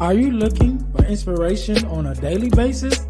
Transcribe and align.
Are 0.00 0.14
you 0.14 0.30
looking 0.30 0.78
for 0.92 1.04
inspiration 1.06 1.84
on 1.86 2.06
a 2.06 2.14
daily 2.14 2.50
basis? 2.50 3.04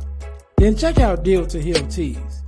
Then 0.57 0.75
check 0.75 0.99
out 0.99 1.23
Deal 1.23 1.47
to 1.47 1.61
Heal 1.61 1.87
Tees. 1.89 2.43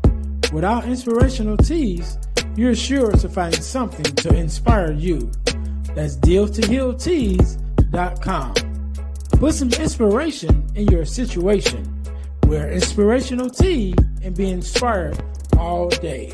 With 0.51 0.65
our 0.65 0.83
inspirational 0.83 1.59
tees, 1.59 2.17
you're 2.57 2.75
sure 2.75 3.13
to 3.13 3.29
find 3.29 3.55
something 3.55 4.05
to 4.17 4.35
inspire 4.35 4.93
you. 4.93 5.31
That's 5.95 6.17
Deal 6.17 6.49
to 6.49 6.67
Heal 6.67 6.95
dealtohealtees.com. 6.95 8.55
Put 9.33 9.55
some 9.55 9.73
inspiration 9.75 10.67
in 10.75 10.89
your 10.89 11.05
situation. 11.05 12.03
Wear 12.47 12.71
inspirational 12.71 13.51
tee 13.51 13.95
and 14.23 14.35
be 14.35 14.49
inspired 14.49 15.23
all 15.59 15.91
day. 15.91 16.33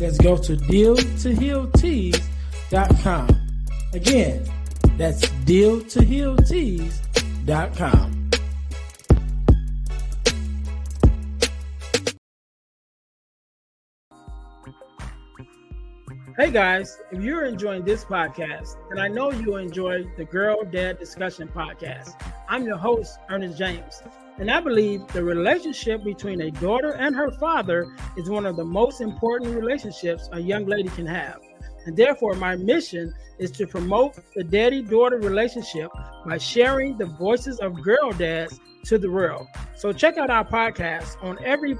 Let's 0.00 0.16
go 0.16 0.38
to 0.38 0.56
Deal 0.56 0.96
to 0.96 1.34
Heal 1.34 1.66
dealtohealtees.com. 1.66 3.28
Again, 3.92 4.42
that's 4.96 5.28
dealtohealtees.com. 7.44 8.22
Hey 16.38 16.50
guys, 16.50 16.98
if 17.10 17.22
you're 17.22 17.44
enjoying 17.44 17.84
this 17.84 18.06
podcast, 18.06 18.76
then 18.88 18.98
I 18.98 19.08
know 19.08 19.30
you 19.30 19.56
enjoy 19.56 20.04
the 20.16 20.24
Girl 20.24 20.64
Dad 20.64 20.98
Discussion 20.98 21.46
podcast. 21.46 22.18
I'm 22.48 22.64
your 22.64 22.78
host, 22.78 23.18
Ernest 23.28 23.58
James, 23.58 24.02
and 24.38 24.50
I 24.50 24.60
believe 24.60 25.06
the 25.08 25.22
relationship 25.22 26.02
between 26.02 26.40
a 26.40 26.50
daughter 26.50 26.92
and 26.92 27.14
her 27.14 27.30
father 27.32 27.86
is 28.16 28.30
one 28.30 28.46
of 28.46 28.56
the 28.56 28.64
most 28.64 29.02
important 29.02 29.54
relationships 29.54 30.30
a 30.32 30.40
young 30.40 30.64
lady 30.64 30.88
can 30.88 31.06
have. 31.06 31.40
And 31.84 31.96
therefore, 31.96 32.34
my 32.34 32.56
mission 32.56 33.14
is 33.38 33.50
to 33.52 33.66
promote 33.66 34.16
the 34.34 34.44
daddy 34.44 34.82
daughter 34.82 35.18
relationship 35.18 35.90
by 36.24 36.38
sharing 36.38 36.96
the 36.96 37.06
voices 37.06 37.58
of 37.58 37.82
girl 37.82 38.12
dads 38.12 38.60
to 38.84 38.98
the 38.98 39.10
world. 39.10 39.46
So, 39.76 39.92
check 39.92 40.16
out 40.16 40.30
our 40.30 40.44
podcast 40.44 41.22
on 41.22 41.38
every 41.44 41.76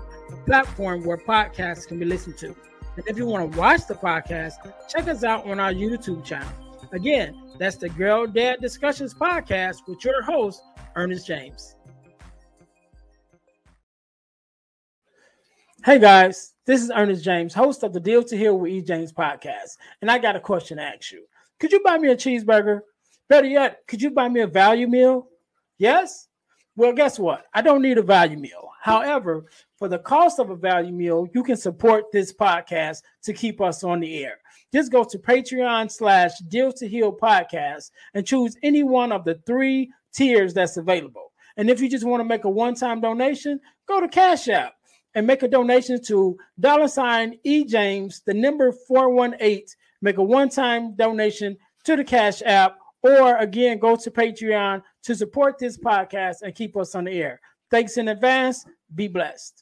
platform 0.46 1.04
where 1.04 1.18
podcasts 1.18 1.86
can 1.86 1.98
be 1.98 2.04
listened 2.04 2.38
to. 2.38 2.54
And 2.96 3.06
if 3.06 3.16
you 3.16 3.26
want 3.26 3.52
to 3.52 3.58
watch 3.58 3.86
the 3.86 3.94
podcast, 3.94 4.54
check 4.88 5.08
us 5.08 5.24
out 5.24 5.46
on 5.46 5.58
our 5.60 5.72
YouTube 5.72 6.24
channel. 6.24 6.52
Again, 6.92 7.34
that's 7.58 7.76
the 7.76 7.88
Girl 7.88 8.26
Dad 8.26 8.60
Discussions 8.60 9.14
podcast 9.14 9.86
with 9.86 10.04
your 10.04 10.22
host, 10.22 10.62
Ernest 10.94 11.26
James. 11.26 11.76
Hey 15.84 15.98
guys, 15.98 16.51
this 16.64 16.80
is 16.80 16.92
Ernest 16.94 17.24
James, 17.24 17.54
host 17.54 17.82
of 17.82 17.92
the 17.92 17.98
Deal 17.98 18.22
to 18.22 18.36
Heal 18.36 18.56
with 18.56 18.70
E. 18.70 18.82
James 18.82 19.12
podcast. 19.12 19.76
And 20.00 20.10
I 20.10 20.18
got 20.18 20.36
a 20.36 20.40
question 20.40 20.76
to 20.76 20.84
ask 20.84 21.10
you. 21.10 21.24
Could 21.58 21.72
you 21.72 21.82
buy 21.82 21.98
me 21.98 22.08
a 22.10 22.16
cheeseburger? 22.16 22.80
Better 23.28 23.48
yet, 23.48 23.78
could 23.88 24.00
you 24.00 24.10
buy 24.10 24.28
me 24.28 24.42
a 24.42 24.46
value 24.46 24.86
meal? 24.86 25.26
Yes? 25.78 26.28
Well, 26.76 26.92
guess 26.92 27.18
what? 27.18 27.46
I 27.52 27.62
don't 27.62 27.82
need 27.82 27.98
a 27.98 28.02
value 28.02 28.38
meal. 28.38 28.70
However, 28.80 29.46
for 29.76 29.88
the 29.88 29.98
cost 29.98 30.38
of 30.38 30.50
a 30.50 30.56
value 30.56 30.92
meal, 30.92 31.26
you 31.34 31.42
can 31.42 31.56
support 31.56 32.04
this 32.12 32.32
podcast 32.32 33.02
to 33.24 33.32
keep 33.32 33.60
us 33.60 33.82
on 33.82 34.00
the 34.00 34.24
air. 34.24 34.38
Just 34.72 34.92
go 34.92 35.04
to 35.04 35.18
Patreon 35.18 35.90
slash 35.90 36.38
Deal 36.48 36.72
to 36.74 36.88
Heal 36.88 37.12
podcast 37.12 37.90
and 38.14 38.26
choose 38.26 38.56
any 38.62 38.84
one 38.84 39.12
of 39.12 39.24
the 39.24 39.40
three 39.46 39.92
tiers 40.14 40.54
that's 40.54 40.76
available. 40.76 41.32
And 41.56 41.68
if 41.68 41.80
you 41.80 41.90
just 41.90 42.04
want 42.04 42.20
to 42.20 42.24
make 42.24 42.44
a 42.44 42.50
one-time 42.50 43.00
donation, 43.00 43.60
go 43.86 44.00
to 44.00 44.08
Cash 44.08 44.48
App 44.48 44.74
and 45.14 45.26
make 45.26 45.42
a 45.42 45.48
donation 45.48 46.02
to 46.04 46.36
dollar 46.58 46.88
sign 46.88 47.38
E 47.44 47.64
James, 47.64 48.22
the 48.26 48.34
number 48.34 48.72
418. 48.72 49.64
Make 50.00 50.18
a 50.18 50.22
one-time 50.22 50.96
donation 50.96 51.56
to 51.84 51.96
the 51.96 52.04
Cash 52.04 52.42
App, 52.44 52.76
or 53.02 53.36
again, 53.36 53.78
go 53.78 53.96
to 53.96 54.10
Patreon 54.10 54.82
to 55.04 55.14
support 55.14 55.58
this 55.58 55.78
podcast 55.78 56.42
and 56.42 56.54
keep 56.54 56.76
us 56.76 56.94
on 56.94 57.04
the 57.04 57.12
air. 57.12 57.40
Thanks 57.70 57.96
in 57.96 58.08
advance. 58.08 58.64
Be 58.94 59.08
blessed. 59.08 59.61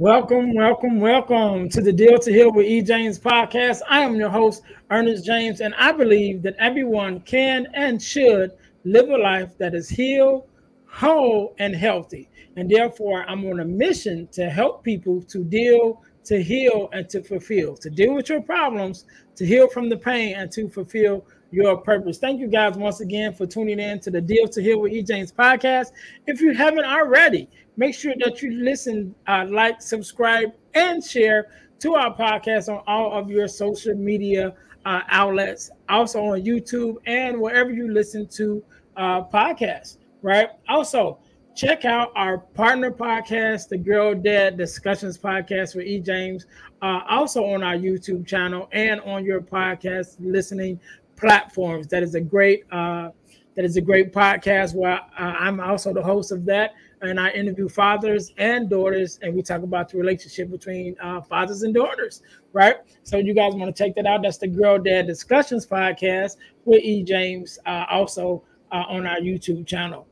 Welcome, 0.00 0.54
welcome, 0.54 1.00
welcome 1.00 1.68
to 1.70 1.80
the 1.80 1.92
Deal 1.92 2.20
to 2.20 2.32
Heal 2.32 2.52
with 2.52 2.66
E. 2.66 2.82
James 2.82 3.18
podcast. 3.18 3.80
I 3.88 3.98
am 4.02 4.14
your 4.14 4.28
host, 4.28 4.62
Ernest 4.92 5.24
James, 5.24 5.60
and 5.60 5.74
I 5.74 5.90
believe 5.90 6.40
that 6.42 6.54
everyone 6.60 7.18
can 7.22 7.66
and 7.74 8.00
should 8.00 8.52
live 8.84 9.08
a 9.08 9.16
life 9.16 9.58
that 9.58 9.74
is 9.74 9.88
healed, 9.88 10.46
whole, 10.86 11.56
and 11.58 11.74
healthy. 11.74 12.30
And 12.54 12.70
therefore, 12.70 13.24
I'm 13.28 13.44
on 13.46 13.58
a 13.58 13.64
mission 13.64 14.28
to 14.34 14.48
help 14.48 14.84
people 14.84 15.20
to 15.22 15.42
deal, 15.42 16.00
to 16.26 16.40
heal, 16.40 16.88
and 16.92 17.08
to 17.10 17.20
fulfill, 17.24 17.76
to 17.78 17.90
deal 17.90 18.14
with 18.14 18.28
your 18.28 18.40
problems, 18.40 19.04
to 19.34 19.44
heal 19.44 19.66
from 19.66 19.88
the 19.88 19.96
pain, 19.96 20.36
and 20.36 20.48
to 20.52 20.68
fulfill 20.68 21.26
your 21.50 21.76
purpose. 21.78 22.18
Thank 22.18 22.40
you 22.40 22.46
guys 22.46 22.76
once 22.76 23.00
again 23.00 23.32
for 23.32 23.46
tuning 23.46 23.78
in 23.78 24.00
to 24.00 24.10
the 24.10 24.20
Deal 24.20 24.46
to 24.48 24.62
Heal 24.62 24.80
with 24.80 24.92
E. 24.92 25.02
James 25.02 25.32
podcast. 25.32 25.92
If 26.26 26.40
you 26.40 26.52
haven't 26.54 26.84
already, 26.84 27.48
make 27.76 27.94
sure 27.94 28.14
that 28.20 28.42
you 28.42 28.52
listen, 28.52 29.14
uh, 29.26 29.46
like, 29.48 29.80
subscribe, 29.80 30.52
and 30.74 31.02
share 31.02 31.48
to 31.80 31.94
our 31.94 32.14
podcast 32.14 32.68
on 32.68 32.82
all 32.86 33.12
of 33.12 33.30
your 33.30 33.48
social 33.48 33.94
media 33.94 34.54
uh, 34.84 35.02
outlets, 35.10 35.70
also 35.88 36.20
on 36.20 36.42
YouTube 36.42 36.96
and 37.06 37.40
wherever 37.40 37.70
you 37.70 37.92
listen 37.92 38.26
to 38.26 38.62
uh, 38.96 39.22
podcasts, 39.22 39.98
right? 40.22 40.48
Also, 40.68 41.18
check 41.54 41.84
out 41.84 42.12
our 42.14 42.38
partner 42.38 42.90
podcast, 42.90 43.68
the 43.68 43.78
Girl 43.78 44.14
Dad 44.14 44.56
Discussions 44.56 45.18
podcast 45.18 45.74
with 45.74 45.86
E. 45.86 46.00
James, 46.00 46.46
uh, 46.82 47.00
also 47.08 47.44
on 47.44 47.62
our 47.62 47.74
YouTube 47.74 48.26
channel 48.26 48.68
and 48.72 49.00
on 49.02 49.24
your 49.24 49.40
podcast 49.40 50.16
listening 50.20 50.78
platforms. 51.18 51.88
That 51.88 52.02
is 52.02 52.14
a 52.14 52.20
great 52.20 52.64
uh, 52.72 53.10
that 53.56 53.64
is 53.64 53.76
a 53.76 53.80
great 53.80 54.12
podcast 54.12 54.74
where 54.74 55.00
uh, 55.18 55.34
I'm 55.38 55.60
also 55.60 55.92
the 55.92 56.02
host 56.02 56.30
of 56.32 56.44
that 56.46 56.74
and 57.00 57.20
I 57.20 57.30
interview 57.30 57.68
fathers 57.68 58.32
and 58.38 58.68
daughters, 58.68 59.18
and 59.22 59.34
we 59.34 59.42
talk 59.42 59.62
about 59.62 59.88
the 59.88 59.98
relationship 59.98 60.50
between 60.50 60.96
uh, 61.00 61.20
fathers 61.20 61.62
and 61.62 61.74
daughters, 61.74 62.22
right? 62.52 62.76
So 63.02 63.18
you 63.18 63.34
guys 63.34 63.54
want 63.54 63.74
to 63.74 63.84
check 63.84 63.94
that 63.96 64.06
out? 64.06 64.22
That's 64.22 64.38
the 64.38 64.48
Girl 64.48 64.78
Dad 64.78 65.06
Discussions 65.06 65.66
podcast 65.66 66.36
with 66.64 66.82
E. 66.82 67.02
James, 67.02 67.58
uh, 67.66 67.84
also 67.90 68.42
uh, 68.72 68.84
on 68.88 69.06
our 69.06 69.18
YouTube 69.18 69.66
channel. 69.66 70.06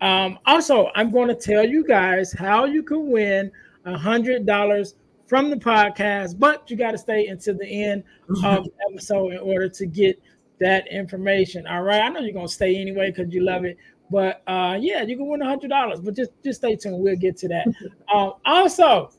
Um, 0.00 0.38
also, 0.44 0.90
I'm 0.94 1.10
going 1.10 1.28
to 1.28 1.34
tell 1.34 1.64
you 1.64 1.84
guys 1.86 2.32
how 2.32 2.64
you 2.64 2.82
can 2.82 3.10
win 3.10 3.50
a 3.84 3.96
hundred 3.96 4.46
dollars 4.46 4.94
from 5.26 5.50
the 5.50 5.56
podcast, 5.56 6.38
but 6.38 6.70
you 6.70 6.76
got 6.76 6.90
to 6.92 6.98
stay 6.98 7.28
until 7.28 7.56
the 7.56 7.66
end 7.66 8.02
of 8.44 8.64
the 8.64 8.70
episode 8.90 9.32
in 9.32 9.38
order 9.38 9.68
to 9.68 9.86
get 9.86 10.20
that 10.60 10.86
information. 10.88 11.66
All 11.66 11.82
right, 11.82 12.00
I 12.00 12.08
know 12.08 12.20
you're 12.20 12.32
gonna 12.32 12.48
stay 12.48 12.76
anyway 12.76 13.10
because 13.10 13.32
you 13.32 13.42
love 13.42 13.64
it. 13.64 13.76
But 14.10 14.42
uh, 14.46 14.78
yeah, 14.80 15.02
you 15.02 15.16
can 15.16 15.26
win 15.26 15.42
a 15.42 15.46
hundred 15.46 15.68
dollars. 15.68 16.00
But 16.00 16.14
just 16.14 16.30
just 16.42 16.60
stay 16.60 16.76
tuned. 16.76 16.98
We'll 16.98 17.16
get 17.16 17.36
to 17.38 17.48
that. 17.48 17.66
um, 18.14 18.34
also, 18.44 19.10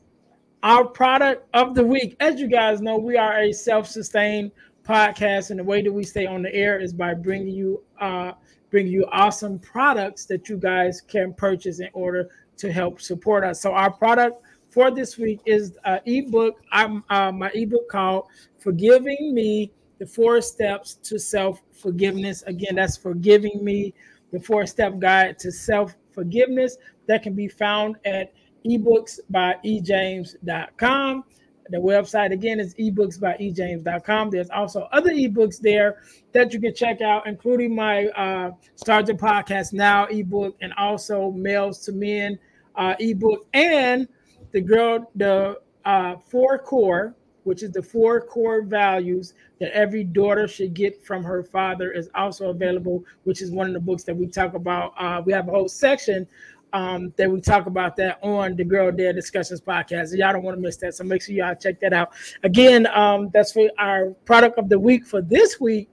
our 0.62 0.84
product 0.84 1.48
of 1.54 1.74
the 1.74 1.84
week. 1.84 2.16
As 2.20 2.40
you 2.40 2.48
guys 2.48 2.80
know, 2.80 2.96
we 2.96 3.16
are 3.16 3.38
a 3.38 3.52
self-sustained 3.52 4.52
podcast, 4.84 5.50
and 5.50 5.58
the 5.58 5.64
way 5.64 5.82
that 5.82 5.92
we 5.92 6.04
stay 6.04 6.26
on 6.26 6.42
the 6.42 6.54
air 6.54 6.80
is 6.80 6.92
by 6.92 7.14
bringing 7.14 7.54
you 7.54 7.82
uh, 8.00 8.32
bringing 8.70 8.92
you 8.92 9.06
awesome 9.12 9.58
products 9.58 10.24
that 10.26 10.48
you 10.48 10.56
guys 10.56 11.00
can 11.00 11.34
purchase 11.34 11.80
in 11.80 11.88
order 11.92 12.28
to 12.56 12.72
help 12.72 13.00
support 13.00 13.44
us. 13.44 13.60
So 13.60 13.72
our 13.72 13.90
product 13.90 14.42
for 14.70 14.90
this 14.90 15.18
week 15.18 15.40
is 15.46 15.78
an 15.84 16.00
ebook. 16.06 16.60
I'm 16.72 17.04
uh, 17.10 17.32
my 17.32 17.50
ebook 17.54 17.88
called 17.88 18.26
"Forgiving 18.58 19.34
Me: 19.34 19.72
The 19.98 20.06
Four 20.06 20.40
Steps 20.40 20.94
to 21.04 21.18
Self 21.18 21.62
Forgiveness." 21.72 22.42
Again, 22.42 22.76
that's 22.76 22.96
forgiving 22.96 23.64
me 23.64 23.94
the 24.32 24.40
four 24.40 24.66
step 24.66 24.98
guide 24.98 25.38
to 25.40 25.52
self 25.52 25.96
forgiveness 26.12 26.76
that 27.06 27.22
can 27.22 27.34
be 27.34 27.48
found 27.48 27.96
at 28.04 28.32
ebooks 28.66 29.20
by 29.30 29.56
ejames.com. 29.64 31.24
The 31.68 31.78
website 31.78 32.32
again 32.32 32.60
is 32.60 32.74
ebooks 32.74 33.18
by 33.18 33.36
ejames.com. 33.40 34.30
There's 34.30 34.50
also 34.50 34.88
other 34.92 35.10
ebooks 35.10 35.60
there 35.60 36.02
that 36.32 36.52
you 36.52 36.60
can 36.60 36.74
check 36.74 37.00
out, 37.00 37.26
including 37.26 37.74
my 37.74 38.06
uh, 38.08 38.52
Your 38.86 39.16
Podcast 39.16 39.72
Now 39.72 40.06
ebook 40.06 40.56
and 40.60 40.72
also 40.74 41.32
Males 41.32 41.80
to 41.80 41.92
Men 41.92 42.38
uh, 42.76 42.94
ebook 43.00 43.46
and 43.52 44.06
the 44.52 44.60
girl, 44.60 45.10
the 45.16 45.58
uh, 45.84 46.16
four 46.28 46.58
core, 46.58 47.16
which 47.46 47.62
is 47.62 47.70
the 47.70 47.82
four 47.82 48.20
core 48.20 48.62
values 48.62 49.34
that 49.60 49.70
every 49.72 50.02
daughter 50.02 50.48
should 50.48 50.74
get 50.74 51.00
from 51.06 51.22
her 51.22 51.44
father, 51.44 51.92
is 51.92 52.10
also 52.16 52.50
available, 52.50 53.04
which 53.22 53.40
is 53.40 53.52
one 53.52 53.68
of 53.68 53.72
the 53.72 53.80
books 53.80 54.02
that 54.02 54.16
we 54.16 54.26
talk 54.26 54.54
about. 54.54 54.92
Uh, 54.98 55.22
we 55.24 55.32
have 55.32 55.46
a 55.46 55.52
whole 55.52 55.68
section 55.68 56.26
um, 56.72 57.14
that 57.16 57.30
we 57.30 57.40
talk 57.40 57.66
about 57.66 57.94
that 57.96 58.18
on 58.20 58.56
the 58.56 58.64
Girl 58.64 58.90
Dad 58.90 59.14
Discussions 59.14 59.60
podcast. 59.60 60.16
Y'all 60.16 60.32
don't 60.32 60.42
want 60.42 60.56
to 60.56 60.60
miss 60.60 60.76
that, 60.78 60.96
so 60.96 61.04
make 61.04 61.22
sure 61.22 61.36
y'all 61.36 61.54
check 61.54 61.78
that 61.80 61.92
out. 61.92 62.14
Again, 62.42 62.88
um, 62.88 63.30
that's 63.32 63.52
for 63.52 63.70
our 63.78 64.10
product 64.24 64.58
of 64.58 64.68
the 64.68 64.78
week 64.78 65.06
for 65.06 65.22
this 65.22 65.60
week 65.60 65.88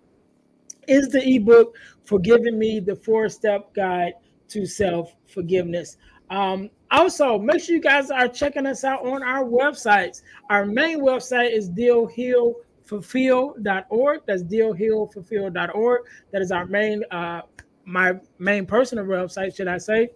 is 0.87 1.09
the 1.09 1.35
ebook 1.35 1.75
"Forgiving 2.03 2.57
Me: 2.57 2.79
The 2.79 2.95
Four 2.95 3.29
Step 3.29 3.75
Guide 3.75 4.13
to 4.49 4.65
Self 4.65 5.13
Forgiveness." 5.27 5.97
Um, 6.31 6.71
also, 6.93 7.37
make 7.39 7.59
sure 7.59 7.75
you 7.75 7.81
guys 7.81 8.11
are 8.11 8.27
checking 8.27 8.67
us 8.67 8.83
out 8.83 9.03
on 9.03 9.23
our 9.23 9.43
websites. 9.43 10.21
Our 10.51 10.63
main 10.63 11.01
website 11.01 11.51
is 11.51 11.67
dealhealfulfill.org. 11.71 14.21
That's 14.27 14.43
dealhealfulfill.org. 14.43 16.01
That 16.31 16.41
is 16.43 16.51
our 16.51 16.67
main, 16.67 17.03
uh, 17.09 17.41
my 17.83 18.19
main 18.37 18.67
personal 18.67 19.05
website, 19.05 19.55
should 19.55 19.67
I 19.67 19.79
say. 19.79 20.09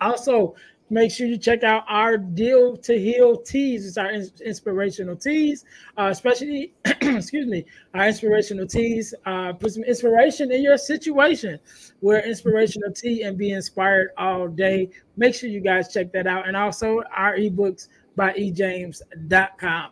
Also, 0.00 0.56
make 0.94 1.10
sure 1.10 1.26
you 1.26 1.36
check 1.36 1.64
out 1.64 1.84
our 1.88 2.16
deal 2.16 2.76
to 2.76 2.96
heal 2.96 3.36
tees. 3.36 3.84
It's 3.84 3.98
our 3.98 4.12
inspirational 4.12 5.16
tees 5.16 5.64
uh, 5.98 6.08
especially 6.10 6.72
excuse 6.84 7.46
me 7.46 7.64
our 7.94 8.06
inspirational 8.06 8.66
tees 8.66 9.12
uh, 9.26 9.52
put 9.52 9.72
some 9.72 9.82
inspiration 9.82 10.52
in 10.52 10.62
your 10.62 10.78
situation. 10.78 11.58
We're 12.00 12.20
inspirational 12.20 12.92
tea 12.92 13.22
and 13.22 13.36
be 13.36 13.50
inspired 13.50 14.10
all 14.16 14.46
day. 14.46 14.90
Make 15.16 15.34
sure 15.34 15.50
you 15.50 15.60
guys 15.60 15.92
check 15.92 16.12
that 16.12 16.28
out. 16.28 16.46
And 16.46 16.56
also 16.56 17.02
our 17.14 17.36
ebooks 17.36 17.88
by 18.16 18.32
ejames.com 18.34 19.90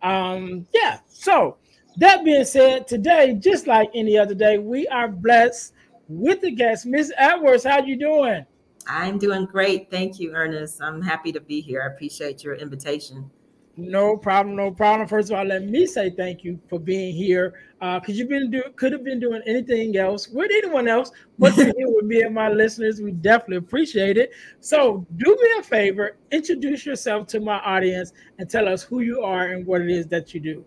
um 0.00 0.64
yeah 0.72 1.00
so 1.08 1.56
that 1.96 2.24
being 2.24 2.44
said 2.44 2.86
today 2.86 3.34
just 3.34 3.66
like 3.66 3.90
any 3.92 4.16
other 4.16 4.34
day 4.34 4.56
we 4.56 4.86
are 4.88 5.08
blessed 5.08 5.74
with 6.08 6.40
the 6.40 6.50
guest. 6.50 6.86
Miss 6.86 7.12
edwards 7.18 7.64
how 7.64 7.84
you 7.84 7.96
doing 7.96 8.46
I'm 8.88 9.18
doing 9.18 9.44
great. 9.44 9.90
Thank 9.90 10.18
you, 10.18 10.32
Ernest. 10.32 10.80
I'm 10.82 11.02
happy 11.02 11.30
to 11.32 11.40
be 11.40 11.60
here. 11.60 11.82
I 11.82 11.94
appreciate 11.94 12.42
your 12.42 12.54
invitation. 12.54 13.30
No 13.76 14.16
problem, 14.16 14.56
no 14.56 14.72
problem. 14.72 15.06
First 15.06 15.30
of 15.30 15.38
all, 15.38 15.44
let 15.44 15.62
me 15.62 15.86
say 15.86 16.10
thank 16.10 16.42
you 16.42 16.58
for 16.68 16.80
being 16.80 17.14
here. 17.14 17.54
Uh, 17.80 18.00
because 18.00 18.18
you've 18.18 18.28
been 18.28 18.50
do 18.50 18.60
could 18.74 18.90
have 18.90 19.04
been 19.04 19.20
doing 19.20 19.40
anything 19.46 19.96
else 19.96 20.26
with 20.26 20.50
anyone 20.50 20.88
else, 20.88 21.12
but 21.38 21.52
here 21.52 21.72
with 21.76 22.04
me 22.04 22.22
and 22.22 22.34
my 22.34 22.48
listeners, 22.48 23.00
we 23.00 23.12
definitely 23.12 23.58
appreciate 23.58 24.16
it. 24.16 24.32
So 24.58 25.06
do 25.16 25.26
me 25.26 25.48
a 25.60 25.62
favor, 25.62 26.16
introduce 26.32 26.84
yourself 26.84 27.28
to 27.28 27.40
my 27.40 27.58
audience 27.60 28.12
and 28.38 28.50
tell 28.50 28.68
us 28.68 28.82
who 28.82 29.00
you 29.00 29.22
are 29.22 29.52
and 29.52 29.64
what 29.64 29.80
it 29.80 29.90
is 29.90 30.08
that 30.08 30.34
you 30.34 30.40
do. 30.40 30.64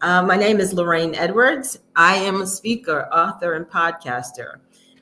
Uh, 0.00 0.24
my 0.24 0.36
name 0.36 0.58
is 0.58 0.72
Lorraine 0.72 1.14
Edwards. 1.14 1.78
I 1.94 2.16
am 2.16 2.42
a 2.42 2.46
speaker, 2.48 3.08
author, 3.12 3.54
and 3.54 3.66
podcaster. 3.66 4.56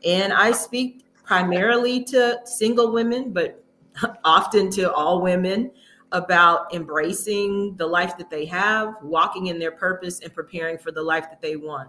And 0.04 0.34
I 0.34 0.52
speak 0.52 1.06
primarily 1.30 2.02
to 2.02 2.40
single 2.44 2.90
women, 2.90 3.32
but 3.32 3.64
often 4.24 4.68
to 4.68 4.92
all 4.92 5.22
women 5.22 5.70
about 6.10 6.74
embracing 6.74 7.72
the 7.76 7.86
life 7.86 8.18
that 8.18 8.28
they 8.28 8.44
have, 8.44 8.96
walking 9.00 9.46
in 9.46 9.56
their 9.56 9.70
purpose, 9.70 10.18
and 10.18 10.34
preparing 10.34 10.76
for 10.76 10.90
the 10.90 11.00
life 11.00 11.30
that 11.30 11.40
they 11.40 11.54
want. 11.54 11.88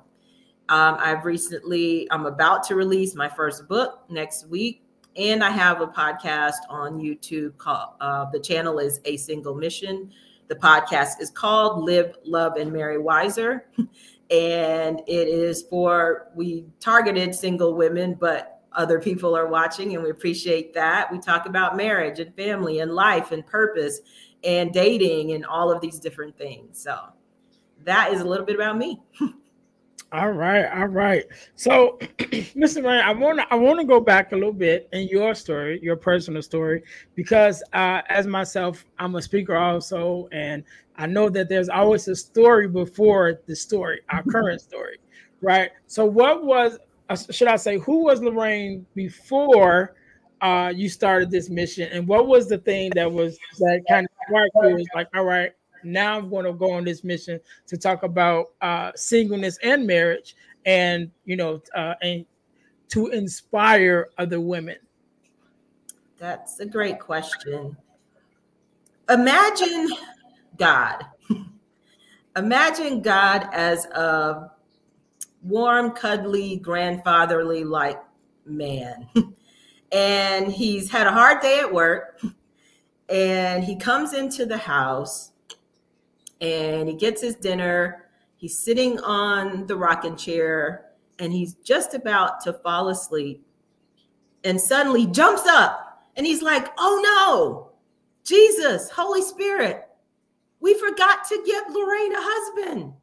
Um, 0.70 0.96
I've 1.00 1.26
recently, 1.26 2.08
I'm 2.12 2.28
about 2.28 2.62
to 2.66 2.76
release 2.76 3.16
my 3.16 3.28
first 3.28 3.68
book 3.68 4.04
next 4.10 4.48
week, 4.48 4.84
and 5.16 5.44
I 5.44 5.50
have 5.50 5.82
a 5.82 5.88
podcast 5.88 6.60
on 6.70 7.00
YouTube 7.00 7.58
called, 7.58 7.96
uh, 8.00 8.26
the 8.32 8.40
channel 8.40 8.78
is 8.78 9.00
A 9.06 9.18
Single 9.18 9.56
Mission. 9.56 10.12
The 10.50 10.56
podcast 10.56 11.20
is 11.20 11.32
called 11.32 11.84
Live, 11.84 12.16
Love, 12.26 12.58
and 12.58 12.72
Marry 12.72 13.00
Wiser. 13.00 13.66
and 14.30 15.00
it 15.08 15.28
is 15.28 15.64
for, 15.64 16.28
we 16.36 16.66
targeted 16.80 17.34
single 17.34 17.74
women, 17.74 18.14
but 18.14 18.51
other 18.74 19.00
people 19.00 19.36
are 19.36 19.48
watching 19.48 19.94
and 19.96 20.04
we 20.04 20.10
appreciate 20.10 20.74
that. 20.74 21.12
We 21.12 21.20
talk 21.20 21.46
about 21.46 21.76
marriage 21.76 22.20
and 22.20 22.34
family 22.36 22.80
and 22.80 22.92
life 22.92 23.32
and 23.32 23.46
purpose 23.46 24.02
and 24.44 24.72
dating 24.72 25.34
and 25.34 25.46
all 25.46 25.72
of 25.72 25.82
these 25.82 26.00
different 26.00 26.38
things. 26.38 26.82
So 26.82 26.98
that 27.84 28.14
is 28.14 28.22
a 28.22 28.26
little 28.26 28.46
bit 28.46 28.56
about 28.56 28.78
me. 28.78 29.02
all 30.12 30.32
right, 30.32 30.66
all 30.66 30.88
right. 30.88 31.26
So, 31.56 31.98
Mr. 32.20 32.84
Ryan, 32.84 33.06
I 33.06 33.14
want 33.14 33.40
to 33.40 33.48
I 33.52 33.56
want 33.56 33.80
to 33.80 33.86
go 33.86 34.00
back 34.00 34.32
a 34.32 34.36
little 34.36 34.54
bit 34.54 34.90
in 34.94 35.08
your 35.08 35.34
story, 35.36 35.80
your 35.82 35.96
personal 35.96 36.42
story, 36.42 36.84
because 37.16 37.64
uh, 37.74 38.02
as 38.10 38.28
myself, 38.28 38.86
I'm 39.00 39.16
a 39.16 39.22
speaker 39.22 39.56
also, 39.56 40.28
and 40.32 40.64
I 40.98 41.08
know 41.08 41.30
that 41.30 41.50
there's 41.50 41.70
always 41.70 42.08
a 42.08 42.16
story 42.16 42.68
before 42.68 43.40
the 43.48 43.56
story, 43.56 44.02
our 44.10 44.24
current 44.24 44.62
story, 44.62 44.98
right? 45.42 45.72
So, 45.88 46.06
what 46.06 46.46
was 46.46 46.78
should 47.16 47.48
I 47.48 47.56
say, 47.56 47.78
who 47.80 48.06
was 48.06 48.22
Lorraine 48.22 48.86
before 48.96 49.96
uh, 50.42 50.72
you 50.76 50.90
started 50.90 51.30
this 51.30 51.50
mission, 51.50 51.90
and 51.92 52.08
what 52.08 52.28
was 52.28 52.48
the 52.48 52.58
thing 52.58 52.92
that 52.96 53.12
was 53.12 53.38
that 53.60 53.82
kind 53.88 54.06
of 54.06 54.12
sparked 54.28 54.52
you? 54.64 54.76
Was 54.76 54.88
like, 54.96 55.08
all 55.16 55.24
right, 55.24 55.52
now 55.84 56.18
I'm 56.18 56.30
going 56.30 56.46
to 56.46 56.54
go 56.54 56.72
on 56.72 56.84
this 56.84 57.04
mission 57.04 57.40
to 57.68 57.78
talk 57.78 58.04
about 58.04 58.52
uh, 58.62 58.92
singleness 58.96 59.58
and 59.64 59.86
marriage, 59.86 60.36
and 60.66 61.12
you 61.26 61.36
know, 61.36 61.62
uh, 61.76 61.94
and 62.02 62.26
to 62.90 63.08
inspire 63.08 64.10
other 64.18 64.42
women. 64.42 64.78
That's 66.18 66.60
a 66.60 66.66
great 66.66 67.00
question. 67.00 67.78
Imagine 69.10 69.90
God. 70.58 71.06
Imagine 72.36 73.02
God 73.02 73.48
as 73.52 73.86
a 73.86 74.52
warm, 75.42 75.92
cuddly, 75.92 76.58
grandfatherly 76.58 77.64
like 77.64 78.00
man. 78.46 79.08
and 79.92 80.52
he's 80.52 80.90
had 80.90 81.08
a 81.08 81.12
hard 81.12 81.42
day 81.42 81.60
at 81.60 81.74
work. 81.74 82.22
And 83.10 83.64
he 83.64 83.76
comes 83.76 84.14
into 84.14 84.46
the 84.46 84.58
house 84.58 85.32
and 86.40 86.88
he 86.88 86.96
gets 86.96 87.22
his 87.22 87.36
dinner. 87.36 88.10
He's 88.38 88.58
sitting 88.58 89.00
on 89.00 89.68
the 89.68 89.76
rocking 89.76 90.16
chair 90.16 90.86
and 91.20 91.32
he's 91.32 91.56
just 91.56 91.94
about 91.94 92.42
to 92.42 92.54
fall 92.54 92.90
asleep. 92.90 93.46
And 94.44 94.60
suddenly 94.60 95.06
jumps 95.08 95.46
up 95.46 96.08
and 96.16 96.26
he's 96.26 96.42
like, 96.42 96.68
Oh 96.78 97.02
no, 97.04 97.72
Jesus, 98.24 98.90
Holy 98.90 99.22
Spirit, 99.22 99.88
we 100.60 100.74
forgot 100.76 101.26
to 101.28 101.44
get 101.46 101.70
Lorraine 101.70 102.14
a 102.14 102.20
husband. 102.20 102.94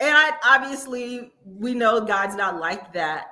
And 0.00 0.16
I 0.16 0.32
obviously 0.44 1.32
we 1.44 1.74
know 1.74 2.00
God's 2.00 2.36
not 2.36 2.58
like 2.58 2.92
that, 2.92 3.26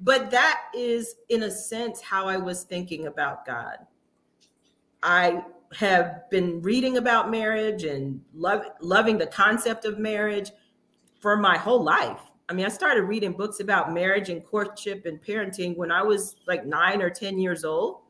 but 0.00 0.30
that 0.30 0.62
is 0.74 1.16
in 1.28 1.44
a 1.44 1.50
sense 1.50 2.00
how 2.00 2.26
I 2.26 2.36
was 2.36 2.62
thinking 2.62 3.06
about 3.06 3.44
God. 3.46 3.78
I 5.02 5.42
have 5.74 6.28
been 6.30 6.62
reading 6.62 6.96
about 6.96 7.30
marriage 7.30 7.84
and 7.84 8.20
love, 8.34 8.62
loving 8.80 9.18
the 9.18 9.26
concept 9.26 9.84
of 9.84 9.98
marriage 9.98 10.50
for 11.20 11.36
my 11.36 11.58
whole 11.58 11.82
life. 11.82 12.20
I 12.48 12.52
mean, 12.52 12.64
I 12.64 12.68
started 12.68 13.02
reading 13.02 13.32
books 13.32 13.60
about 13.60 13.92
marriage 13.92 14.28
and 14.28 14.44
courtship 14.44 15.04
and 15.06 15.20
parenting 15.20 15.76
when 15.76 15.90
I 15.90 16.02
was 16.02 16.36
like 16.46 16.64
nine 16.64 17.02
or 17.02 17.10
10 17.10 17.38
years 17.38 17.64
old. 17.64 18.02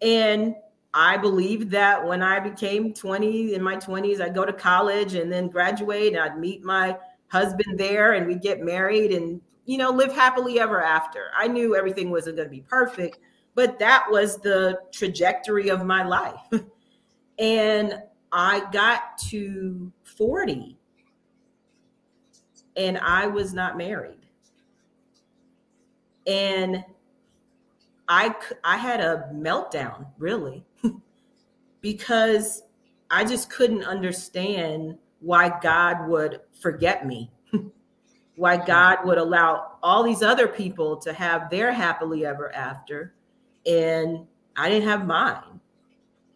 And 0.00 0.54
I 0.96 1.16
believed 1.16 1.72
that 1.72 2.06
when 2.06 2.22
I 2.22 2.38
became 2.38 2.94
20 2.94 3.54
in 3.54 3.62
my 3.62 3.74
20s, 3.76 4.20
I'd 4.20 4.34
go 4.34 4.44
to 4.44 4.52
college 4.52 5.14
and 5.14 5.30
then 5.30 5.48
graduate 5.48 6.12
and 6.14 6.22
I'd 6.22 6.38
meet 6.38 6.62
my 6.62 6.96
husband 7.26 7.76
there 7.76 8.12
and 8.12 8.28
we'd 8.28 8.40
get 8.40 8.62
married 8.62 9.10
and, 9.10 9.40
you 9.66 9.76
know, 9.76 9.90
live 9.90 10.12
happily 10.12 10.60
ever 10.60 10.80
after. 10.80 11.32
I 11.36 11.48
knew 11.48 11.74
everything 11.74 12.10
wasn't 12.10 12.36
going 12.36 12.46
to 12.46 12.50
be 12.50 12.60
perfect, 12.60 13.18
but 13.56 13.76
that 13.80 14.06
was 14.08 14.36
the 14.36 14.78
trajectory 14.92 15.68
of 15.68 15.84
my 15.84 16.04
life. 16.04 16.48
and 17.40 18.00
I 18.30 18.64
got 18.70 19.18
to 19.30 19.92
40 20.04 20.78
and 22.76 22.98
I 22.98 23.26
was 23.26 23.52
not 23.52 23.76
married. 23.76 24.20
And 26.24 26.84
I 28.06 28.34
I 28.62 28.76
had 28.76 29.00
a 29.00 29.28
meltdown, 29.34 30.06
really 30.18 30.64
because 31.84 32.62
I 33.10 33.26
just 33.26 33.50
couldn't 33.50 33.84
understand 33.84 34.96
why 35.20 35.52
God 35.60 36.08
would 36.08 36.40
forget 36.58 37.06
me, 37.06 37.30
why 38.36 38.56
God 38.56 39.00
would 39.04 39.18
allow 39.18 39.76
all 39.82 40.02
these 40.02 40.22
other 40.22 40.48
people 40.48 40.96
to 40.96 41.12
have 41.12 41.50
their 41.50 41.72
happily 41.72 42.24
ever 42.24 42.50
after, 42.54 43.14
and 43.66 44.26
I 44.56 44.70
didn't 44.70 44.88
have 44.88 45.06
mine. 45.06 45.60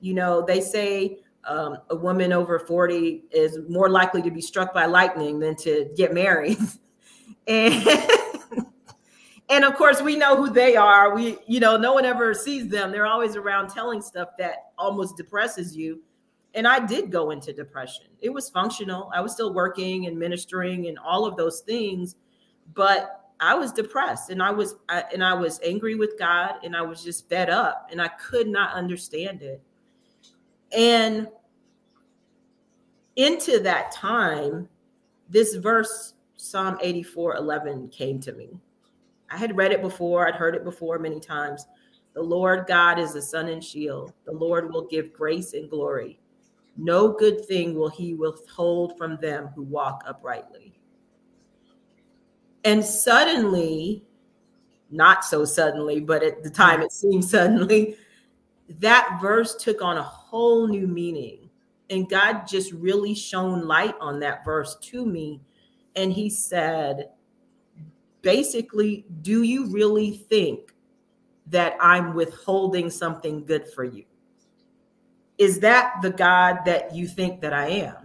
You 0.02 0.12
know, 0.12 0.44
they 0.44 0.60
say 0.60 1.20
um, 1.44 1.78
a 1.88 1.96
woman 1.96 2.30
over 2.30 2.58
40 2.58 3.24
is 3.30 3.58
more 3.70 3.88
likely 3.88 4.20
to 4.20 4.30
be 4.30 4.42
struck 4.42 4.74
by 4.74 4.84
lightning 4.84 5.38
than 5.38 5.56
to 5.56 5.90
get 5.96 6.12
married. 6.12 6.58
and 7.48 7.88
and 9.48 9.64
of 9.64 9.76
course 9.76 10.02
we 10.02 10.14
know 10.14 10.36
who 10.36 10.50
they 10.50 10.76
are. 10.76 11.14
We, 11.14 11.38
you 11.46 11.58
know, 11.58 11.78
no 11.78 11.94
one 11.94 12.04
ever 12.04 12.34
sees 12.34 12.68
them. 12.68 12.92
They're 12.92 13.06
always 13.06 13.34
around 13.34 13.70
telling 13.70 14.02
stuff 14.02 14.28
that 14.38 14.67
almost 14.78 15.16
depresses 15.16 15.76
you. 15.76 16.00
And 16.54 16.66
I 16.66 16.84
did 16.84 17.10
go 17.10 17.30
into 17.30 17.52
depression. 17.52 18.06
It 18.20 18.30
was 18.30 18.48
functional. 18.48 19.10
I 19.14 19.20
was 19.20 19.32
still 19.32 19.52
working 19.52 20.06
and 20.06 20.18
ministering 20.18 20.88
and 20.88 20.98
all 20.98 21.26
of 21.26 21.36
those 21.36 21.60
things, 21.60 22.16
but 22.74 23.28
I 23.40 23.54
was 23.54 23.72
depressed 23.72 24.30
and 24.30 24.42
I 24.42 24.50
was 24.50 24.76
I, 24.88 25.04
and 25.12 25.22
I 25.22 25.34
was 25.34 25.60
angry 25.64 25.94
with 25.94 26.18
God 26.18 26.56
and 26.64 26.74
I 26.74 26.82
was 26.82 27.04
just 27.04 27.28
fed 27.28 27.50
up 27.50 27.88
and 27.90 28.02
I 28.02 28.08
could 28.08 28.48
not 28.48 28.72
understand 28.72 29.42
it. 29.42 29.62
And 30.72 31.28
into 33.16 33.60
that 33.60 33.92
time, 33.92 34.68
this 35.28 35.54
verse, 35.54 36.14
Psalm 36.36 36.78
84 36.80 37.36
11, 37.36 37.88
came 37.88 38.20
to 38.20 38.32
me. 38.32 38.48
I 39.30 39.36
had 39.36 39.56
read 39.56 39.72
it 39.72 39.82
before, 39.82 40.26
I'd 40.26 40.34
heard 40.34 40.54
it 40.54 40.64
before 40.64 40.98
many 40.98 41.20
times. 41.20 41.66
The 42.18 42.24
Lord 42.24 42.66
God 42.66 42.98
is 42.98 43.14
a 43.14 43.22
sun 43.22 43.46
and 43.46 43.62
shield. 43.62 44.12
The 44.24 44.32
Lord 44.32 44.72
will 44.72 44.88
give 44.88 45.12
grace 45.12 45.52
and 45.52 45.70
glory. 45.70 46.18
No 46.76 47.12
good 47.12 47.44
thing 47.44 47.76
will 47.76 47.90
he 47.90 48.14
withhold 48.14 48.98
from 48.98 49.18
them 49.18 49.50
who 49.54 49.62
walk 49.62 50.02
uprightly. 50.04 50.80
And 52.64 52.84
suddenly, 52.84 54.02
not 54.90 55.24
so 55.24 55.44
suddenly, 55.44 56.00
but 56.00 56.24
at 56.24 56.42
the 56.42 56.50
time 56.50 56.82
it 56.82 56.90
seemed 56.90 57.24
suddenly, 57.24 57.96
that 58.68 59.20
verse 59.22 59.54
took 59.54 59.80
on 59.80 59.96
a 59.96 60.02
whole 60.02 60.66
new 60.66 60.88
meaning. 60.88 61.48
And 61.88 62.10
God 62.10 62.48
just 62.48 62.72
really 62.72 63.14
shone 63.14 63.68
light 63.68 63.94
on 64.00 64.18
that 64.18 64.44
verse 64.44 64.76
to 64.90 65.06
me. 65.06 65.40
And 65.94 66.12
He 66.12 66.30
said, 66.30 67.10
basically, 68.22 69.06
do 69.22 69.44
you 69.44 69.70
really 69.70 70.10
think 70.10 70.74
that 71.50 71.74
I'm 71.80 72.14
withholding 72.14 72.90
something 72.90 73.44
good 73.44 73.70
for 73.72 73.84
you? 73.84 74.04
Is 75.38 75.60
that 75.60 75.94
the 76.02 76.10
God 76.10 76.58
that 76.66 76.94
you 76.94 77.06
think 77.06 77.40
that 77.40 77.52
I 77.52 77.68
am? 77.68 77.96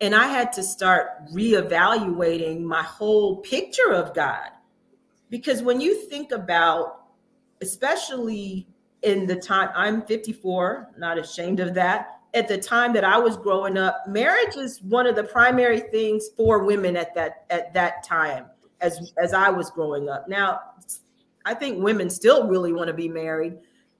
And 0.00 0.14
I 0.14 0.28
had 0.28 0.52
to 0.52 0.62
start 0.62 1.26
reevaluating 1.32 2.62
my 2.62 2.82
whole 2.82 3.38
picture 3.38 3.92
of 3.92 4.14
God. 4.14 4.50
Because 5.30 5.62
when 5.62 5.80
you 5.80 6.06
think 6.06 6.30
about, 6.30 7.06
especially 7.60 8.68
in 9.02 9.26
the 9.26 9.36
time, 9.36 9.70
I'm 9.74 10.02
54, 10.02 10.92
not 10.96 11.18
ashamed 11.18 11.60
of 11.60 11.74
that. 11.74 12.20
At 12.34 12.46
the 12.46 12.58
time 12.58 12.92
that 12.92 13.04
I 13.04 13.18
was 13.18 13.36
growing 13.36 13.76
up, 13.76 14.06
marriage 14.06 14.56
is 14.56 14.80
one 14.82 15.06
of 15.06 15.16
the 15.16 15.24
primary 15.24 15.80
things 15.80 16.28
for 16.36 16.62
women 16.62 16.96
at 16.96 17.14
that 17.14 17.46
at 17.50 17.72
that 17.74 18.04
time 18.04 18.46
as 18.80 19.12
as 19.16 19.32
I 19.32 19.48
was 19.48 19.70
growing 19.70 20.08
up. 20.08 20.28
Now, 20.28 20.60
I 21.48 21.54
think 21.54 21.82
women 21.82 22.10
still 22.10 22.46
really 22.46 22.74
want 22.74 22.88
to 22.88 22.92
be 22.92 23.08
married, 23.08 23.54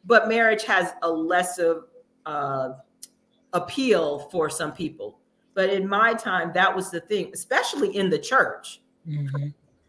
but 0.05 0.29
marriage 0.29 0.65
has 0.65 0.93
a 1.01 1.11
less 1.11 1.59
of 1.59 1.85
uh, 2.27 2.73
appeal 3.55 4.29
for 4.31 4.51
some 4.51 4.71
people. 4.71 5.21
But 5.55 5.71
in 5.71 5.89
my 5.89 6.13
time, 6.13 6.53
that 6.53 6.77
was 6.77 6.91
the 6.91 7.01
thing, 7.01 7.31
especially 7.33 7.97
in 7.97 8.11
the 8.11 8.19
church. 8.19 8.83
Mm-hmm. 9.09 9.47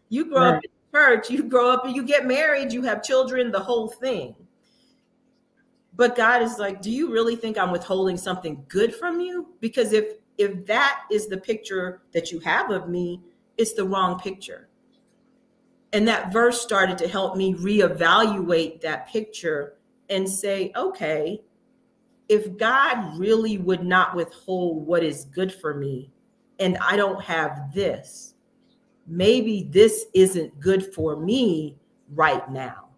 You 0.08 0.24
grow 0.30 0.40
right. 0.40 0.54
up 0.54 0.64
in 0.64 0.70
church, 0.98 1.28
you 1.28 1.42
grow 1.42 1.68
up 1.68 1.84
and 1.84 1.94
you 1.94 2.02
get 2.02 2.26
married, 2.26 2.72
you 2.72 2.82
have 2.84 3.02
children, 3.02 3.52
the 3.52 3.60
whole 3.60 3.88
thing. 3.88 4.34
But 5.94 6.16
God 6.16 6.40
is 6.40 6.58
like, 6.58 6.80
do 6.80 6.90
you 6.90 7.12
really 7.12 7.36
think 7.36 7.58
I'm 7.58 7.72
withholding 7.72 8.16
something 8.16 8.64
good 8.68 8.94
from 8.94 9.20
you? 9.20 9.48
Because 9.60 9.92
if 9.92 10.14
if 10.38 10.64
that 10.64 11.02
is 11.12 11.28
the 11.28 11.36
picture 11.36 12.00
that 12.12 12.32
you 12.32 12.40
have 12.40 12.70
of 12.70 12.88
me, 12.88 13.20
it's 13.58 13.74
the 13.74 13.84
wrong 13.84 14.18
picture. 14.18 14.69
And 15.92 16.06
that 16.06 16.32
verse 16.32 16.60
started 16.60 16.98
to 16.98 17.08
help 17.08 17.36
me 17.36 17.54
reevaluate 17.54 18.80
that 18.82 19.08
picture 19.08 19.74
and 20.08 20.28
say, 20.28 20.72
okay, 20.76 21.42
if 22.28 22.56
God 22.56 23.18
really 23.18 23.58
would 23.58 23.82
not 23.82 24.14
withhold 24.14 24.86
what 24.86 25.02
is 25.02 25.24
good 25.24 25.52
for 25.52 25.74
me 25.74 26.10
and 26.60 26.78
I 26.78 26.96
don't 26.96 27.20
have 27.22 27.74
this, 27.74 28.34
maybe 29.06 29.68
this 29.70 30.06
isn't 30.14 30.60
good 30.60 30.94
for 30.94 31.16
me 31.16 31.76
right 32.14 32.48
now. 32.50 32.90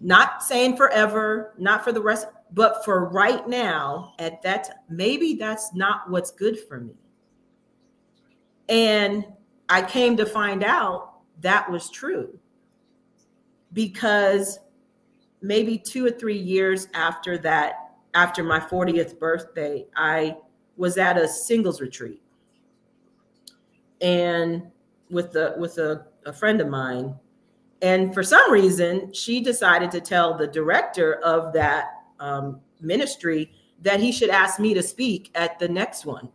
Not 0.00 0.42
saying 0.42 0.76
forever, 0.76 1.54
not 1.58 1.84
for 1.84 1.92
the 1.92 2.02
rest, 2.02 2.26
but 2.52 2.84
for 2.84 3.08
right 3.08 3.46
now, 3.48 4.14
at 4.18 4.42
that, 4.42 4.84
maybe 4.88 5.34
that's 5.34 5.74
not 5.74 6.10
what's 6.10 6.30
good 6.30 6.58
for 6.58 6.80
me. 6.80 6.94
And 8.68 9.24
I 9.68 9.82
came 9.82 10.16
to 10.16 10.26
find 10.26 10.64
out 10.64 11.07
that 11.40 11.70
was 11.70 11.90
true 11.90 12.38
because 13.72 14.58
maybe 15.40 15.78
two 15.78 16.04
or 16.04 16.10
three 16.10 16.38
years 16.38 16.88
after 16.94 17.38
that 17.38 17.88
after 18.14 18.42
my 18.42 18.58
40th 18.58 19.18
birthday, 19.18 19.86
I 19.94 20.36
was 20.76 20.96
at 20.98 21.16
a 21.16 21.28
singles 21.28 21.80
retreat. 21.80 22.22
And 24.00 24.70
with 25.10 25.32
the 25.32 25.54
with 25.58 25.78
a, 25.78 26.06
a 26.26 26.32
friend 26.32 26.60
of 26.60 26.68
mine. 26.68 27.14
And 27.80 28.12
for 28.12 28.22
some 28.22 28.50
reason, 28.50 29.12
she 29.12 29.40
decided 29.40 29.90
to 29.92 30.00
tell 30.00 30.36
the 30.36 30.46
director 30.46 31.14
of 31.24 31.52
that 31.52 32.02
um, 32.18 32.60
ministry 32.80 33.52
that 33.82 34.00
he 34.00 34.10
should 34.10 34.30
ask 34.30 34.58
me 34.58 34.74
to 34.74 34.82
speak 34.82 35.30
at 35.34 35.58
the 35.58 35.68
next 35.68 36.04
one. 36.04 36.28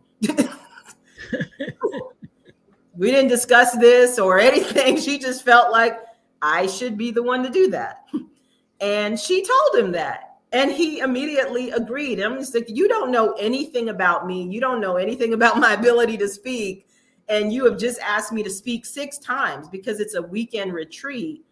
We 2.96 3.10
didn't 3.10 3.28
discuss 3.30 3.76
this 3.76 4.18
or 4.18 4.38
anything. 4.50 4.98
She 4.98 5.18
just 5.18 5.44
felt 5.44 5.72
like 5.72 5.98
I 6.42 6.66
should 6.66 6.96
be 6.98 7.10
the 7.10 7.22
one 7.22 7.42
to 7.42 7.50
do 7.50 7.70
that. 7.70 8.06
And 8.80 9.18
she 9.18 9.44
told 9.44 9.84
him 9.84 9.92
that. 9.92 10.30
And 10.52 10.70
he 10.70 11.00
immediately 11.00 11.70
agreed. 11.70 12.20
I'm 12.20 12.38
just 12.38 12.54
like, 12.54 12.68
you 12.68 12.86
don't 12.86 13.10
know 13.10 13.32
anything 13.32 13.88
about 13.88 14.26
me. 14.26 14.44
You 14.48 14.60
don't 14.60 14.80
know 14.80 14.96
anything 14.96 15.32
about 15.34 15.58
my 15.58 15.72
ability 15.72 16.16
to 16.18 16.28
speak. 16.28 16.86
And 17.28 17.52
you 17.52 17.64
have 17.64 17.78
just 17.78 17.98
asked 18.00 18.32
me 18.32 18.42
to 18.42 18.50
speak 18.50 18.84
six 18.84 19.18
times 19.18 19.68
because 19.68 19.98
it's 19.98 20.14
a 20.14 20.22
weekend 20.22 20.74
retreat 20.74 21.44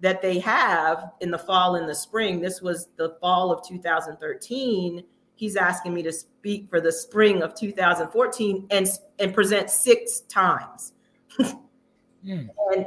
that 0.00 0.20
they 0.20 0.40
have 0.40 1.12
in 1.20 1.30
the 1.30 1.38
fall 1.38 1.76
and 1.76 1.88
the 1.88 1.94
spring. 1.94 2.40
This 2.40 2.60
was 2.60 2.88
the 2.96 3.16
fall 3.20 3.52
of 3.52 3.66
2013. 3.66 5.04
He's 5.34 5.56
asking 5.56 5.94
me 5.94 6.02
to 6.02 6.12
speak 6.12 6.68
for 6.68 6.80
the 6.80 6.92
spring 6.92 7.42
of 7.42 7.54
2014 7.54 8.66
and, 8.70 8.88
and 9.18 9.34
present 9.34 9.70
six 9.70 10.20
times. 10.20 10.92
mm. 11.40 12.48
And 12.72 12.86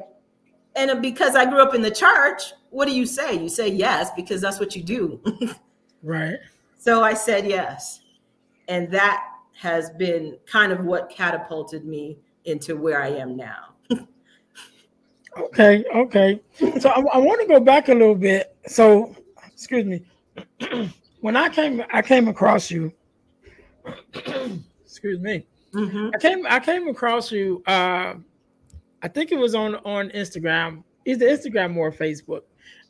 and 0.75 1.01
because 1.01 1.35
I 1.35 1.45
grew 1.45 1.61
up 1.61 1.73
in 1.73 1.81
the 1.81 1.91
church, 1.91 2.53
what 2.69 2.87
do 2.87 2.93
you 2.93 3.05
say? 3.05 3.35
You 3.35 3.47
say 3.47 3.69
yes 3.69 4.11
because 4.15 4.41
that's 4.41 4.59
what 4.59 4.75
you 4.75 4.83
do. 4.83 5.21
right. 6.03 6.37
So 6.77 7.01
I 7.01 7.13
said 7.13 7.47
yes. 7.47 8.01
And 8.67 8.91
that 8.91 9.23
has 9.57 9.89
been 9.91 10.37
kind 10.45 10.71
of 10.73 10.83
what 10.83 11.09
catapulted 11.09 11.85
me 11.85 12.17
into 12.43 12.75
where 12.75 13.01
I 13.01 13.07
am 13.07 13.37
now. 13.37 13.75
okay. 15.37 15.85
Okay. 15.95 16.41
So 16.79 16.89
I, 16.89 16.99
I 17.13 17.17
want 17.19 17.39
to 17.41 17.47
go 17.47 17.61
back 17.61 17.87
a 17.87 17.93
little 17.93 18.15
bit. 18.15 18.55
So, 18.67 19.15
excuse 19.47 19.85
me. 19.85 20.03
when 21.21 21.35
I 21.35 21.49
came, 21.49 21.83
I 21.91 22.01
came 22.01 22.27
across 22.27 22.69
you. 22.69 22.91
excuse 24.83 25.19
me. 25.19 25.45
Mm-hmm. 25.73 26.09
I 26.13 26.17
came, 26.19 26.45
I 26.47 26.59
came 26.59 26.87
across 26.87 27.31
you. 27.31 27.61
Uh, 27.67 28.15
I 29.01 29.07
think 29.07 29.31
it 29.31 29.37
was 29.37 29.53
on 29.53 29.75
on 29.75 30.09
Instagram, 30.09 30.83
either 31.05 31.27
Instagram 31.27 31.75
or 31.75 31.91
Facebook, 31.91 32.41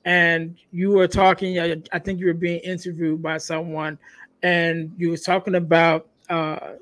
and 0.05 0.55
you 0.71 0.91
were 0.91 1.07
talking. 1.07 1.59
I 1.59 1.99
think 1.99 2.19
you 2.19 2.27
were 2.27 2.33
being 2.33 2.59
interviewed 2.61 3.21
by 3.21 3.37
someone, 3.37 3.97
and 4.43 4.93
you 4.97 5.09
were 5.09 5.17
talking 5.17 5.55
about 5.55 6.07
uh, 6.29 6.73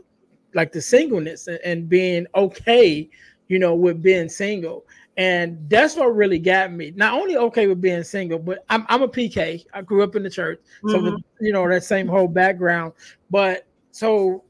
like 0.53 0.71
the 0.71 0.81
singleness 0.81 1.47
and, 1.47 1.59
and 1.63 1.89
being 1.89 2.27
okay, 2.35 3.09
you 3.47 3.59
know, 3.59 3.73
with 3.73 4.03
being 4.03 4.29
single. 4.29 4.85
And 5.15 5.69
that's 5.69 5.95
what 5.95 6.15
really 6.15 6.39
got 6.39 6.71
me. 6.71 6.91
Not 6.95 7.13
only 7.13 7.37
okay 7.37 7.67
with 7.67 7.79
being 7.79 8.03
single, 8.03 8.39
but 8.39 8.65
I'm, 8.69 8.85
I'm 8.89 9.03
a 9.03 9.07
PK. 9.07 9.63
I 9.73 9.81
grew 9.83 10.03
up 10.03 10.15
in 10.15 10.23
the 10.23 10.29
church, 10.29 10.59
so 10.87 10.99
mm-hmm. 10.99 11.15
you 11.39 11.53
know 11.53 11.67
that 11.69 11.83
same 11.83 12.07
whole 12.07 12.27
background. 12.27 12.93
But 13.29 13.67
so 13.91 14.43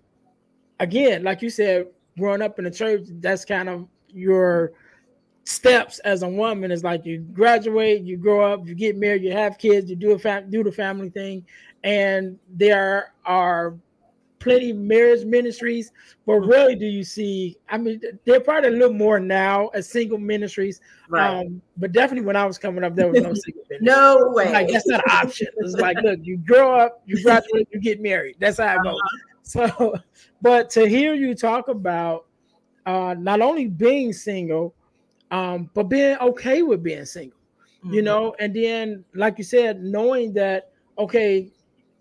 again, 0.79 1.24
like 1.24 1.41
you 1.41 1.50
said, 1.50 1.88
growing 2.17 2.41
up 2.41 2.60
in 2.60 2.65
the 2.65 2.72
church, 2.72 3.01
that's 3.20 3.43
kind 3.43 3.67
of 3.67 3.88
your 4.08 4.72
steps 5.46 6.00
as 6.00 6.24
a 6.24 6.27
woman 6.29 6.72
is 6.72 6.84
like 6.84 7.05
you 7.05 7.20
graduate, 7.20 8.03
you 8.03 8.15
grow 8.15 8.53
up, 8.53 8.65
you 8.65 8.74
get 8.74 8.96
married, 8.96 9.24
you 9.24 9.34
have 9.34 9.58
kids, 9.58 9.89
you 9.89 9.96
do 9.96 10.12
a 10.12 10.20
fam- 10.20 10.50
do 10.50 10.63
the 10.63 10.72
family 10.72 11.10
thing, 11.10 11.46
and 11.84 12.39
there 12.50 13.13
are 13.25 13.77
plenty 14.44 14.72
of 14.72 14.78
marriage 14.78 15.26
ministries, 15.26 15.92
but 16.26 16.40
rarely 16.42 16.76
do 16.76 16.86
you 16.86 17.04
see. 17.04 17.58
I 17.70 17.78
mean, 17.78 18.02
they're 18.26 18.42
probably 18.42 18.70
a 18.70 18.74
little 18.74 18.94
more 18.94 19.20
now 19.20 19.70
as 19.70 19.90
single 19.90 20.18
ministries. 20.18 20.82
Right. 21.10 21.40
Um, 21.40 21.62
but 21.78 21.94
definitely 21.94 22.26
when 22.26 22.36
I 22.36 22.46
was 22.46 22.58
coming 22.58 22.84
up, 22.84 22.96
there 22.96 23.08
was 23.08 23.22
no 23.22 23.34
single 23.34 23.64
ministry. 23.70 23.80
no 23.82 24.32
way. 24.34 24.52
Like 24.52 24.68
that's 24.68 24.88
not 24.88 25.04
an 25.06 25.12
option. 25.12 25.48
It's 25.58 25.76
like, 25.76 25.98
look, 26.04 26.20
you 26.22 26.38
grow 26.38 26.78
up, 26.78 27.02
you 27.06 27.24
graduate, 27.24 27.70
you 27.72 27.80
get 27.80 28.02
married. 28.02 28.36
That's 28.40 28.58
how 28.58 28.76
it 28.76 28.84
goes. 28.84 28.96
Uh-huh. 28.96 29.18
So, 29.46 29.96
but 30.42 30.70
to 30.72 30.88
hear 30.88 31.14
you 31.14 31.36
talk 31.36 31.68
about 31.68 32.26
uh, 32.86 33.16
not 33.18 33.42
only 33.42 33.68
being 33.68 34.14
single, 34.14 34.76
um, 35.32 35.70
but 35.74 35.84
being 35.84 36.18
okay 36.20 36.62
with 36.62 36.84
being 36.84 37.06
single, 37.06 37.38
mm-hmm. 37.84 37.94
you 37.94 38.02
know, 38.02 38.36
and 38.40 38.54
then 38.54 39.04
like 39.16 39.38
you 39.38 39.44
said, 39.44 39.82
knowing 39.82 40.34
that 40.34 40.72
okay, 40.98 41.52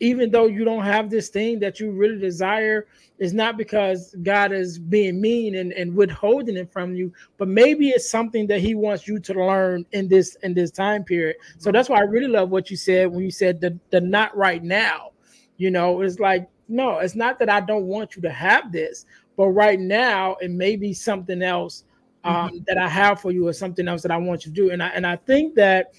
even 0.03 0.33
though 0.33 0.47
you 0.47 0.65
don't 0.65 0.83
have 0.83 1.11
this 1.11 1.29
thing 1.29 1.61
that 1.61 1.79
you 1.79 1.93
really 1.93 2.19
desire, 2.19 2.89
it's 3.21 3.33
not 3.33 3.57
because 3.57 4.17
God 4.25 4.53
is 4.53 4.77
being 4.77 5.21
mean 5.21 5.55
and, 5.55 5.73
and 5.73 5.95
withholding 5.95 6.57
it 6.57 6.73
from 6.73 6.97
you, 6.97 7.13
but 7.39 7.47
maybe 7.47 7.91
it's 7.91 8.11
something 8.11 8.49
that 8.49 8.61
He 8.61 8.75
wants 8.75 9.07
you 9.07 9.21
to 9.21 9.33
learn 9.33 9.87
in 9.93 10.09
this 10.09 10.37
in 10.43 10.55
this 10.55 10.73
time 10.73 11.05
period. 11.05 11.37
So 11.59 11.71
that's 11.71 11.89
why 11.89 11.99
I 11.99 12.03
really 12.03 12.27
love 12.27 12.51
what 12.51 12.69
you 12.69 12.77
said 12.77 13.13
when 13.13 13.23
you 13.23 13.31
said 13.31 13.61
the 13.61 13.79
the 13.91 14.01
not 14.01 14.37
right 14.37 14.63
now. 14.63 15.13
You 15.57 15.71
know, 15.71 16.01
it's 16.01 16.19
like 16.19 16.49
no, 16.67 16.99
it's 16.99 17.15
not 17.15 17.39
that 17.39 17.49
I 17.49 17.61
don't 17.61 17.87
want 17.87 18.17
you 18.17 18.23
to 18.23 18.31
have 18.31 18.73
this, 18.73 19.07
but 19.37 19.51
right 19.51 19.79
now 19.79 20.35
it 20.41 20.51
may 20.51 20.75
be 20.75 20.93
something 20.93 21.43
else 21.43 21.85
um, 22.25 22.35
mm-hmm. 22.35 22.57
that 22.67 22.77
I 22.77 22.89
have 22.89 23.21
for 23.21 23.31
you 23.31 23.47
or 23.47 23.53
something 23.53 23.87
else 23.87 24.03
that 24.03 24.11
I 24.11 24.17
want 24.17 24.47
you 24.47 24.51
to 24.53 24.63
do. 24.63 24.71
And 24.73 24.83
I 24.83 24.89
and 24.89 25.07
I 25.07 25.15
think 25.15 25.55
that 25.55 25.95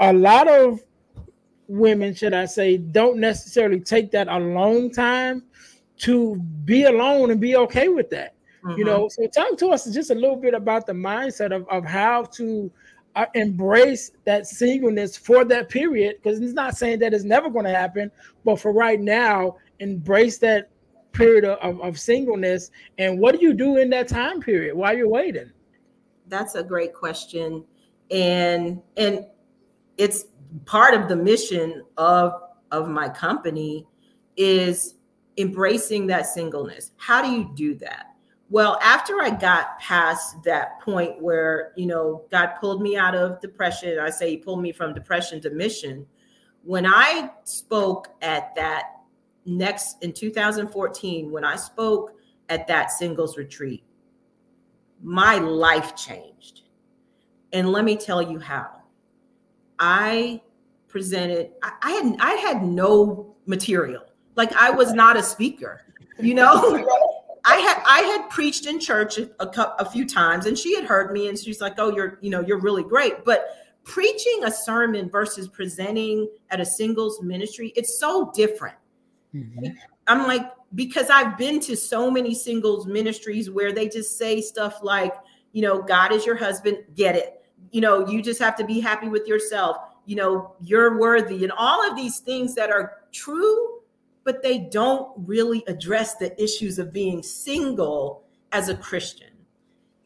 a 0.00 0.12
lot 0.12 0.48
of 0.48 0.82
women, 1.68 2.14
should 2.14 2.34
I 2.34 2.46
say, 2.46 2.78
don't 2.78 3.18
necessarily 3.18 3.80
take 3.80 4.10
that 4.10 4.28
alone 4.28 4.90
time 4.90 5.44
to 5.98 6.36
be 6.64 6.84
alone 6.84 7.30
and 7.30 7.40
be 7.40 7.56
okay 7.56 7.88
with 7.88 8.10
that. 8.10 8.34
Mm-hmm. 8.64 8.78
You 8.78 8.84
know, 8.84 9.08
so 9.08 9.26
talk 9.28 9.56
to 9.58 9.68
us 9.68 9.84
just 9.92 10.10
a 10.10 10.14
little 10.14 10.36
bit 10.36 10.54
about 10.54 10.86
the 10.86 10.92
mindset 10.92 11.54
of, 11.54 11.68
of 11.68 11.84
how 11.84 12.24
to 12.24 12.70
uh, 13.14 13.26
embrace 13.34 14.10
that 14.24 14.46
singleness 14.46 15.16
for 15.16 15.44
that 15.44 15.68
period, 15.68 16.16
because 16.16 16.40
it's 16.40 16.52
not 16.52 16.76
saying 16.76 16.98
that 17.00 17.14
it's 17.14 17.24
never 17.24 17.50
going 17.50 17.64
to 17.64 17.74
happen, 17.74 18.10
but 18.44 18.60
for 18.60 18.72
right 18.72 19.00
now, 19.00 19.56
embrace 19.80 20.38
that 20.38 20.70
period 21.12 21.44
of, 21.44 21.80
of 21.80 21.98
singleness. 21.98 22.70
And 22.98 23.18
what 23.18 23.38
do 23.38 23.44
you 23.44 23.54
do 23.54 23.76
in 23.76 23.90
that 23.90 24.08
time 24.08 24.40
period 24.40 24.76
while 24.76 24.96
you're 24.96 25.08
waiting? 25.08 25.50
That's 26.28 26.54
a 26.54 26.62
great 26.62 26.94
question. 26.94 27.64
And 28.10 28.80
and 28.96 29.26
it's 29.96 30.26
part 30.64 30.94
of 30.94 31.08
the 31.08 31.16
mission 31.16 31.84
of 31.96 32.32
of 32.70 32.88
my 32.88 33.08
company 33.08 33.86
is 34.36 34.94
embracing 35.38 36.06
that 36.08 36.26
singleness. 36.26 36.92
How 36.96 37.22
do 37.22 37.30
you 37.30 37.50
do 37.54 37.74
that? 37.76 38.06
Well, 38.50 38.78
after 38.82 39.20
I 39.20 39.30
got 39.30 39.78
past 39.78 40.42
that 40.44 40.80
point 40.80 41.20
where, 41.20 41.72
you 41.76 41.86
know, 41.86 42.24
God 42.30 42.54
pulled 42.60 42.80
me 42.80 42.96
out 42.96 43.14
of 43.14 43.40
depression, 43.40 43.98
I 43.98 44.08
say 44.10 44.30
he 44.30 44.36
pulled 44.38 44.62
me 44.62 44.72
from 44.72 44.94
depression 44.94 45.40
to 45.42 45.50
mission. 45.50 46.06
When 46.62 46.86
I 46.86 47.30
spoke 47.44 48.08
at 48.22 48.54
that 48.54 49.00
next 49.44 50.02
in 50.02 50.12
2014, 50.12 51.30
when 51.30 51.44
I 51.44 51.56
spoke 51.56 52.12
at 52.48 52.66
that 52.68 52.90
singles 52.90 53.36
retreat, 53.36 53.84
my 55.02 55.36
life 55.36 55.94
changed. 55.94 56.62
And 57.52 57.70
let 57.70 57.84
me 57.84 57.96
tell 57.96 58.22
you 58.22 58.38
how. 58.38 58.77
I 59.78 60.40
presented, 60.88 61.50
I, 61.62 61.72
I 61.82 61.90
had 61.92 62.16
I 62.20 62.30
had 62.34 62.62
no 62.62 63.34
material. 63.46 64.04
Like 64.36 64.52
I 64.54 64.70
was 64.70 64.92
not 64.92 65.16
a 65.16 65.22
speaker, 65.22 65.82
you 66.18 66.34
know. 66.34 66.86
I 67.44 67.56
had 67.56 67.82
I 67.86 68.00
had 68.00 68.28
preached 68.30 68.66
in 68.66 68.78
church 68.78 69.18
a, 69.18 69.30
a, 69.40 69.74
a 69.78 69.90
few 69.90 70.06
times, 70.06 70.46
and 70.46 70.58
she 70.58 70.74
had 70.74 70.84
heard 70.84 71.12
me, 71.12 71.28
and 71.28 71.38
she's 71.38 71.60
like, 71.60 71.74
"Oh, 71.78 71.94
you're 71.94 72.18
you 72.20 72.30
know 72.30 72.40
you're 72.40 72.60
really 72.60 72.82
great." 72.82 73.24
But 73.24 73.56
preaching 73.84 74.44
a 74.44 74.50
sermon 74.50 75.08
versus 75.08 75.48
presenting 75.48 76.28
at 76.50 76.60
a 76.60 76.66
singles 76.66 77.22
ministry, 77.22 77.72
it's 77.74 77.98
so 77.98 78.30
different. 78.34 78.76
Mm-hmm. 79.34 79.66
I'm 80.06 80.26
like 80.26 80.50
because 80.74 81.08
I've 81.10 81.38
been 81.38 81.60
to 81.60 81.76
so 81.76 82.10
many 82.10 82.34
singles 82.34 82.86
ministries 82.86 83.50
where 83.50 83.72
they 83.72 83.88
just 83.88 84.18
say 84.18 84.40
stuff 84.40 84.80
like, 84.82 85.14
you 85.52 85.62
know, 85.62 85.80
God 85.80 86.12
is 86.12 86.26
your 86.26 86.36
husband, 86.36 86.78
get 86.94 87.16
it. 87.16 87.37
You 87.70 87.80
know, 87.80 88.08
you 88.08 88.22
just 88.22 88.40
have 88.40 88.56
to 88.56 88.64
be 88.64 88.80
happy 88.80 89.08
with 89.08 89.26
yourself 89.26 89.76
you 90.08 90.16
know, 90.16 90.54
you're 90.62 90.98
worthy, 90.98 91.44
and 91.44 91.52
all 91.52 91.86
of 91.86 91.94
these 91.94 92.20
things 92.20 92.54
that 92.54 92.70
are 92.70 93.02
true, 93.12 93.80
but 94.24 94.42
they 94.42 94.58
don't 94.58 95.12
really 95.18 95.62
address 95.66 96.14
the 96.14 96.42
issues 96.42 96.78
of 96.78 96.94
being 96.94 97.22
single 97.22 98.24
as 98.52 98.70
a 98.70 98.74
Christian. 98.74 99.28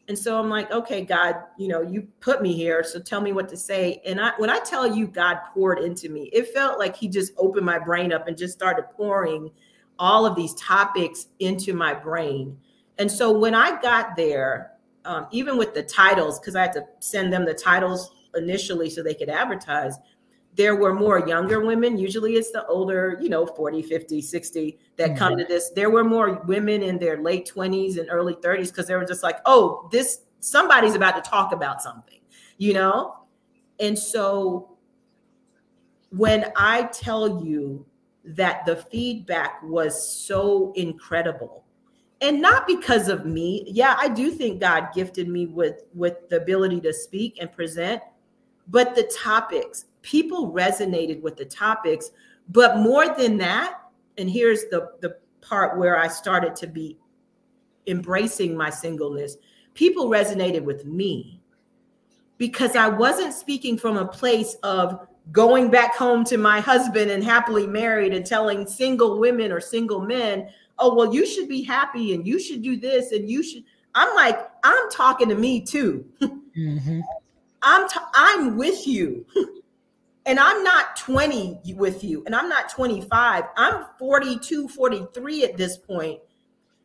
And 0.09 0.19
so 0.19 0.37
I'm 0.37 0.49
like, 0.49 0.69
okay, 0.73 1.05
God, 1.05 1.35
you 1.57 1.69
know, 1.69 1.81
you 1.81 2.05
put 2.19 2.41
me 2.41 2.53
here, 2.53 2.83
so 2.83 2.99
tell 2.99 3.21
me 3.21 3.31
what 3.31 3.47
to 3.47 3.55
say. 3.55 4.01
And 4.05 4.19
I, 4.19 4.33
when 4.39 4.49
I 4.49 4.59
tell 4.59 4.93
you, 4.93 5.07
God 5.07 5.37
poured 5.53 5.79
into 5.79 6.09
me, 6.09 6.29
it 6.33 6.49
felt 6.49 6.79
like 6.79 6.97
He 6.97 7.07
just 7.07 7.31
opened 7.37 7.65
my 7.65 7.79
brain 7.79 8.11
up 8.11 8.27
and 8.27 8.37
just 8.37 8.51
started 8.51 8.83
pouring 8.97 9.51
all 9.99 10.25
of 10.25 10.35
these 10.35 10.53
topics 10.55 11.27
into 11.39 11.73
my 11.73 11.93
brain. 11.93 12.57
And 12.97 13.09
so 13.09 13.31
when 13.31 13.55
I 13.55 13.81
got 13.81 14.17
there, 14.17 14.72
um, 15.05 15.27
even 15.31 15.57
with 15.57 15.73
the 15.73 15.83
titles, 15.83 16.39
because 16.39 16.55
I 16.55 16.61
had 16.61 16.73
to 16.73 16.85
send 16.99 17.31
them 17.31 17.45
the 17.45 17.53
titles 17.53 18.11
initially 18.35 18.89
so 18.89 19.03
they 19.03 19.13
could 19.13 19.29
advertise 19.29 19.97
there 20.55 20.75
were 20.75 20.93
more 20.93 21.27
younger 21.27 21.65
women. 21.65 21.97
Usually 21.97 22.35
it's 22.35 22.51
the 22.51 22.65
older 22.67 23.17
you 23.19 23.27
know 23.27 23.45
40 23.45 23.81
50 23.81 24.21
60 24.21 24.77
that 24.97 25.09
mm-hmm. 25.09 25.17
come 25.17 25.37
to 25.37 25.45
this. 25.45 25.71
There 25.71 25.89
were 25.89 26.03
more 26.03 26.43
women 26.45 26.83
in 26.83 26.99
their 26.99 27.21
late 27.21 27.51
20s 27.53 27.97
and 27.97 28.07
early 28.11 28.35
30s 28.35 28.67
because 28.67 28.87
they 28.87 28.95
were 28.95 29.05
just 29.05 29.23
like 29.23 29.37
oh 29.45 29.89
this 29.91 30.21
somebody's 30.39 30.93
about 30.93 31.23
to 31.23 31.27
talk 31.27 31.53
about 31.53 31.81
something 31.81 32.19
you 32.57 32.73
know? 32.73 33.17
And 33.79 33.97
so 33.97 34.69
when 36.09 36.51
i 36.55 36.83
tell 36.93 37.43
you 37.43 37.83
that 38.23 38.63
the 38.67 38.75
feedback 38.75 39.61
was 39.63 40.07
so 40.07 40.71
incredible 40.75 41.62
and 42.23 42.41
not 42.41 42.65
because 42.65 43.07
of 43.07 43.25
me 43.25 43.63
yeah 43.67 43.95
i 43.99 44.07
do 44.07 44.31
think 44.31 44.59
god 44.59 44.87
gifted 44.95 45.27
me 45.27 45.45
with 45.45 45.83
with 45.93 46.27
the 46.29 46.37
ability 46.37 46.81
to 46.81 46.91
speak 46.91 47.37
and 47.39 47.51
present 47.51 48.01
but 48.67 48.95
the 48.95 49.03
topics, 49.03 49.85
people 50.01 50.51
resonated 50.51 51.21
with 51.21 51.37
the 51.37 51.45
topics. 51.45 52.11
But 52.49 52.77
more 52.77 53.15
than 53.15 53.37
that, 53.37 53.79
and 54.17 54.29
here's 54.29 54.65
the, 54.65 54.91
the 55.01 55.17
part 55.41 55.77
where 55.77 55.97
I 55.97 56.07
started 56.07 56.55
to 56.57 56.67
be 56.67 56.97
embracing 57.87 58.55
my 58.55 58.69
singleness, 58.69 59.37
people 59.73 60.09
resonated 60.09 60.63
with 60.63 60.85
me 60.85 61.41
because 62.37 62.75
I 62.75 62.87
wasn't 62.87 63.33
speaking 63.33 63.77
from 63.77 63.97
a 63.97 64.05
place 64.05 64.55
of 64.63 65.07
going 65.31 65.69
back 65.69 65.95
home 65.95 66.23
to 66.25 66.37
my 66.37 66.59
husband 66.59 67.09
and 67.09 67.23
happily 67.23 67.65
married 67.65 68.13
and 68.13 68.25
telling 68.25 68.67
single 68.67 69.19
women 69.19 69.51
or 69.51 69.61
single 69.61 70.01
men, 70.01 70.49
oh, 70.79 70.95
well, 70.95 71.13
you 71.13 71.25
should 71.25 71.47
be 71.47 71.63
happy 71.63 72.13
and 72.13 72.27
you 72.27 72.39
should 72.39 72.61
do 72.61 72.75
this 72.77 73.11
and 73.11 73.29
you 73.29 73.43
should. 73.43 73.63
I'm 73.95 74.13
like, 74.15 74.39
I'm 74.63 74.89
talking 74.89 75.29
to 75.29 75.35
me 75.35 75.61
too. 75.61 76.05
Mm-hmm. 76.21 77.01
I'm 77.61 77.89
t- 77.89 77.99
I'm 78.13 78.57
with 78.57 78.87
you. 78.87 79.25
and 80.25 80.39
I'm 80.39 80.63
not 80.63 80.95
20 80.95 81.61
with 81.75 82.03
you 82.03 82.23
and 82.25 82.35
I'm 82.35 82.49
not 82.49 82.69
25. 82.69 83.43
I'm 83.57 83.85
42, 83.99 84.67
43 84.67 85.43
at 85.43 85.57
this 85.57 85.77
point. 85.77 86.19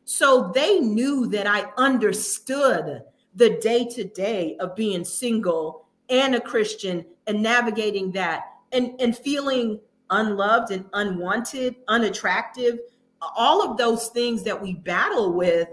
So 0.04 0.50
they 0.54 0.80
knew 0.80 1.26
that 1.28 1.46
I 1.46 1.70
understood 1.76 3.02
the 3.34 3.50
day 3.60 3.86
to 3.90 4.04
day 4.04 4.56
of 4.58 4.74
being 4.74 5.04
single 5.04 5.86
and 6.08 6.34
a 6.34 6.40
Christian 6.40 7.04
and 7.26 7.42
navigating 7.42 8.10
that 8.12 8.44
and, 8.72 8.98
and 9.00 9.16
feeling 9.16 9.78
unloved 10.10 10.72
and 10.72 10.86
unwanted, 10.94 11.76
unattractive, 11.88 12.78
all 13.20 13.62
of 13.62 13.76
those 13.76 14.08
things 14.08 14.42
that 14.44 14.60
we 14.60 14.74
battle 14.74 15.32
with 15.32 15.68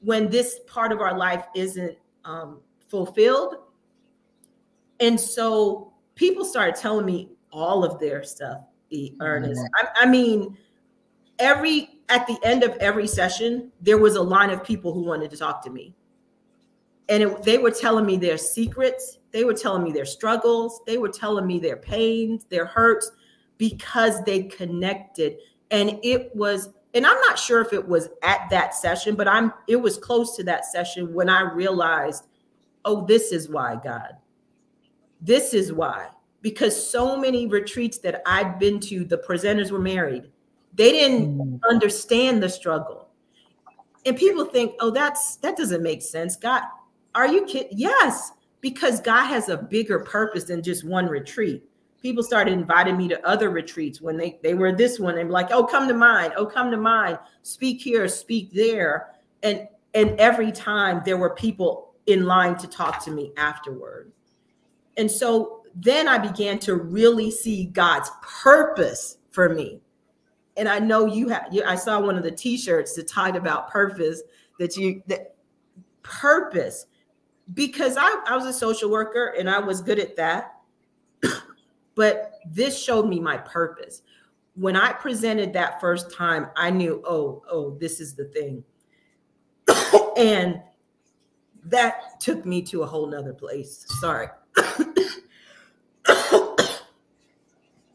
when 0.00 0.30
this 0.30 0.60
part 0.66 0.92
of 0.92 1.00
our 1.00 1.16
life 1.16 1.44
isn't 1.54 1.96
um, 2.24 2.60
fulfilled 2.88 3.56
and 5.00 5.18
so 5.18 5.92
people 6.14 6.44
started 6.44 6.76
telling 6.76 7.06
me 7.06 7.30
all 7.50 7.82
of 7.82 7.98
their 7.98 8.22
stuff, 8.22 8.60
the 8.90 9.14
Ernest. 9.20 9.62
Mm-hmm. 9.62 9.86
I, 9.96 10.02
I 10.02 10.06
mean, 10.06 10.56
every 11.38 12.00
at 12.10 12.26
the 12.26 12.38
end 12.42 12.62
of 12.62 12.76
every 12.76 13.06
session, 13.06 13.72
there 13.80 13.98
was 13.98 14.16
a 14.16 14.22
line 14.22 14.50
of 14.50 14.62
people 14.62 14.92
who 14.92 15.02
wanted 15.02 15.30
to 15.30 15.36
talk 15.36 15.64
to 15.64 15.70
me. 15.70 15.94
And 17.08 17.22
it, 17.22 17.42
they 17.42 17.58
were 17.58 17.70
telling 17.70 18.04
me 18.04 18.16
their 18.16 18.38
secrets, 18.38 19.18
they 19.32 19.44
were 19.44 19.54
telling 19.54 19.82
me 19.82 19.92
their 19.92 20.04
struggles, 20.04 20.80
they 20.86 20.98
were 20.98 21.08
telling 21.08 21.46
me 21.46 21.58
their 21.58 21.76
pains, 21.76 22.44
their 22.50 22.66
hurts, 22.66 23.10
because 23.58 24.22
they 24.24 24.44
connected. 24.44 25.38
And 25.70 25.98
it 26.02 26.34
was, 26.34 26.70
and 26.94 27.06
I'm 27.06 27.20
not 27.20 27.38
sure 27.38 27.60
if 27.60 27.72
it 27.72 27.86
was 27.86 28.08
at 28.22 28.48
that 28.50 28.74
session, 28.74 29.14
but 29.14 29.28
I'm 29.28 29.52
it 29.68 29.76
was 29.76 29.96
close 29.96 30.36
to 30.36 30.44
that 30.44 30.64
session 30.64 31.14
when 31.14 31.28
I 31.28 31.42
realized, 31.42 32.26
oh, 32.84 33.04
this 33.06 33.30
is 33.32 33.48
why 33.48 33.76
God. 33.82 34.16
This 35.20 35.54
is 35.54 35.72
why, 35.72 36.08
because 36.40 36.90
so 36.90 37.16
many 37.16 37.46
retreats 37.46 37.98
that 37.98 38.22
I'd 38.26 38.58
been 38.58 38.80
to, 38.80 39.04
the 39.04 39.18
presenters 39.18 39.70
were 39.70 39.78
married 39.78 40.30
They 40.74 40.92
didn't 40.92 41.38
mm. 41.38 41.60
understand 41.68 42.42
the 42.42 42.48
struggle. 42.48 43.08
And 44.06 44.16
people 44.16 44.46
think, 44.46 44.74
oh, 44.80 44.90
that's 44.90 45.36
that 45.36 45.56
doesn't 45.56 45.82
make 45.82 46.02
sense. 46.02 46.36
God, 46.36 46.62
are 47.14 47.28
you 47.28 47.44
kidding? 47.44 47.76
Yes, 47.76 48.32
because 48.60 49.00
God 49.00 49.26
has 49.26 49.48
a 49.48 49.56
bigger 49.56 49.98
purpose 49.98 50.44
than 50.44 50.62
just 50.62 50.84
one 50.84 51.06
retreat. 51.06 51.64
People 52.02 52.22
started 52.22 52.52
inviting 52.52 52.96
me 52.96 53.08
to 53.08 53.26
other 53.26 53.50
retreats 53.50 54.00
when 54.00 54.16
they, 54.16 54.38
they 54.42 54.54
were 54.54 54.72
this 54.72 54.98
one 54.98 55.18
and 55.18 55.30
like, 55.30 55.50
oh, 55.50 55.64
come 55.64 55.86
to 55.88 55.94
mine, 55.94 56.30
oh, 56.36 56.46
come 56.46 56.70
to 56.70 56.76
mine, 56.76 57.18
speak 57.42 57.80
here, 57.80 58.08
speak 58.08 58.52
there. 58.52 59.14
And 59.42 59.68
and 59.94 60.10
every 60.20 60.52
time 60.52 61.02
there 61.04 61.16
were 61.16 61.34
people 61.34 61.94
in 62.06 62.24
line 62.24 62.56
to 62.58 62.66
talk 62.66 63.04
to 63.04 63.10
me 63.10 63.32
afterward. 63.36 64.12
And 64.96 65.10
so 65.10 65.62
then 65.74 66.08
I 66.08 66.18
began 66.18 66.58
to 66.60 66.74
really 66.76 67.30
see 67.30 67.66
God's 67.66 68.10
purpose 68.22 69.18
for 69.30 69.48
me. 69.48 69.80
And 70.56 70.68
I 70.68 70.78
know 70.78 71.06
you 71.06 71.28
have 71.28 71.48
I 71.66 71.74
saw 71.74 72.00
one 72.00 72.16
of 72.16 72.22
the 72.22 72.30
t-shirts 72.30 72.94
that 72.94 73.08
talked 73.08 73.36
about 73.36 73.70
purpose 73.70 74.22
that 74.58 74.76
you 74.76 75.02
that 75.06 75.34
purpose 76.02 76.86
because 77.54 77.96
I, 77.96 78.22
I 78.26 78.36
was 78.36 78.46
a 78.46 78.52
social 78.52 78.90
worker 78.90 79.34
and 79.38 79.48
I 79.48 79.58
was 79.58 79.80
good 79.80 79.98
at 79.98 80.16
that. 80.16 80.59
But 82.00 82.40
this 82.46 82.82
showed 82.82 83.06
me 83.06 83.20
my 83.20 83.36
purpose. 83.36 84.00
When 84.54 84.74
I 84.74 84.90
presented 84.90 85.52
that 85.52 85.82
first 85.82 86.10
time, 86.10 86.46
I 86.56 86.70
knew, 86.70 87.02
oh, 87.06 87.42
oh, 87.50 87.76
this 87.78 88.00
is 88.00 88.14
the 88.14 88.24
thing. 88.24 88.64
and 90.16 90.62
that 91.66 92.18
took 92.18 92.46
me 92.46 92.62
to 92.62 92.84
a 92.84 92.86
whole 92.86 93.06
nother 93.06 93.34
place. 93.34 93.84
Sorry. 94.00 94.28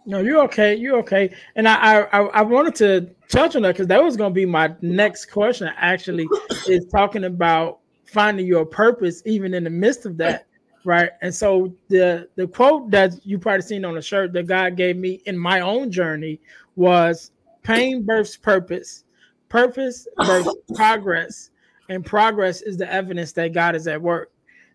no, 0.06 0.20
you're 0.20 0.44
okay. 0.44 0.76
You're 0.76 1.00
okay. 1.00 1.36
And 1.56 1.68
I 1.68 2.02
I, 2.02 2.20
I 2.26 2.42
wanted 2.44 2.76
to 2.76 3.10
touch 3.28 3.56
on 3.56 3.64
that 3.64 3.72
because 3.72 3.88
that 3.88 4.04
was 4.04 4.16
going 4.16 4.30
to 4.30 4.36
be 4.36 4.46
my 4.46 4.72
next 4.82 5.32
question. 5.32 5.72
Actually, 5.78 6.28
is 6.68 6.86
talking 6.92 7.24
about 7.24 7.80
finding 8.04 8.46
your 8.46 8.68
purpose 8.68 9.24
even 9.26 9.56
in 9.56 9.64
the 9.64 9.72
midst 9.72 10.06
of 10.06 10.18
that 10.18 10.46
right? 10.86 11.12
And 11.22 11.34
so 11.34 11.74
the 11.90 12.30
the 12.36 12.48
quote 12.48 12.92
that 12.92 13.14
you 13.26 13.38
probably 13.40 13.64
seen 13.64 13.84
on 13.86 13.96
the 13.96 14.02
shirt 14.02 14.34
that 14.34 14.48
god 14.48 14.78
gave 14.78 14.98
me 14.98 15.22
in 15.26 15.38
my 15.38 15.62
own 15.62 15.92
journey 15.92 16.40
was 16.76 17.32
pain 17.64 18.06
births 18.06 18.38
purpose. 18.38 19.04
Purpose 19.50 20.08
births 20.18 20.56
progress 20.76 21.50
and 21.90 22.06
progress 22.06 22.62
is 22.62 22.78
the 22.78 22.92
evidence 22.92 23.32
that 23.34 23.54
god 23.54 23.76
is 23.76 23.88
at 23.88 24.02
work. 24.02 24.32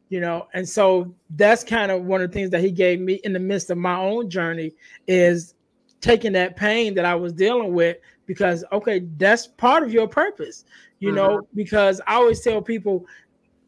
You 0.09 0.21
know 0.21 0.49
and 0.55 0.69
so 0.69 1.15
that's 1.37 1.63
kind 1.63 1.93
of 1.93 2.05
one 2.05 2.21
of 2.21 2.31
the 2.31 2.35
things 2.35 2.51
that 2.51 2.61
he 2.61 2.73
gave 2.73 3.01
me 3.01 3.21
in 3.25 3.33
the 3.33 3.39
midst 3.39 3.71
of 3.71 3.79
my 3.79 3.97
own 3.97 4.29
journey 4.29 4.73
is 5.07 5.55
taking 6.01 6.33
that 6.33 6.57
pain 6.57 6.95
that 6.95 7.05
i 7.05 7.15
was 7.15 7.33
dealing 7.33 7.75
with 7.75 7.99
because 8.27 8.65
okay 8.73 9.07
that's 9.17 9.47
part 9.47 9.83
of 9.83 9.93
your 9.93 10.09
purpose 10.09 10.65
you 10.99 11.09
mm-hmm. 11.09 11.17
know 11.17 11.47
because 11.55 12.01
i 12.07 12.15
always 12.15 12.41
tell 12.41 12.61
people 12.61 13.05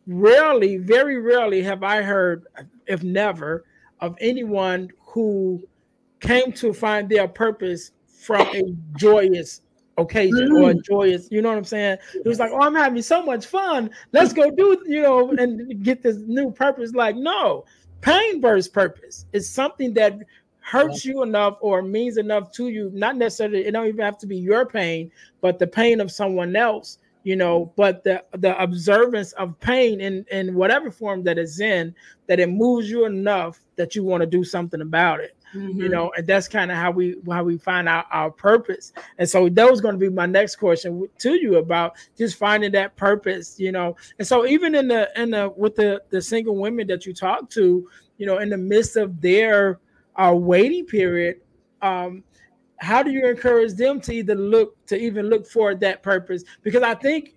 rarely, 0.07 0.77
very 0.77 1.21
rarely 1.21 1.63
have 1.63 1.83
I 1.83 2.03
heard, 2.03 2.47
if 2.87 3.03
never, 3.03 3.65
of 4.01 4.17
anyone 4.21 4.91
who 5.01 5.63
came 6.21 6.53
to 6.53 6.73
find 6.73 7.09
their 7.09 7.29
purpose 7.29 7.93
from 8.07 8.47
a 8.55 8.63
joyous 8.97 9.63
occasion 9.99 10.49
mm. 10.51 10.63
or 10.63 10.71
a 10.71 10.75
joyous, 10.75 11.29
you 11.31 11.43
know 11.43 11.51
what 11.51 11.59
I'm 11.59 11.65
saying? 11.65 11.99
It 12.15 12.27
was 12.27 12.39
like, 12.39 12.51
oh, 12.53 12.63
I'm 12.63 12.75
having 12.75 13.03
so 13.03 13.25
much 13.25 13.47
fun. 13.47 13.91
Let's 14.13 14.33
go 14.33 14.51
do, 14.51 14.83
you 14.87 15.03
know, 15.03 15.31
and 15.31 15.83
get 15.85 16.03
this 16.03 16.17
new 16.27 16.51
purpose. 16.51 16.93
Like, 16.93 17.17
no, 17.17 17.65
pain 18.01 18.41
births 18.41 18.69
purpose. 18.69 19.27
It's 19.33 19.49
something 19.49 19.93
that 19.95 20.19
hurts 20.61 21.05
you 21.05 21.23
enough 21.23 21.59
or 21.61 21.83
means 21.83 22.17
enough 22.17 22.53
to 22.53 22.69
you. 22.69 22.91
Not 22.95 23.17
necessarily, 23.17 23.67
it 23.67 23.73
don't 23.73 23.87
even 23.87 24.05
have 24.05 24.19
to 24.19 24.27
be 24.27 24.37
your 24.37 24.65
pain, 24.65 25.11
but 25.41 25.59
the 25.59 25.67
pain 25.67 26.01
of 26.01 26.11
someone 26.11 26.57
else 26.57 26.99
you 27.25 27.37
know 27.37 27.73
but 27.77 28.03
the 28.05 28.23
the 28.39 28.61
observance 28.61 29.33
of 29.33 29.59
pain 29.61 30.01
in 30.01 30.25
in 30.31 30.55
whatever 30.55 30.91
form 30.91 31.23
that 31.23 31.39
it's 31.39 31.61
in 31.61 31.95
that 32.27 32.41
it 32.41 32.49
moves 32.49 32.91
you 32.91 33.05
enough 33.05 33.61
that 33.77 33.95
you 33.95 34.03
want 34.03 34.21
to 34.21 34.27
do 34.27 34.43
something 34.43 34.81
about 34.81 35.21
it 35.21 35.37
mm-hmm. 35.55 35.81
you 35.81 35.89
know 35.89 36.13
and 36.17 36.27
that's 36.27 36.49
kind 36.49 36.71
of 36.71 36.77
how 36.77 36.91
we 36.91 37.17
how 37.31 37.45
we 37.45 37.57
find 37.57 37.89
out 37.89 38.07
our 38.11 38.31
purpose 38.31 38.93
and 39.19 39.29
so 39.29 39.49
that 39.49 39.71
was 39.71 39.81
going 39.81 39.95
to 39.95 39.99
be 39.99 40.09
my 40.09 40.27
next 40.27 40.57
question 40.57 41.09
to 41.19 41.35
you 41.35 41.57
about 41.57 41.93
just 42.17 42.37
finding 42.37 42.73
that 42.73 42.95
purpose 42.97 43.59
you 43.59 43.73
know 43.73 43.97
and 44.19 44.27
so 44.27 44.47
even 44.47 44.75
in 44.75 44.89
the 44.89 45.09
in 45.21 45.31
the 45.31 45.53
with 45.57 45.77
the 45.77 46.03
the 46.11 46.21
single 46.21 46.57
women 46.57 46.87
that 46.87 47.07
you 47.07 47.15
talk 47.15 47.49
to 47.51 47.89
you 48.19 48.27
know 48.27 48.39
in 48.39 48.49
the 48.49 48.59
midst 48.59 48.97
of 48.97 49.21
their 49.21 49.79
uh, 50.17 50.35
waiting 50.35 50.85
period 50.85 51.37
um 51.83 52.23
how 52.83 53.03
do 53.03 53.11
you 53.13 53.29
encourage 53.29 53.75
them 53.75 54.01
to 54.01 54.13
either 54.13 54.35
look 54.35 54.85
to 54.87 54.97
even 54.97 55.27
look 55.27 55.47
for 55.47 55.75
that 55.77 56.03
purpose? 56.03 56.43
Because 56.63 56.83
I 56.83 56.95
think, 56.95 57.35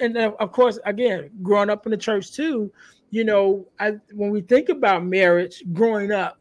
and 0.00 0.16
of 0.16 0.52
course, 0.52 0.78
again, 0.84 1.30
growing 1.42 1.70
up 1.70 1.86
in 1.86 1.90
the 1.90 1.96
church 1.96 2.32
too, 2.32 2.70
you 3.10 3.24
know, 3.24 3.66
I 3.80 3.94
when 4.12 4.30
we 4.30 4.42
think 4.42 4.68
about 4.68 5.04
marriage 5.04 5.62
growing 5.72 6.12
up, 6.12 6.38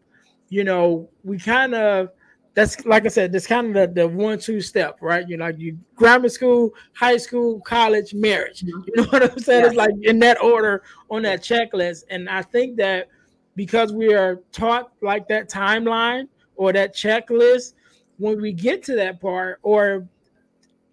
you 0.49 0.65
know, 0.65 1.09
we 1.23 1.39
kind 1.39 1.73
of 1.73 2.09
that's 2.55 2.85
like 2.85 3.05
I 3.05 3.09
said, 3.09 3.31
that's 3.31 3.47
kind 3.47 3.75
of 3.75 3.95
the, 3.95 4.01
the 4.01 4.07
one 4.07 4.37
two 4.37 4.59
step, 4.59 4.97
right? 5.01 5.27
You 5.27 5.37
know, 5.37 5.47
you 5.47 5.77
grammar 5.95 6.29
school, 6.29 6.73
high 6.93 7.17
school, 7.17 7.61
college, 7.61 8.13
marriage. 8.13 8.63
Mm-hmm. 8.63 8.81
You 8.87 8.93
know 8.95 9.03
what 9.09 9.31
I'm 9.31 9.39
saying? 9.39 9.65
It's 9.65 9.75
like 9.75 9.91
in 10.03 10.19
that 10.19 10.41
order 10.41 10.83
on 11.09 11.21
that 11.23 11.41
checklist. 11.41 12.03
And 12.09 12.29
I 12.29 12.41
think 12.41 12.75
that 12.77 13.07
because 13.55 13.93
we 13.93 14.13
are 14.13 14.41
taught 14.51 14.91
like 15.01 15.29
that 15.29 15.49
timeline 15.49 16.27
or 16.57 16.73
that 16.73 16.93
checklist, 16.93 17.73
when 18.17 18.41
we 18.41 18.53
get 18.53 18.83
to 18.83 18.95
that 18.95 19.19
part 19.21 19.59
or 19.63 20.07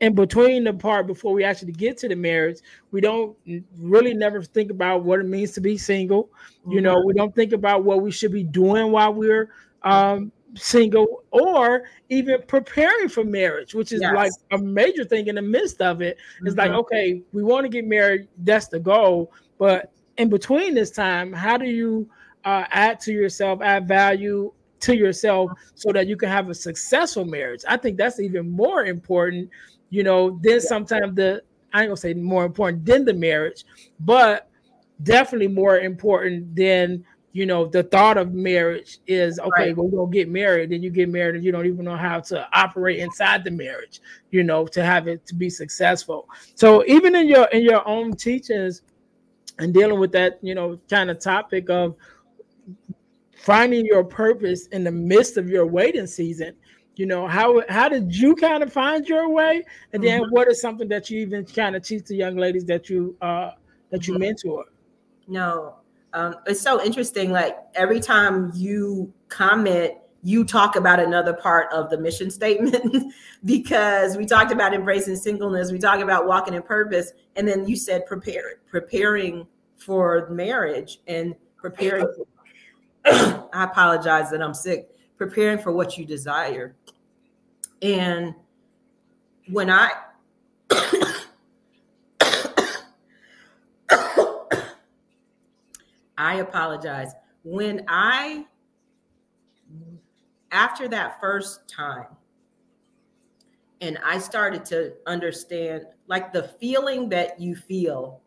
in 0.01 0.15
between 0.17 0.65
the 0.65 0.73
part 0.73 1.07
before 1.07 1.33
we 1.33 1.45
actually 1.45 1.73
get 1.73 1.97
to 1.97 2.09
the 2.09 2.17
marriage, 2.17 2.59
we 2.91 3.01
don't 3.01 3.37
really 3.79 4.13
never 4.13 4.43
think 4.43 4.71
about 4.73 5.05
what 5.05 5.21
it 5.21 5.27
means 5.27 5.53
to 5.53 5.61
be 5.61 5.79
single. 5.79 6.29
You 6.69 6.81
know, 6.81 6.97
mm-hmm. 6.97 7.07
we 7.07 7.15
don't 7.15 7.35
think 7.35 7.53
about 7.53 7.85
what 7.85 8.03
we 8.03 8.11
should 8.11 8.33
be 8.33 8.43
doing 8.43 8.91
while 8.91 9.15
we're 9.15 9.51
um, 9.83 10.33
single 10.57 11.23
or 11.31 11.85
even 12.09 12.43
preparing 12.49 13.09
for 13.09 13.23
marriage, 13.23 13.75
which 13.75 13.93
is 13.93 14.01
yes. 14.01 14.13
like 14.13 14.33
a 14.51 14.59
major 14.59 15.05
thing 15.05 15.29
in 15.29 15.37
the 15.37 15.43
midst 15.43 15.81
of 15.81 16.03
it. 16.03 16.19
It's 16.41 16.57
mm-hmm. 16.57 16.59
like, 16.59 16.71
okay, 16.73 17.23
we 17.33 17.45
want 17.45 17.65
to 17.65 17.69
get 17.69 17.87
married, 17.87 18.27
that's 18.39 18.67
the 18.67 18.81
goal. 18.81 19.33
But 19.57 19.93
in 20.19 20.29
between 20.29 20.75
this 20.75 20.91
time, 20.91 21.33
how 21.33 21.57
do 21.57 21.67
you 21.67 22.11
uh, 22.45 22.65
add 22.71 22.99
to 23.01 23.13
yourself, 23.13 23.61
add 23.63 23.87
value, 23.87 24.53
to 24.83 24.97
yourself 24.97 25.51
so 25.75 25.93
that 25.93 26.07
you 26.07 26.17
can 26.17 26.29
have 26.29 26.49
a 26.49 26.55
successful 26.55 27.25
marriage. 27.25 27.63
I 27.69 27.77
think 27.77 27.97
that's 27.97 28.21
even 28.21 28.51
more 28.51 28.85
important, 28.85 29.51
you 29.91 30.03
know, 30.03 30.39
than 30.43 30.61
sometimes 30.61 31.17
the 31.17 31.43
I 31.73 31.83
ain't 31.83 31.89
gonna 31.89 31.97
say 31.97 32.15
more 32.15 32.45
important 32.45 32.85
than 32.85 33.05
the 33.05 33.15
marriage, 33.15 33.65
but 34.01 34.49
definitely 35.03 35.49
more 35.49 35.79
important 35.79 36.55
than 36.55 37.05
you 37.33 37.47
know 37.47 37.67
the 37.67 37.83
thought 37.83 38.19
of 38.19 38.35
marriage 38.35 38.99
is 39.07 39.39
okay 39.39 39.69
right. 39.69 39.77
well, 39.77 39.89
we're 39.89 40.05
gonna 40.05 40.13
get 40.13 40.29
married 40.29 40.71
then 40.71 40.83
you 40.83 40.91
get 40.91 41.09
married 41.09 41.35
and 41.35 41.43
you 41.43 41.51
don't 41.51 41.67
even 41.67 41.85
know 41.85 41.97
how 41.97 42.21
to 42.21 42.47
operate 42.53 42.99
inside 42.99 43.43
the 43.43 43.51
marriage 43.51 44.01
you 44.31 44.45
know 44.45 44.67
to 44.67 44.85
have 44.85 45.09
it 45.09 45.25
to 45.27 45.35
be 45.35 45.49
successful 45.49 46.29
so 46.55 46.85
even 46.85 47.17
in 47.17 47.27
your 47.27 47.47
in 47.47 47.63
your 47.63 47.87
own 47.89 48.15
teachings 48.15 48.83
and 49.59 49.73
dealing 49.73 49.99
with 49.99 50.13
that 50.13 50.39
you 50.43 50.55
know 50.55 50.79
kind 50.91 51.11
of 51.11 51.19
topic 51.19 51.71
of 51.71 51.97
finding 53.43 53.85
your 53.85 54.05
purpose 54.05 54.69
in 54.69 54.85
the 54.85 54.91
midst 54.91 55.37
of 55.37 55.49
your 55.49 55.67
waiting 55.67 56.07
season. 56.07 56.55
You 56.95 57.07
know 57.07 57.27
how 57.27 57.63
how 57.69 57.89
did 57.89 58.15
you 58.15 58.37
kind 58.37 58.63
of 58.63 58.73
find 58.73 59.07
your 59.09 59.29
way? 59.29 59.65
And 59.93 60.03
then 60.03 60.23
mm-hmm. 60.23 60.31
what 60.31 60.49
is 60.49 60.61
something 60.61 60.89
that 60.89 61.11
you 61.11 61.21
even 61.21 61.45
kind 61.45 61.75
of 61.75 61.83
teach 61.83 62.05
the 62.05 62.17
young 62.17 62.37
ladies 62.37 62.65
that 62.67 62.89
you 62.89 63.17
uh 63.21 63.53
that 63.91 64.07
you 64.07 64.15
mm-hmm. 64.15 64.23
mentor? 64.23 64.67
No. 65.27 65.77
Um 66.13 66.37
it's 66.47 66.61
so 66.61 66.83
interesting 66.85 67.33
like 67.33 67.57
every 67.75 67.99
time 67.99 68.53
you 68.55 69.13
comment 69.29 69.95
you 70.23 70.45
talk 70.45 70.77
about 70.77 71.01
another 71.01 71.33
part 71.33 71.73
of 71.73 71.91
the 71.91 71.99
mission 71.99 72.31
statement 72.31 73.13
because 73.45 74.17
we 74.17 74.25
talked 74.25 74.53
about 74.53 74.73
embracing 74.73 75.17
singleness 75.17 75.73
we 75.73 75.79
talked 75.79 76.03
about 76.03 76.27
walking 76.27 76.55
in 76.55 76.63
purpose 76.63 77.11
and 77.35 77.49
then 77.49 77.67
you 77.67 77.75
said 77.75 78.07
prepare 78.07 78.61
preparing 78.71 79.45
for 79.79 80.29
marriage 80.31 81.01
and 81.09 81.35
preparing 81.57 82.07
I 83.53 83.65
apologize 83.65 84.31
that 84.31 84.41
I'm 84.43 84.55
sick, 84.55 84.91
preparing 85.17 85.59
for 85.59 85.73
what 85.73 85.99
you 85.99 86.05
desire. 86.05 86.77
And 87.81 88.35
when 89.49 89.71
I 89.71 89.91
I 96.17 96.37
apologize. 96.37 97.13
When 97.43 97.85
I 97.89 98.47
after 100.53 100.87
that 100.87 101.21
first 101.21 101.69
time 101.69 102.07
and 103.81 103.99
I 104.05 104.19
started 104.19 104.65
to 104.67 104.93
understand 105.07 105.87
like 106.07 106.33
the 106.33 106.45
feeling 106.61 107.09
that 107.09 107.41
you 107.41 107.57
feel 107.57 108.21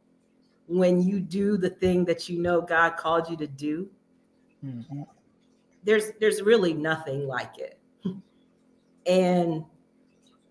when 0.68 1.02
you 1.02 1.20
do 1.20 1.56
the 1.56 1.70
thing 1.70 2.04
that 2.06 2.28
you 2.28 2.42
know 2.42 2.62
God 2.62 2.98
called 2.98 3.30
you 3.30 3.38
to 3.38 3.48
do 3.48 3.90
Mm-hmm. 4.66 5.02
There's 5.84 6.12
there's 6.20 6.42
really 6.42 6.74
nothing 6.74 7.28
like 7.28 7.60
it. 7.60 7.80
and 9.06 9.64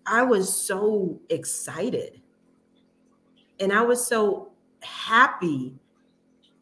I 0.05 0.23
was 0.23 0.55
so 0.55 1.19
excited. 1.29 2.21
And 3.59 3.71
I 3.71 3.81
was 3.81 4.05
so 4.05 4.49
happy 4.81 5.75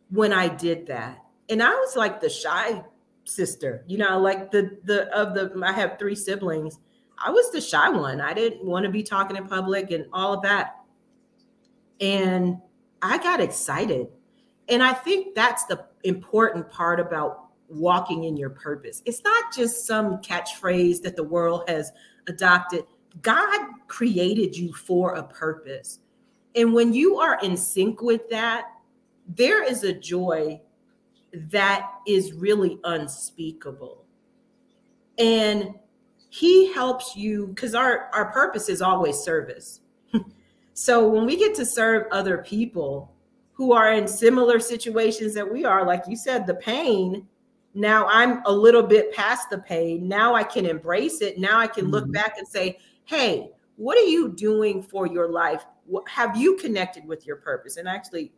when 0.10 0.32
I 0.32 0.48
did 0.48 0.88
that. 0.88 1.20
And 1.50 1.62
I 1.62 1.72
was 1.72 1.96
like 1.96 2.22
the 2.22 2.30
shy 2.30 2.84
sister, 3.26 3.84
you 3.88 3.98
know, 3.98 4.20
like 4.20 4.52
the 4.52 4.78
the 4.84 5.14
of 5.16 5.34
the 5.34 5.62
I 5.64 5.72
have 5.74 6.00
three 6.00 6.16
siblings. 6.16 6.80
I 7.24 7.30
was 7.32 7.52
the 7.52 7.62
shy 7.62 7.90
one. 7.90 8.22
I 8.22 8.34
didn't 8.34 8.66
want 8.66 8.86
to 8.86 8.92
be 8.92 9.04
talking 9.04 9.36
in 9.38 9.48
public 9.48 9.92
and 9.92 10.06
all 10.14 10.34
of 10.34 10.42
that. 10.44 10.78
And 12.02 12.58
I 13.02 13.18
got 13.18 13.40
excited. 13.40 14.08
And 14.70 14.82
I 14.82 14.94
think 14.94 15.36
that's 15.36 15.66
the 15.66 15.86
important 16.04 16.70
part 16.70 17.00
about 17.00 17.43
walking 17.70 18.26
in 18.26 18.38
your 18.38 18.50
purpose. 18.50 19.02
It's 19.06 19.24
not 19.24 19.54
just 19.54 19.86
some 19.86 20.18
catchphrase 20.18 21.02
that 21.02 21.16
the 21.16 21.24
world 21.24 21.64
has 21.68 21.92
adopted. 22.28 22.86
God 23.22 23.68
created 23.88 24.56
you 24.56 24.74
for 24.74 25.14
a 25.16 25.24
purpose. 25.24 26.00
And 26.56 26.74
when 26.74 26.94
you 26.94 27.18
are 27.18 27.40
in 27.42 27.58
sync 27.58 28.02
with 28.02 28.30
that, 28.30 28.66
there 29.28 29.64
is 29.64 29.84
a 29.84 29.94
joy 29.94 30.62
that 31.34 31.90
is 32.06 32.34
really 32.34 32.80
unspeakable. 32.84 34.06
And 35.18 35.76
he 36.30 36.74
helps 36.74 37.16
you 37.16 37.48
because 37.48 37.76
our, 37.76 38.10
our 38.14 38.32
purpose 38.32 38.70
is 38.70 38.82
always 38.82 39.18
service. 39.18 39.82
so 40.74 41.08
when 41.08 41.26
we 41.26 41.38
get 41.38 41.56
to 41.56 41.66
serve 41.66 42.08
other 42.12 42.40
people 42.40 43.14
who 43.54 43.72
are 43.72 43.94
in 43.94 44.08
similar 44.08 44.60
situations 44.60 45.34
that 45.36 45.52
we 45.52 45.64
are, 45.64 45.86
like 45.86 46.04
you 46.08 46.16
said, 46.16 46.48
the 46.48 46.56
pain, 46.56 47.28
now 47.74 48.08
I'm 48.08 48.42
a 48.46 48.52
little 48.52 48.84
bit 48.84 49.14
past 49.14 49.50
the 49.50 49.58
pain. 49.58 50.08
Now 50.08 50.36
I 50.36 50.44
can 50.44 50.66
embrace 50.66 51.22
it. 51.22 51.40
Now 51.40 51.60
I 51.60 51.68
can 51.68 51.90
look 51.90 52.04
mm-hmm. 52.04 52.14
back 52.14 52.38
and 52.38 52.48
say, 52.48 52.80
hey, 53.06 53.50
what 53.76 53.98
are 53.98 54.06
you 54.06 54.30
doing 54.30 54.84
for 54.84 55.08
your 55.08 55.30
life? 55.30 55.66
Have 56.08 56.38
you 56.38 56.56
connected 56.58 57.06
with 57.06 57.26
your 57.26 57.38
purpose? 57.38 57.78
And 57.78 57.88
actually, 57.88 58.32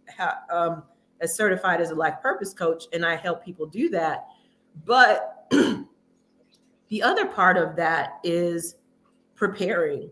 um, 0.49 0.83
as 1.21 1.35
certified 1.35 1.81
as 1.81 1.91
a 1.91 1.95
life 1.95 2.15
purpose 2.21 2.53
coach, 2.53 2.85
and 2.93 3.05
I 3.05 3.15
help 3.15 3.43
people 3.43 3.65
do 3.65 3.89
that. 3.89 4.27
But 4.85 5.47
the 6.89 7.03
other 7.03 7.25
part 7.25 7.57
of 7.57 7.75
that 7.75 8.19
is 8.23 8.75
preparing. 9.35 10.09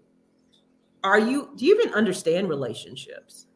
Are 1.04 1.20
you, 1.20 1.52
do 1.56 1.66
you 1.66 1.80
even 1.80 1.94
understand 1.94 2.50
relationships? 2.50 3.48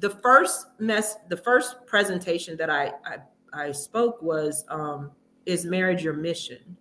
The 0.00 0.10
first 0.10 0.66
mess, 0.78 1.16
the 1.28 1.36
first 1.36 1.86
presentation 1.86 2.56
that 2.56 2.70
I, 2.70 2.92
I, 3.04 3.18
I 3.54 3.72
spoke 3.72 4.20
was 4.22 4.64
um, 4.68 5.10
Is 5.46 5.64
Marriage 5.64 6.02
Your 6.02 6.14
Mission? 6.14 6.76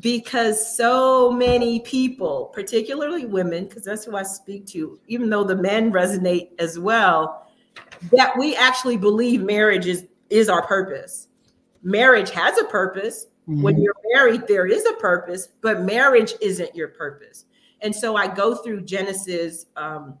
because 0.00 0.76
so 0.76 1.30
many 1.30 1.80
people, 1.80 2.50
particularly 2.54 3.26
women, 3.26 3.66
because 3.66 3.84
that's 3.84 4.04
who 4.04 4.16
I 4.16 4.22
speak 4.22 4.66
to, 4.68 4.98
even 5.06 5.30
though 5.30 5.44
the 5.44 5.56
men 5.56 5.92
resonate 5.92 6.50
as 6.58 6.78
well, 6.78 7.46
that 8.12 8.36
we 8.36 8.56
actually 8.56 8.96
believe 8.96 9.42
marriage 9.42 9.86
is 9.86 10.06
is 10.28 10.48
our 10.48 10.66
purpose. 10.66 11.28
Marriage 11.82 12.30
has 12.30 12.58
a 12.58 12.64
purpose. 12.64 13.26
Mm-hmm. 13.48 13.62
When 13.62 13.80
you're 13.80 13.94
married, 14.12 14.48
there 14.48 14.66
is 14.66 14.84
a 14.86 14.94
purpose, 14.94 15.50
but 15.60 15.82
marriage 15.82 16.34
isn't 16.40 16.74
your 16.74 16.88
purpose. 16.88 17.44
And 17.80 17.94
so 17.94 18.16
I 18.16 18.26
go 18.26 18.56
through 18.56 18.82
Genesis 18.82 19.66
um, 19.76 20.18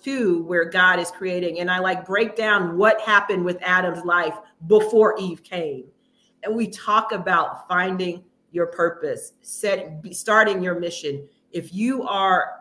2, 0.00 0.42
where 0.44 0.64
God 0.64 0.98
is 0.98 1.10
creating, 1.10 1.60
and 1.60 1.70
I 1.70 1.78
like 1.78 2.06
break 2.06 2.36
down 2.36 2.76
what 2.76 3.00
happened 3.00 3.44
with 3.44 3.58
Adam's 3.62 4.04
life 4.04 4.34
before 4.66 5.16
Eve 5.18 5.42
came. 5.42 5.84
And 6.42 6.54
we 6.54 6.68
talk 6.68 7.12
about 7.12 7.68
finding 7.68 8.24
your 8.52 8.66
purpose, 8.66 9.32
set 9.42 10.02
starting 10.12 10.62
your 10.62 10.78
mission. 10.78 11.28
If 11.52 11.72
you 11.72 12.02
are 12.04 12.60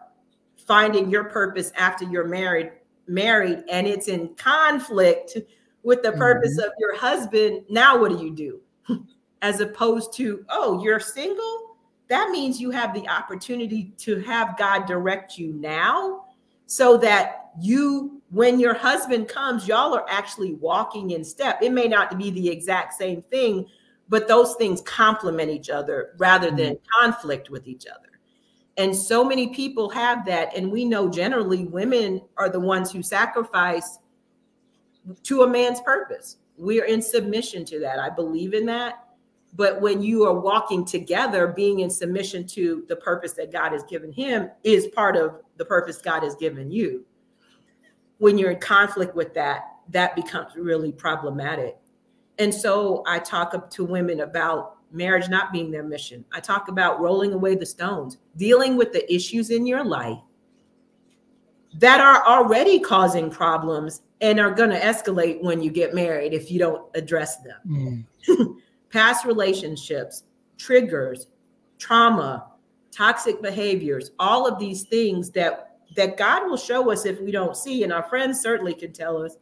finding 0.67 1.09
your 1.09 1.25
purpose 1.25 1.71
after 1.75 2.05
you're 2.05 2.27
married, 2.27 2.71
married 3.07 3.63
and 3.69 3.87
it's 3.87 4.07
in 4.07 4.35
conflict 4.35 5.37
with 5.83 6.03
the 6.03 6.11
purpose 6.11 6.57
mm-hmm. 6.59 6.67
of 6.67 6.73
your 6.77 6.97
husband, 6.97 7.63
now 7.69 7.99
what 7.99 8.11
do 8.11 8.23
you 8.23 8.31
do? 8.31 9.05
As 9.41 9.61
opposed 9.61 10.13
to, 10.13 10.45
oh, 10.49 10.83
you're 10.83 10.99
single? 10.99 11.77
That 12.09 12.29
means 12.29 12.59
you 12.59 12.71
have 12.71 12.93
the 12.93 13.07
opportunity 13.07 13.93
to 13.99 14.19
have 14.21 14.57
God 14.57 14.85
direct 14.85 15.37
you 15.37 15.53
now 15.53 16.25
so 16.69 16.97
that 16.97 17.49
you, 17.59 18.21
when 18.29 18.59
your 18.59 18.75
husband 18.75 19.27
comes, 19.27 19.67
y'all 19.67 19.91
are 19.95 20.05
actually 20.07 20.53
walking 20.53 21.11
in 21.11 21.23
step. 21.23 21.59
It 21.63 21.71
may 21.71 21.87
not 21.87 22.15
be 22.15 22.29
the 22.29 22.47
exact 22.47 22.93
same 22.93 23.23
thing, 23.23 23.65
but 24.07 24.27
those 24.27 24.53
things 24.53 24.79
complement 24.81 25.49
each 25.49 25.71
other 25.71 26.13
rather 26.19 26.51
than 26.51 26.75
mm-hmm. 26.75 27.03
conflict 27.03 27.49
with 27.49 27.67
each 27.67 27.87
other. 27.87 28.09
And 28.77 28.95
so 28.95 29.25
many 29.25 29.47
people 29.47 29.89
have 29.89 30.23
that. 30.27 30.55
And 30.55 30.71
we 30.71 30.85
know 30.85 31.09
generally 31.09 31.65
women 31.65 32.21
are 32.37 32.49
the 32.49 32.59
ones 32.59 32.91
who 32.91 33.01
sacrifice 33.01 33.97
to 35.23 35.41
a 35.41 35.47
man's 35.47 35.81
purpose. 35.81 36.37
We 36.55 36.79
are 36.79 36.85
in 36.85 37.01
submission 37.01 37.65
to 37.65 37.79
that. 37.79 37.97
I 37.97 38.11
believe 38.11 38.53
in 38.53 38.67
that. 38.67 39.08
But 39.53 39.81
when 39.81 40.01
you 40.01 40.25
are 40.25 40.39
walking 40.39 40.85
together, 40.85 41.47
being 41.47 41.79
in 41.79 41.89
submission 41.89 42.45
to 42.47 42.85
the 42.87 42.95
purpose 42.95 43.33
that 43.33 43.51
God 43.51 43.71
has 43.71 43.83
given 43.83 44.11
him 44.11 44.49
is 44.63 44.87
part 44.87 45.17
of 45.17 45.41
the 45.57 45.65
purpose 45.65 45.97
God 45.97 46.23
has 46.23 46.35
given 46.35 46.71
you. 46.71 47.05
When 48.19 48.37
you're 48.37 48.51
in 48.51 48.59
conflict 48.59 49.15
with 49.15 49.33
that, 49.33 49.63
that 49.89 50.15
becomes 50.15 50.55
really 50.55 50.91
problematic. 50.91 51.77
And 52.37 52.53
so 52.53 53.03
I 53.07 53.19
talk 53.19 53.69
to 53.69 53.83
women 53.83 54.21
about 54.21 54.77
marriage 54.91 55.29
not 55.29 55.51
being 55.51 55.71
their 55.71 55.83
mission. 55.83 56.23
I 56.31 56.39
talk 56.39 56.67
about 56.67 56.99
rolling 56.99 57.33
away 57.33 57.55
the 57.55 57.65
stones, 57.65 58.17
dealing 58.37 58.77
with 58.77 58.93
the 58.93 59.11
issues 59.13 59.49
in 59.49 59.65
your 59.65 59.83
life 59.83 60.19
that 61.75 61.99
are 61.99 62.25
already 62.25 62.79
causing 62.79 63.29
problems 63.29 64.01
and 64.21 64.39
are 64.39 64.51
going 64.51 64.69
to 64.69 64.79
escalate 64.79 65.41
when 65.43 65.61
you 65.61 65.71
get 65.71 65.93
married 65.93 66.33
if 66.33 66.51
you 66.51 66.59
don't 66.59 66.83
address 66.95 67.37
them. 67.37 68.05
Mm. 68.27 68.55
Past 68.89 69.25
relationships, 69.25 70.23
triggers, 70.57 71.27
trauma, 71.77 72.47
toxic 72.91 73.41
behaviors, 73.41 74.11
all 74.19 74.47
of 74.47 74.59
these 74.59 74.83
things 74.83 75.29
that 75.31 75.65
that 75.95 76.17
God 76.17 76.47
will 76.47 76.57
show 76.57 76.91
us 76.91 77.05
if 77.05 77.19
we 77.19 77.31
don't 77.31 77.57
see 77.57 77.83
and 77.83 77.91
our 77.91 78.03
friends 78.03 78.39
certainly 78.39 78.75
can 78.75 78.91
tell 78.91 79.23
us 79.23 79.37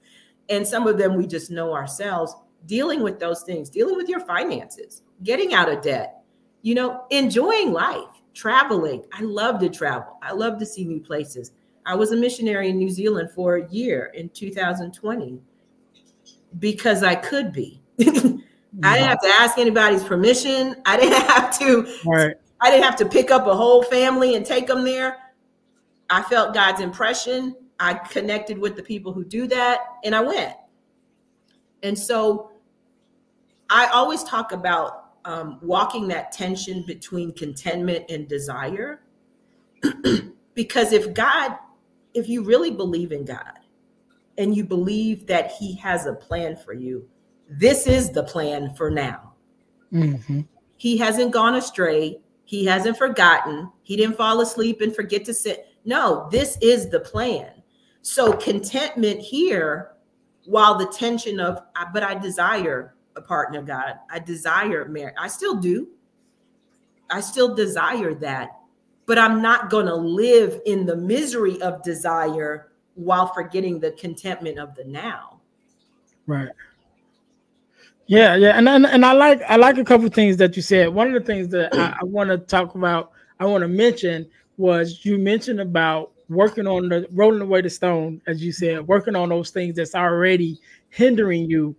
and 0.47 0.65
some 0.65 0.87
of 0.87 0.97
them 0.97 1.15
we 1.15 1.27
just 1.27 1.51
know 1.51 1.73
ourselves 1.73 2.33
dealing 2.65 3.01
with 3.01 3.19
those 3.19 3.43
things, 3.43 3.69
dealing 3.69 3.95
with 3.95 4.09
your 4.09 4.21
finances, 4.21 5.03
getting 5.23 5.53
out 5.53 5.69
of 5.69 5.81
debt, 5.81 6.23
you 6.61 6.75
know, 6.75 7.03
enjoying 7.09 7.71
life, 7.71 8.09
traveling. 8.33 9.03
I 9.13 9.21
love 9.21 9.59
to 9.61 9.69
travel. 9.69 10.17
I 10.21 10.33
love 10.33 10.57
to 10.59 10.65
see 10.65 10.85
new 10.85 10.99
places. 10.99 11.51
I 11.85 11.95
was 11.95 12.11
a 12.11 12.17
missionary 12.17 12.69
in 12.69 12.77
New 12.77 12.89
Zealand 12.89 13.29
for 13.33 13.57
a 13.57 13.69
year 13.69 14.11
in 14.13 14.29
2020 14.29 15.39
because 16.59 17.03
I 17.03 17.15
could 17.15 17.53
be. 17.53 17.81
I 18.83 18.97
didn't 18.97 19.09
have 19.09 19.21
to 19.21 19.29
ask 19.29 19.57
anybody's 19.57 20.03
permission. 20.03 20.75
I 20.85 20.97
didn't 20.97 21.21
have 21.27 21.57
to 21.59 21.87
right. 22.05 22.35
I 22.59 22.71
didn't 22.71 22.83
have 22.83 22.95
to 22.97 23.05
pick 23.05 23.31
up 23.31 23.47
a 23.47 23.55
whole 23.55 23.83
family 23.83 24.35
and 24.35 24.45
take 24.45 24.67
them 24.67 24.83
there. 24.83 25.17
I 26.09 26.21
felt 26.23 26.53
God's 26.53 26.81
impression. 26.81 27.55
I 27.79 27.93
connected 27.93 28.57
with 28.57 28.75
the 28.75 28.83
people 28.83 29.13
who 29.13 29.23
do 29.23 29.47
that 29.47 29.79
and 30.03 30.15
I 30.15 30.21
went. 30.21 30.55
And 31.83 31.97
so 31.97 32.51
I 33.69 33.87
always 33.87 34.23
talk 34.23 34.51
about 34.51 35.11
um, 35.25 35.59
walking 35.61 36.07
that 36.07 36.31
tension 36.31 36.83
between 36.87 37.33
contentment 37.33 38.05
and 38.09 38.27
desire. 38.27 39.01
because 40.55 40.93
if 40.93 41.13
God, 41.13 41.57
if 42.13 42.27
you 42.27 42.43
really 42.43 42.71
believe 42.71 43.11
in 43.11 43.25
God 43.25 43.59
and 44.37 44.55
you 44.55 44.63
believe 44.63 45.27
that 45.27 45.51
He 45.51 45.75
has 45.75 46.07
a 46.07 46.13
plan 46.13 46.55
for 46.55 46.73
you, 46.73 47.07
this 47.49 47.87
is 47.87 48.11
the 48.11 48.23
plan 48.23 48.73
for 48.75 48.89
now. 48.89 49.33
Mm-hmm. 49.93 50.41
He 50.77 50.97
hasn't 50.97 51.31
gone 51.31 51.55
astray. 51.55 52.19
He 52.45 52.65
hasn't 52.65 52.97
forgotten. 52.97 53.71
He 53.83 53.95
didn't 53.95 54.17
fall 54.17 54.41
asleep 54.41 54.81
and 54.81 54.95
forget 54.95 55.25
to 55.25 55.33
sit. 55.33 55.67
No, 55.85 56.27
this 56.31 56.57
is 56.61 56.89
the 56.89 56.99
plan. 56.99 57.51
So 58.01 58.33
contentment 58.33 59.19
here, 59.19 59.93
while 60.45 60.77
the 60.77 60.87
tension 60.87 61.39
of, 61.39 61.61
but 61.93 62.03
I 62.03 62.15
desire 62.15 62.95
a 63.15 63.21
partner, 63.21 63.61
God. 63.61 63.95
I 64.09 64.19
desire 64.19 64.85
marriage. 64.85 65.15
I 65.17 65.27
still 65.27 65.55
do. 65.55 65.89
I 67.09 67.21
still 67.21 67.55
desire 67.55 68.13
that, 68.15 68.49
but 69.05 69.17
I'm 69.17 69.41
not 69.41 69.69
going 69.69 69.85
to 69.85 69.95
live 69.95 70.59
in 70.65 70.85
the 70.85 70.95
misery 70.95 71.61
of 71.61 71.83
desire 71.83 72.71
while 72.95 73.27
forgetting 73.33 73.79
the 73.79 73.91
contentment 73.91 74.59
of 74.59 74.75
the 74.75 74.83
now. 74.83 75.39
Right. 76.25 76.49
Yeah, 78.07 78.35
yeah, 78.35 78.57
and 78.57 78.69
and, 78.69 78.85
and 78.85 79.05
I 79.05 79.11
like 79.11 79.41
I 79.49 79.57
like 79.57 79.77
a 79.77 79.83
couple 79.83 80.07
things 80.09 80.37
that 80.37 80.55
you 80.55 80.61
said. 80.61 80.87
One 80.89 81.07
of 81.07 81.13
the 81.13 81.19
things 81.27 81.49
that 81.49 81.75
I, 81.75 81.97
I 81.99 82.03
want 82.05 82.29
to 82.29 82.37
talk 82.37 82.75
about, 82.75 83.11
I 83.39 83.45
want 83.45 83.63
to 83.63 83.67
mention 83.67 84.29
was 84.55 85.03
you 85.03 85.17
mentioned 85.17 85.59
about 85.59 86.13
working 86.29 86.67
on 86.67 86.87
the 86.87 87.05
rolling 87.11 87.41
away 87.41 87.61
the 87.61 87.69
stone, 87.69 88.21
as 88.25 88.41
you 88.43 88.53
said, 88.53 88.87
working 88.87 89.15
on 89.15 89.27
those 89.29 89.49
things 89.49 89.75
that's 89.75 89.93
already 89.93 90.57
hindering 90.89 91.49
you 91.49 91.75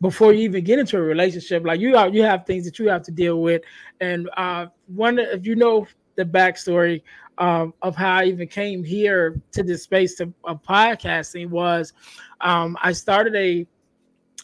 before 0.00 0.32
you 0.32 0.42
even 0.42 0.62
get 0.62 0.78
into 0.78 0.98
a 0.98 1.02
relationship. 1.02 1.64
Like 1.64 1.80
you 1.80 1.96
are, 1.96 2.08
you 2.08 2.22
have 2.22 2.46
things 2.46 2.64
that 2.64 2.78
you 2.78 2.88
have 2.88 3.02
to 3.02 3.10
deal 3.10 3.40
with. 3.42 3.62
And 4.00 4.30
uh, 4.36 4.66
one, 4.86 5.18
if 5.18 5.44
you 5.44 5.56
know 5.56 5.86
the 6.14 6.24
backstory 6.24 7.02
um, 7.38 7.74
of 7.82 7.96
how 7.96 8.18
I 8.18 8.24
even 8.24 8.46
came 8.46 8.84
here 8.84 9.40
to 9.52 9.64
this 9.64 9.82
space 9.82 10.20
of, 10.20 10.32
of 10.44 10.62
podcasting 10.62 11.50
was 11.50 11.92
um, 12.40 12.76
I 12.82 12.92
started 12.92 13.34
a 13.34 13.66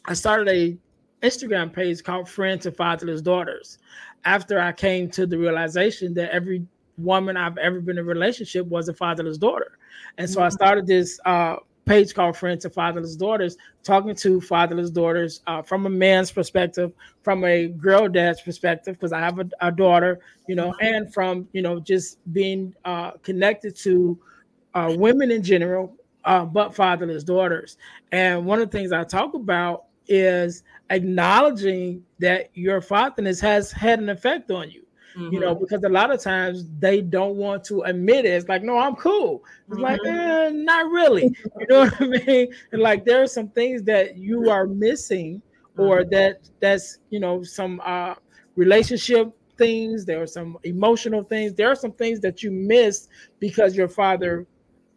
I 0.07 0.15
started 0.15 0.49
a 0.49 0.77
Instagram 1.23 1.73
page 1.73 2.03
called 2.03 2.29
Friends 2.29 2.67
of 2.67 2.77
Fatherless 2.77 3.23
Daughters 3.23 3.79
after 4.25 4.61
I 4.61 4.73
came 4.73 5.11
to 5.11 5.27
the 5.27 5.39
realization 5.39 6.15
that 6.15 6.31
every 6.31 6.67
woman 6.97 7.37
I've 7.37 7.59
ever 7.59 7.81
been 7.81 7.99
in 7.99 8.05
a 8.05 8.09
relationship 8.09 8.67
was 8.67 8.89
a 8.89 8.95
fatherless 8.95 9.39
daughter. 9.39 9.79
And 10.19 10.29
so 10.29 10.41
I 10.41 10.47
mm-hmm. 10.47 10.55
started 10.55 10.87
this 10.87 11.21
uh, 11.25 11.57
page 11.87 12.15
called 12.15 12.37
Friends 12.37 12.65
of 12.65 12.75
Fatherless 12.75 13.17
Daughters, 13.17 13.57
talking 13.83 14.15
to 14.17 14.41
fatherless 14.41 14.91
daughters 14.91 15.41
uh, 15.47 15.63
from 15.63 15.87
a 15.87 15.91
man's 15.91 16.31
perspective, 16.31 16.93
from 17.23 17.45
a 17.45 17.69
girl 17.69 18.09
dad's 18.09 18.41
perspective, 18.41 18.95
because 18.95 19.13
I 19.13 19.21
have 19.21 19.39
a, 19.39 19.49
a, 19.61 19.73
daughter, 19.73 20.21
you 20.47 20.55
know, 20.55 20.73
mm-hmm. 20.73 20.95
and 20.95 21.15
from, 21.15 21.49
you 21.53 21.63
know, 21.63 21.81
just 21.81 22.19
being 22.33 22.75
uh, 22.85 23.13
connected 23.23 23.75
to 23.77 24.19
uh, 24.75 24.95
women 24.97 25.31
in 25.31 25.43
general, 25.43 25.97
uh, 26.25 26.45
but 26.45 26.75
fatherless 26.75 27.25
daughters. 27.25 27.79
And 28.13 28.45
one 28.45 28.61
of 28.61 28.71
the 28.71 28.79
things 28.79 28.93
I 28.93 29.05
talk 29.05 29.35
about 29.35 29.85
is 30.09 30.65
acknowledging 30.91 32.03
that 32.19 32.51
your 32.55 32.81
fatherness 32.81 33.41
has 33.41 33.71
had 33.71 33.99
an 33.99 34.09
effect 34.09 34.51
on 34.51 34.71
you. 34.71 34.83
Mm-hmm. 35.17 35.35
You 35.35 35.41
know, 35.41 35.55
mm-hmm. 35.55 35.65
because 35.65 35.83
a 35.85 35.89
lot 35.89 36.11
of 36.13 36.21
times 36.21 36.65
they 36.79 37.01
don't 37.01 37.37
want 37.37 37.65
to 37.65 37.83
admit 37.83 38.25
it. 38.25 38.29
It's 38.29 38.49
like, 38.49 38.63
no, 38.63 38.79
I'm 38.79 38.95
cool. 38.95 39.43
It's 39.67 39.77
mm-hmm. 39.77 39.83
like, 39.83 40.01
eh, 40.07 40.51
not 40.53 40.91
really. 40.91 41.35
You 41.59 41.67
know 41.69 41.81
what 41.81 42.01
I 42.01 42.07
mean? 42.07 42.49
And 42.73 42.83
like 42.83 43.05
there 43.05 43.23
are 43.23 43.27
some 43.27 43.49
things 43.49 43.83
that 43.85 44.17
you 44.17 44.51
are 44.51 44.67
missing, 44.67 45.43
or 45.77 46.01
mm-hmm. 46.01 46.11
that 46.11 46.49
that's 46.61 46.99
you 47.11 47.21
know 47.21 47.43
some 47.43 47.81
uh 47.85 48.15
relationship 48.55 49.33
things. 49.57 50.05
There 50.05 50.23
are 50.23 50.27
some 50.27 50.57
emotional 50.63 51.25
things. 51.25 51.55
There 51.55 51.71
are 51.71 51.77
some 51.77 51.93
things 51.93 52.21
that 52.21 52.43
you 52.43 52.51
missed 52.51 53.09
because 53.41 53.77
your 53.77 53.89
father, 53.89 54.47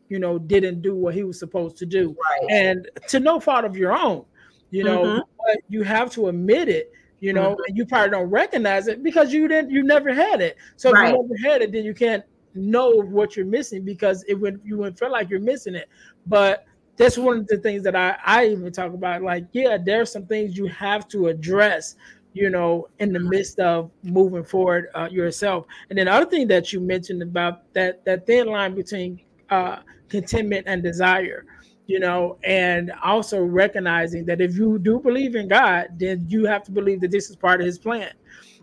you 0.09 0.19
know, 0.19 0.37
didn't 0.37 0.81
do 0.81 0.95
what 0.95 1.15
he 1.15 1.23
was 1.23 1.39
supposed 1.39 1.77
to 1.77 1.85
do, 1.85 2.15
right. 2.29 2.51
and 2.51 2.87
to 3.07 3.19
no 3.19 3.39
fault 3.39 3.65
of 3.65 3.75
your 3.75 3.93
own 3.93 4.25
you 4.71 4.83
know, 4.83 5.03
mm-hmm. 5.03 5.19
but 5.37 5.57
you 5.69 5.83
have 5.83 6.09
to 6.11 6.27
admit 6.29 6.69
it, 6.69 6.91
you 7.19 7.33
know, 7.33 7.51
mm-hmm. 7.51 7.61
and 7.67 7.77
you 7.77 7.85
probably 7.85 8.09
don't 8.09 8.29
recognize 8.29 8.87
it 8.87 9.03
because 9.03 9.31
you 9.31 9.47
didn't, 9.47 9.69
you 9.69 9.83
never 9.83 10.13
had 10.13 10.41
it. 10.41 10.57
So 10.77 10.91
right. 10.91 11.09
if 11.09 11.15
you 11.15 11.21
never 11.21 11.53
had 11.53 11.61
it, 11.61 11.71
then 11.71 11.83
you 11.83 11.93
can't 11.93 12.23
know 12.55 12.89
what 12.89 13.35
you're 13.35 13.45
missing 13.45 13.83
because 13.83 14.23
it 14.27 14.33
would 14.33 14.59
you 14.63 14.77
wouldn't 14.77 14.97
feel 14.97 15.11
like 15.11 15.29
you're 15.29 15.39
missing 15.39 15.75
it. 15.75 15.89
But 16.25 16.65
that's 16.97 17.17
one 17.17 17.39
of 17.39 17.47
the 17.47 17.57
things 17.57 17.83
that 17.83 17.95
I 17.95 18.17
I 18.25 18.47
even 18.47 18.71
talk 18.71 18.93
about. 18.93 19.21
Like, 19.21 19.45
yeah, 19.51 19.77
there's 19.83 20.11
some 20.11 20.25
things 20.25 20.57
you 20.57 20.67
have 20.67 21.07
to 21.09 21.27
address, 21.27 21.95
you 22.33 22.49
know, 22.49 22.87
in 22.99 23.13
the 23.13 23.19
midst 23.19 23.59
of 23.59 23.91
moving 24.03 24.43
forward 24.43 24.89
uh, 24.95 25.09
yourself. 25.11 25.65
And 25.89 25.97
then 25.97 26.05
the 26.05 26.13
other 26.13 26.29
thing 26.29 26.47
that 26.47 26.71
you 26.71 26.79
mentioned 26.79 27.21
about 27.21 27.71
that 27.73 28.03
that 28.05 28.25
thin 28.25 28.47
line 28.47 28.75
between 28.75 29.21
uh, 29.49 29.79
contentment 30.09 30.65
and 30.67 30.81
desire 30.81 31.45
you 31.91 31.99
know, 31.99 32.37
and 32.45 32.89
also 33.03 33.43
recognizing 33.43 34.23
that 34.25 34.39
if 34.39 34.55
you 34.55 34.79
do 34.79 34.97
believe 34.97 35.35
in 35.35 35.49
God, 35.49 35.87
then 35.97 36.25
you 36.29 36.45
have 36.45 36.63
to 36.63 36.71
believe 36.71 37.01
that 37.01 37.11
this 37.11 37.29
is 37.29 37.35
part 37.35 37.59
of 37.59 37.65
His 37.65 37.77
plan. 37.77 38.13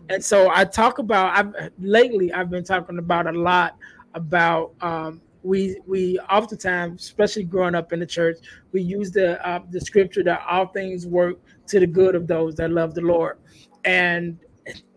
And 0.09 0.23
so 0.25 0.49
I 0.51 0.65
talk 0.65 0.97
about. 0.97 1.37
I've 1.37 1.71
lately 1.77 2.33
I've 2.33 2.49
been 2.49 2.63
talking 2.63 2.97
about 2.97 3.27
a 3.27 3.31
lot 3.31 3.77
about 4.15 4.73
um, 4.81 5.21
we 5.43 5.79
we 5.85 6.17
oftentimes, 6.21 7.03
especially 7.03 7.43
growing 7.43 7.75
up 7.75 7.93
in 7.93 7.99
the 7.99 8.05
church, 8.07 8.37
we 8.71 8.81
use 8.81 9.11
the 9.11 9.47
uh, 9.47 9.59
the 9.69 9.79
scripture 9.79 10.23
that 10.23 10.41
all 10.49 10.65
things 10.65 11.05
work 11.05 11.37
to 11.67 11.79
the 11.79 11.85
good 11.85 12.15
of 12.15 12.25
those 12.25 12.55
that 12.55 12.71
love 12.71 12.95
the 12.95 13.01
Lord. 13.01 13.37
And 13.85 14.39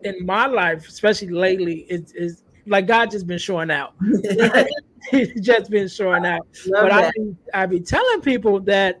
in 0.03 0.25
my 0.25 0.47
life, 0.47 0.87
especially 0.87 1.29
lately, 1.29 1.85
it 1.87 2.11
is 2.15 2.43
like 2.65 2.87
God 2.87 3.11
just 3.11 3.27
been 3.27 3.37
showing 3.37 3.69
out. 3.69 3.93
He's 5.11 5.33
just 5.41 5.69
been 5.69 5.87
showing 5.87 6.25
out. 6.25 6.47
Love 6.67 6.83
but 6.83 6.91
I 6.91 7.11
be, 7.11 7.35
I 7.53 7.65
be 7.65 7.79
telling 7.79 8.21
people 8.21 8.59
that 8.61 8.99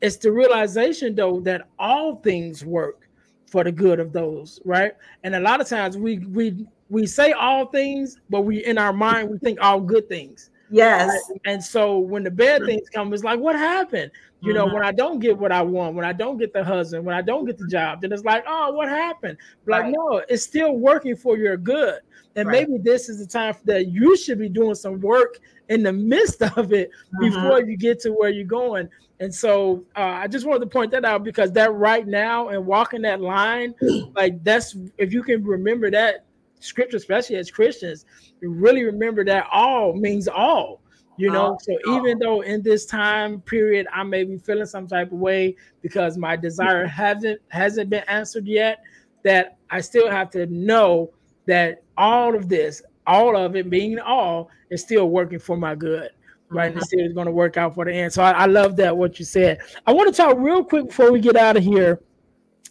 it's 0.00 0.16
the 0.16 0.30
realization 0.32 1.14
though 1.14 1.40
that 1.40 1.68
all 1.78 2.16
things 2.16 2.64
work 2.64 3.08
for 3.50 3.64
the 3.64 3.72
good 3.72 3.98
of 4.00 4.12
those, 4.12 4.60
right? 4.64 4.92
And 5.24 5.34
a 5.34 5.40
lot 5.40 5.60
of 5.60 5.68
times 5.68 5.96
we 5.96 6.18
we 6.18 6.66
we 6.88 7.06
say 7.06 7.32
all 7.32 7.66
things, 7.66 8.16
but 8.30 8.42
we 8.42 8.64
in 8.64 8.78
our 8.78 8.92
mind 8.92 9.30
we 9.30 9.38
think 9.38 9.58
all 9.60 9.80
good 9.80 10.08
things. 10.08 10.50
Yes. 10.70 11.30
And 11.44 11.62
so 11.62 11.98
when 11.98 12.22
the 12.22 12.30
bad 12.30 12.64
things 12.64 12.88
come, 12.90 13.12
it's 13.12 13.24
like, 13.24 13.40
what 13.40 13.56
happened? 13.56 14.10
You 14.40 14.52
mm-hmm. 14.52 14.58
know, 14.58 14.74
when 14.74 14.84
I 14.84 14.92
don't 14.92 15.18
get 15.18 15.36
what 15.36 15.52
I 15.52 15.62
want, 15.62 15.94
when 15.94 16.04
I 16.04 16.12
don't 16.12 16.38
get 16.38 16.52
the 16.52 16.62
husband, 16.62 17.04
when 17.04 17.14
I 17.14 17.22
don't 17.22 17.44
get 17.44 17.58
the 17.58 17.66
job, 17.66 18.00
then 18.00 18.12
it's 18.12 18.24
like, 18.24 18.44
oh, 18.46 18.72
what 18.72 18.88
happened? 18.88 19.38
Like, 19.66 19.84
right. 19.84 19.94
no, 19.96 20.22
it's 20.28 20.42
still 20.42 20.76
working 20.76 21.16
for 21.16 21.36
your 21.36 21.56
good. 21.56 22.00
And 22.36 22.46
right. 22.48 22.68
maybe 22.68 22.80
this 22.80 23.08
is 23.08 23.18
the 23.18 23.26
time 23.26 23.54
that 23.64 23.88
you 23.88 24.16
should 24.16 24.38
be 24.38 24.48
doing 24.48 24.74
some 24.74 25.00
work 25.00 25.38
in 25.68 25.82
the 25.82 25.92
midst 25.92 26.42
of 26.56 26.72
it 26.72 26.90
mm-hmm. 26.90 27.24
before 27.24 27.62
you 27.62 27.76
get 27.76 28.00
to 28.00 28.10
where 28.10 28.30
you're 28.30 28.44
going. 28.44 28.88
And 29.20 29.34
so 29.34 29.84
uh, 29.96 30.02
I 30.02 30.28
just 30.28 30.46
wanted 30.46 30.60
to 30.60 30.66
point 30.66 30.92
that 30.92 31.04
out 31.04 31.24
because 31.24 31.50
that 31.52 31.74
right 31.74 32.06
now 32.06 32.48
and 32.48 32.64
walking 32.64 33.02
that 33.02 33.20
line, 33.20 33.74
like 34.14 34.42
that's 34.44 34.76
if 34.96 35.12
you 35.12 35.22
can 35.22 35.42
remember 35.44 35.90
that 35.90 36.24
scripture, 36.60 36.96
especially 36.96 37.36
as 37.36 37.50
Christians, 37.50 38.04
really 38.40 38.84
remember 38.84 39.24
that 39.24 39.46
all 39.52 39.92
means 39.92 40.28
all. 40.28 40.80
You 41.18 41.32
know, 41.32 41.58
so 41.60 41.76
even 41.96 42.20
though 42.20 42.42
in 42.42 42.62
this 42.62 42.86
time 42.86 43.40
period 43.40 43.88
I 43.92 44.04
may 44.04 44.22
be 44.22 44.38
feeling 44.38 44.66
some 44.66 44.86
type 44.86 45.10
of 45.10 45.18
way 45.18 45.56
because 45.82 46.16
my 46.16 46.36
desire 46.36 46.86
hasn't 46.86 47.40
hasn't 47.48 47.90
been 47.90 48.04
answered 48.06 48.46
yet, 48.46 48.78
that 49.24 49.58
I 49.68 49.80
still 49.80 50.08
have 50.08 50.30
to 50.30 50.46
know 50.46 51.10
that 51.46 51.82
all 51.96 52.36
of 52.36 52.48
this, 52.48 52.82
all 53.04 53.36
of 53.36 53.56
it 53.56 53.68
being 53.68 53.98
all, 53.98 54.48
is 54.70 54.82
still 54.82 55.10
working 55.10 55.40
for 55.40 55.56
my 55.56 55.74
good. 55.74 56.10
Right, 56.50 56.70
mm-hmm. 56.70 56.78
and 56.78 56.86
still 56.86 57.00
is 57.00 57.12
going 57.12 57.26
to 57.26 57.32
work 57.32 57.56
out 57.58 57.74
for 57.74 57.84
the 57.84 57.92
end. 57.92 58.12
So 58.12 58.22
I, 58.22 58.30
I 58.30 58.46
love 58.46 58.76
that 58.76 58.96
what 58.96 59.18
you 59.18 59.24
said. 59.24 59.58
I 59.86 59.92
want 59.92 60.14
to 60.14 60.16
talk 60.16 60.36
real 60.38 60.64
quick 60.64 60.86
before 60.86 61.12
we 61.12 61.20
get 61.20 61.36
out 61.36 61.58
of 61.58 61.64
here. 61.64 62.00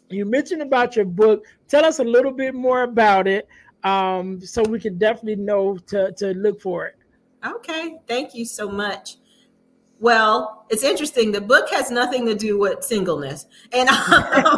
You 0.09 0.25
mentioned 0.25 0.61
about 0.61 0.95
your 0.95 1.05
book. 1.05 1.45
Tell 1.67 1.85
us 1.85 1.99
a 1.99 2.03
little 2.03 2.31
bit 2.31 2.55
more 2.55 2.83
about 2.83 3.27
it, 3.27 3.47
um, 3.83 4.41
so 4.41 4.63
we 4.63 4.79
can 4.79 4.97
definitely 4.97 5.43
know 5.43 5.77
to 5.87 6.11
to 6.13 6.33
look 6.33 6.61
for 6.61 6.87
it. 6.87 6.95
Okay, 7.45 7.97
thank 8.07 8.33
you 8.33 8.45
so 8.45 8.69
much. 8.69 9.17
Well, 9.99 10.65
it's 10.69 10.83
interesting. 10.83 11.31
The 11.31 11.41
book 11.41 11.69
has 11.71 11.89
nothing 11.89 12.25
to 12.27 12.35
do 12.35 12.59
with 12.59 12.83
singleness, 12.83 13.47
and 13.73 13.89
um, 13.89 14.57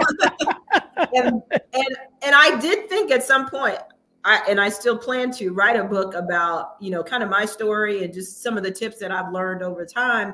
and, 1.16 1.42
and 1.74 1.98
and 2.22 2.36
I 2.36 2.60
did 2.60 2.90
think 2.90 3.12
at 3.12 3.24
some 3.24 3.50
point 3.50 3.80
I, 4.26 4.42
and 4.50 4.60
I 4.60 4.70
still 4.70 4.98
plan 4.98 5.32
to 5.34 5.52
write 5.54 5.78
a 5.78 5.84
book 5.84 6.14
about, 6.14 6.76
you 6.80 6.92
know, 6.92 7.04
kind 7.04 7.24
of 7.24 7.30
my 7.30 7.46
story 7.46 8.04
and 8.04 8.14
just 8.14 8.44
some 8.44 8.58
of 8.58 8.64
the 8.64 8.72
tips 8.72 9.00
that 9.00 9.12
I've 9.12 9.32
learned 9.32 9.64
over 9.64 9.86
time. 9.86 10.34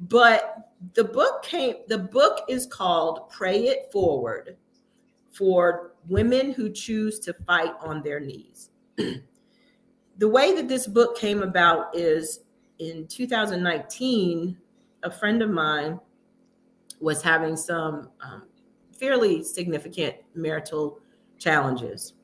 But 0.00 0.70
the 0.94 1.04
book 1.04 1.42
came, 1.42 1.76
the 1.88 1.98
book 1.98 2.44
is 2.48 2.66
called 2.66 3.30
Pray 3.30 3.66
It 3.66 3.90
Forward 3.92 4.56
for 5.36 5.92
women 6.08 6.52
who 6.52 6.70
choose 6.70 7.18
to 7.20 7.32
fight 7.32 7.72
on 7.80 8.02
their 8.02 8.20
knees. 8.20 8.70
the 10.18 10.28
way 10.28 10.54
that 10.54 10.68
this 10.68 10.86
book 10.86 11.16
came 11.16 11.42
about 11.42 11.94
is 11.96 12.40
in 12.78 13.06
2019, 13.06 14.56
a 15.02 15.10
friend 15.10 15.42
of 15.42 15.50
mine 15.50 16.00
was 17.00 17.22
having 17.22 17.56
some 17.56 18.10
um, 18.22 18.44
fairly 18.98 19.42
significant 19.42 20.16
marital 20.34 20.98
challenges 21.38 22.14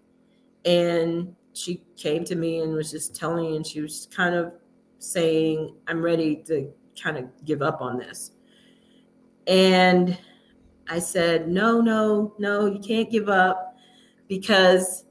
and 0.64 1.34
she 1.54 1.82
came 1.96 2.24
to 2.24 2.34
me 2.34 2.60
and 2.60 2.74
was 2.74 2.90
just 2.90 3.14
telling 3.14 3.44
me, 3.44 3.56
and 3.56 3.66
she 3.66 3.80
was 3.80 4.08
kind 4.14 4.34
of 4.34 4.54
saying, 4.98 5.74
I'm 5.86 6.02
ready 6.02 6.36
to 6.46 6.72
kind 7.00 7.18
of 7.18 7.24
give 7.44 7.62
up 7.62 7.80
on 7.80 7.98
this. 7.98 8.32
And 9.46 10.16
I 10.88 10.98
said, 10.98 11.48
No, 11.48 11.80
no, 11.80 12.34
no, 12.38 12.66
you 12.66 12.78
can't 12.78 13.10
give 13.10 13.28
up 13.28 13.76
because 14.28 15.04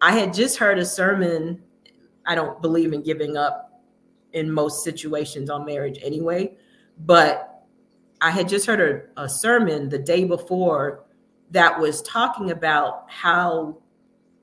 I 0.00 0.12
had 0.12 0.34
just 0.34 0.58
heard 0.58 0.78
a 0.78 0.84
sermon. 0.84 1.62
I 2.26 2.34
don't 2.34 2.60
believe 2.62 2.92
in 2.92 3.02
giving 3.02 3.36
up 3.36 3.82
in 4.32 4.50
most 4.50 4.82
situations 4.82 5.50
on 5.50 5.64
marriage 5.64 5.98
anyway, 6.02 6.56
but 7.00 7.64
I 8.20 8.30
had 8.30 8.48
just 8.48 8.66
heard 8.66 9.10
a, 9.16 9.22
a 9.22 9.28
sermon 9.28 9.88
the 9.88 9.98
day 9.98 10.24
before 10.24 11.04
that 11.50 11.78
was 11.78 12.02
talking 12.02 12.50
about 12.50 13.04
how 13.08 13.78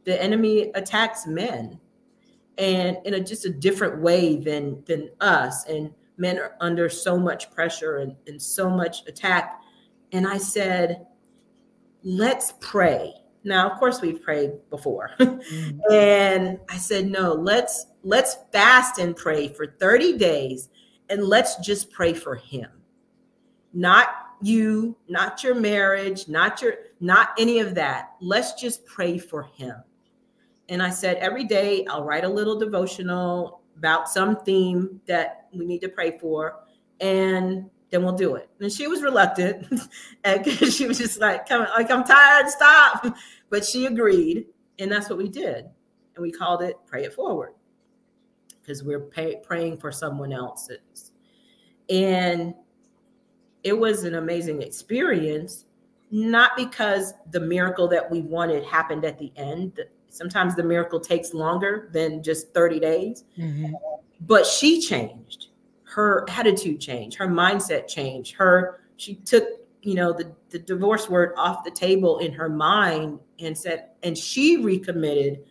the 0.04 0.22
enemy 0.22 0.72
attacks 0.76 1.28
men 1.28 1.80
and 2.58 2.98
in 3.06 3.16
a 3.16 3.20
just 3.20 3.46
a 3.46 3.50
different 3.50 4.02
way 4.02 4.36
than 4.38 4.84
than 4.86 5.10
us 5.20 5.66
and 5.66 5.92
men 6.18 6.38
are 6.38 6.56
under 6.62 6.90
so 6.90 7.18
much 7.18 7.52
pressure 7.52 7.98
and, 7.98 8.16
and 8.28 8.42
so 8.42 8.70
much 8.70 9.06
attack 9.08 9.62
and 10.12 10.28
i 10.28 10.38
said 10.38 11.06
let's 12.04 12.54
pray 12.60 13.14
now 13.44 13.70
of 13.70 13.80
course 13.80 14.02
we've 14.02 14.22
prayed 14.22 14.52
before 14.70 15.12
mm-hmm. 15.20 15.80
and 15.92 16.60
i 16.70 16.78
said 16.78 17.08
no 17.10 17.34
let's 17.34 17.88
let's 18.04 18.38
fast 18.52 19.00
and 19.00 19.16
pray 19.16 19.48
for 19.48 19.76
30 19.80 20.18
days 20.18 20.70
and 21.10 21.24
let's 21.24 21.58
just 21.58 21.92
pray 21.92 22.14
for 22.14 22.36
him 22.36 22.70
not 23.74 24.10
you 24.42 24.96
not 25.08 25.44
your 25.44 25.56
marriage 25.56 26.28
not 26.28 26.62
your 26.62 26.74
not 27.00 27.30
any 27.38 27.60
of 27.60 27.76
that 27.76 28.12
let's 28.22 28.54
just 28.54 28.86
pray 28.86 29.18
for 29.18 29.44
him 29.44 29.76
And 30.72 30.82
I 30.82 30.90
said, 30.90 31.18
every 31.18 31.44
day 31.44 31.86
I'll 31.88 32.06
write 32.06 32.24
a 32.24 32.30
little 32.30 32.58
devotional 32.58 33.62
about 33.76 34.08
some 34.08 34.38
theme 34.46 35.02
that 35.06 35.48
we 35.54 35.66
need 35.66 35.82
to 35.82 35.90
pray 35.90 36.18
for. 36.18 36.64
And 37.02 37.70
then 37.92 38.04
we'll 38.04 38.14
do 38.14 38.36
it. 38.36 38.50
And 38.60 38.72
she 38.72 38.88
was 38.88 39.02
reluctant. 39.02 39.68
and 40.24 40.46
she 40.72 40.88
was 40.88 40.98
just 40.98 41.20
like, 41.20 41.48
Come, 41.48 41.68
like, 41.76 41.92
I'm 41.92 42.04
tired, 42.04 42.50
stop. 42.50 43.16
But 43.50 43.66
she 43.66 43.86
agreed. 43.86 44.46
And 44.80 44.90
that's 44.90 45.10
what 45.10 45.18
we 45.18 45.28
did. 45.28 45.66
And 46.16 46.22
we 46.22 46.32
called 46.32 46.62
it 46.62 46.78
Pray 46.86 47.04
It 47.04 47.14
Forward 47.14 47.52
because 48.62 48.82
we're 48.82 49.02
pay, 49.02 49.42
praying 49.44 49.80
for 49.80 49.92
someone 49.92 50.32
else's. 50.32 51.12
And 51.90 52.54
it 53.66 53.78
was 53.78 54.06
an 54.06 54.16
amazing 54.16 54.62
experience, 54.62 55.66
not 56.12 56.52
because 56.56 57.14
the 57.32 57.42
miracle 57.42 57.90
that 57.90 58.10
we 58.10 58.22
wanted 58.22 58.64
happened 58.64 59.04
at 59.04 59.20
the 59.20 59.34
end. 59.36 59.82
Sometimes 60.08 60.56
the 60.56 60.64
miracle 60.64 61.02
takes 61.02 61.34
longer 61.34 61.90
than 61.92 62.24
just 62.24 62.54
30 62.54 62.80
days, 62.80 63.26
mm-hmm. 63.38 63.74
but 64.22 64.46
she 64.46 64.80
changed. 64.80 65.48
Her 65.92 66.26
attitude 66.30 66.80
changed, 66.80 67.18
her 67.18 67.28
mindset 67.28 67.88
changed. 67.88 68.36
Her 68.36 68.80
she 68.96 69.16
took, 69.16 69.46
you 69.82 69.96
know, 69.96 70.14
the, 70.14 70.34
the 70.50 70.60
divorce 70.60 71.10
word 71.10 71.34
off 71.36 71.64
the 71.66 71.72
table 71.72 72.20
in 72.20 72.32
her 72.32 72.48
mind 72.48 73.20
and 73.40 73.58
said, 73.58 73.90
and 74.04 74.18
she 74.18 74.58
recommitted 74.58 75.44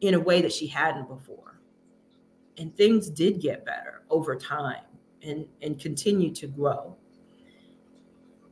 in 0.00 0.14
a 0.14 0.20
way 0.20 0.42
that 0.42 0.52
she 0.52 0.66
hadn't 0.66 1.08
before. 1.08 1.60
And 2.58 2.76
things 2.76 3.08
did 3.08 3.40
get 3.40 3.64
better 3.64 4.02
over 4.10 4.34
time 4.34 4.82
and, 5.22 5.46
and 5.62 5.78
continue 5.80 6.34
to 6.34 6.48
grow. 6.48 6.96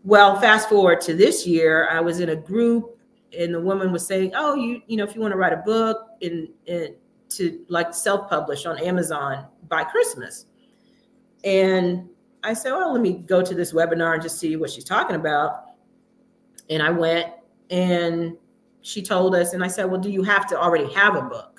Well, 0.05 0.41
fast 0.41 0.68
forward 0.68 1.01
to 1.03 1.14
this 1.14 1.47
year, 1.47 1.89
I 1.91 2.01
was 2.01 2.20
in 2.20 2.30
a 2.30 2.37
group 2.37 2.99
and 3.37 3.53
the 3.53 3.61
woman 3.61 3.93
was 3.93 4.07
saying, 4.07 4.32
"Oh, 4.34 4.55
you 4.55 4.80
you 4.87 4.97
know, 4.97 5.05
if 5.05 5.14
you 5.14 5.20
want 5.20 5.32
to 5.32 5.39
write 5.39 5.53
a 5.53 5.59
book 5.59 6.09
and, 6.22 6.49
and 6.66 6.95
to 7.30 7.64
like 7.68 7.93
self-publish 7.93 8.64
on 8.64 8.78
Amazon 8.78 9.47
by 9.68 9.84
Christmas." 9.84 10.47
And 11.47 12.11
I 12.44 12.53
said, 12.53 12.72
"Well, 12.72 12.92
let 12.92 13.01
me 13.01 13.14
go 13.14 13.40
to 13.40 13.55
this 13.55 13.72
webinar 13.72 14.12
and 14.14 14.22
just 14.22 14.38
see 14.38 14.57
what 14.57 14.68
she's 14.68 14.84
talking 14.84 15.16
about." 15.16 15.64
And 16.68 16.82
I 16.82 16.90
went 16.90 17.32
and 17.70 18.36
she 18.82 19.03
told 19.03 19.34
us 19.34 19.55
and 19.55 19.64
I 19.64 19.68
said, 19.68 19.84
"Well, 19.84 20.01
do 20.01 20.11
you 20.11 20.22
have 20.22 20.47
to 20.49 20.61
already 20.61 20.92
have 20.92 21.16
a 21.16 21.22
book?" 21.22 21.57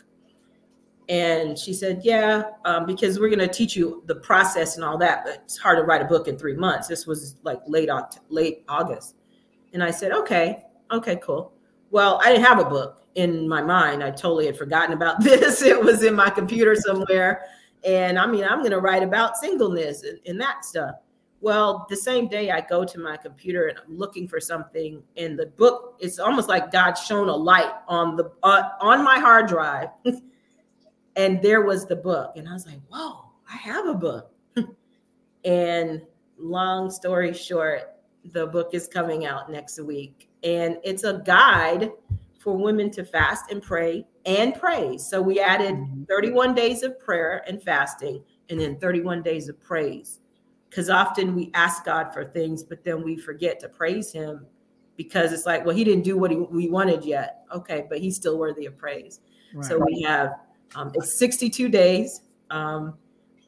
And 1.09 1.57
she 1.57 1.73
said, 1.73 2.01
Yeah, 2.03 2.43
um, 2.65 2.85
because 2.85 3.19
we're 3.19 3.29
going 3.29 3.39
to 3.39 3.47
teach 3.47 3.75
you 3.75 4.03
the 4.07 4.15
process 4.15 4.75
and 4.75 4.83
all 4.83 4.97
that, 4.97 5.23
but 5.23 5.41
it's 5.45 5.57
hard 5.57 5.77
to 5.77 5.83
write 5.83 6.01
a 6.01 6.05
book 6.05 6.27
in 6.27 6.37
three 6.37 6.55
months. 6.55 6.87
This 6.87 7.07
was 7.07 7.35
like 7.43 7.61
late, 7.65 7.89
late 8.29 8.63
August. 8.67 9.15
And 9.73 9.83
I 9.83 9.91
said, 9.91 10.11
Okay, 10.11 10.63
okay, 10.91 11.17
cool. 11.23 11.53
Well, 11.91 12.19
I 12.23 12.31
didn't 12.31 12.45
have 12.45 12.59
a 12.59 12.65
book 12.65 13.03
in 13.15 13.47
my 13.47 13.61
mind. 13.61 14.03
I 14.03 14.11
totally 14.11 14.45
had 14.45 14.57
forgotten 14.57 14.93
about 14.93 15.21
this. 15.23 15.61
It 15.61 15.81
was 15.81 16.03
in 16.03 16.13
my 16.13 16.29
computer 16.29 16.75
somewhere. 16.75 17.45
And 17.83 18.17
I 18.17 18.25
mean, 18.25 18.43
I'm 18.43 18.59
going 18.59 18.71
to 18.71 18.79
write 18.79 19.03
about 19.03 19.37
singleness 19.37 20.03
and, 20.03 20.19
and 20.25 20.39
that 20.41 20.65
stuff. 20.65 20.95
Well, 21.39 21.85
the 21.89 21.95
same 21.95 22.27
day 22.27 22.49
I 22.49 22.61
go 22.61 22.83
to 22.83 22.99
my 22.99 23.15
computer 23.15 23.67
and 23.67 23.77
I'm 23.77 23.97
looking 23.97 24.27
for 24.27 24.39
something 24.39 25.03
in 25.15 25.35
the 25.35 25.45
book, 25.45 25.95
it's 25.99 26.17
almost 26.17 26.49
like 26.49 26.71
God 26.71 26.93
shone 26.93 27.29
a 27.29 27.35
light 27.35 27.71
on 27.87 28.15
the 28.15 28.31
uh, 28.41 28.69
on 28.81 29.03
my 29.03 29.19
hard 29.19 29.47
drive. 29.47 29.89
And 31.15 31.41
there 31.41 31.61
was 31.63 31.87
the 31.87 31.95
book. 31.95 32.33
And 32.35 32.47
i 32.47 32.53
was 32.53 32.67
like 32.67 32.79
whoa 32.89 33.25
i 33.51 33.57
have 33.57 33.87
a 33.87 33.93
book. 33.95 34.31
And 35.45 36.03
long 36.37 36.91
story 36.91 37.33
short 37.33 37.97
the 38.33 38.45
book 38.45 38.69
is 38.73 38.87
coming 38.87 39.25
out 39.25 39.51
next 39.51 39.79
week. 39.79 40.29
And 40.43 40.77
it's 40.83 41.03
a 41.03 41.21
guide 41.25 41.91
for 42.39 42.55
women 42.55 42.91
to 42.91 43.03
fast 43.03 43.51
and 43.51 43.61
pray 43.61 44.05
and 44.27 44.53
praise 44.53 45.05
so 45.05 45.19
we 45.21 45.39
added 45.39 45.73
mm-hmm. 45.73 46.03
31 46.03 46.53
days 46.53 46.83
of 46.83 46.99
prayer 46.99 47.43
and 47.47 47.61
fasting 47.63 48.23
and 48.49 48.59
then 48.59 48.77
31 48.77 49.23
days 49.23 49.49
of 49.49 49.59
praise 49.63 50.19
because 50.69 50.89
often 50.89 51.33
we 51.33 51.49
ask 51.55 51.83
god 51.83 52.13
for 52.13 52.23
things 52.25 52.61
but 52.61 52.83
then 52.83 53.03
we 53.03 53.17
forget 53.17 53.59
to 53.59 53.67
praise 53.67 54.11
him 54.11 54.45
because 54.95 55.33
it's 55.33 55.45
like 55.45 55.65
well 55.65 55.75
he 55.75 55.83
didn't 55.83 56.03
do 56.03 56.17
what 56.17 56.29
he, 56.29 56.37
we 56.37 56.69
wanted 56.69 57.03
yet 57.03 57.45
okay 57.51 57.87
but 57.89 57.97
he's 57.97 58.15
still 58.15 58.37
worthy 58.37 58.67
of 58.67 58.77
praise 58.77 59.21
right. 59.55 59.65
so 59.65 59.79
we 59.79 60.01
have 60.01 60.35
um, 60.75 60.91
it's 60.93 61.17
62 61.17 61.69
days. 61.69 62.21
Um, 62.49 62.95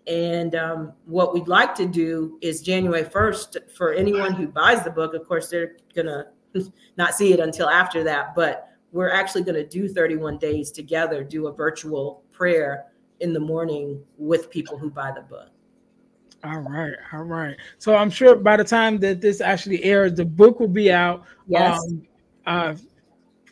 and 0.07 0.55
um, 0.55 0.93
what 1.05 1.33
we'd 1.33 1.47
like 1.47 1.75
to 1.75 1.85
do 1.85 2.37
is 2.41 2.61
January 2.61 3.03
1st 3.03 3.71
for 3.71 3.93
anyone 3.93 4.33
who 4.33 4.47
buys 4.47 4.83
the 4.83 4.91
book. 4.91 5.13
Of 5.13 5.27
course, 5.27 5.49
they're 5.49 5.77
going 5.93 6.07
to 6.55 6.73
not 6.97 7.13
see 7.13 7.33
it 7.33 7.39
until 7.39 7.69
after 7.69 8.03
that, 8.05 8.33
but 8.35 8.68
we're 8.91 9.11
actually 9.11 9.43
going 9.43 9.55
to 9.55 9.67
do 9.67 9.87
31 9.87 10.37
days 10.37 10.71
together, 10.71 11.23
do 11.23 11.47
a 11.47 11.53
virtual 11.53 12.23
prayer 12.31 12.85
in 13.19 13.33
the 13.33 13.39
morning 13.39 14.01
with 14.17 14.49
people 14.49 14.77
who 14.77 14.89
buy 14.89 15.11
the 15.11 15.21
book. 15.21 15.49
All 16.43 16.59
right, 16.59 16.93
all 17.11 17.23
right. 17.23 17.57
So 17.79 17.95
I'm 17.95 18.09
sure 18.09 18.35
by 18.35 18.55
the 18.55 18.63
time 18.63 18.97
that 18.99 19.19
this 19.19 19.41
actually 19.41 19.83
airs, 19.83 20.13
the 20.13 20.25
book 20.25 20.59
will 20.59 20.69
be 20.69 20.91
out. 20.91 21.25
Yes. 21.47 21.79
Um, 21.85 22.07
uh, 22.45 22.75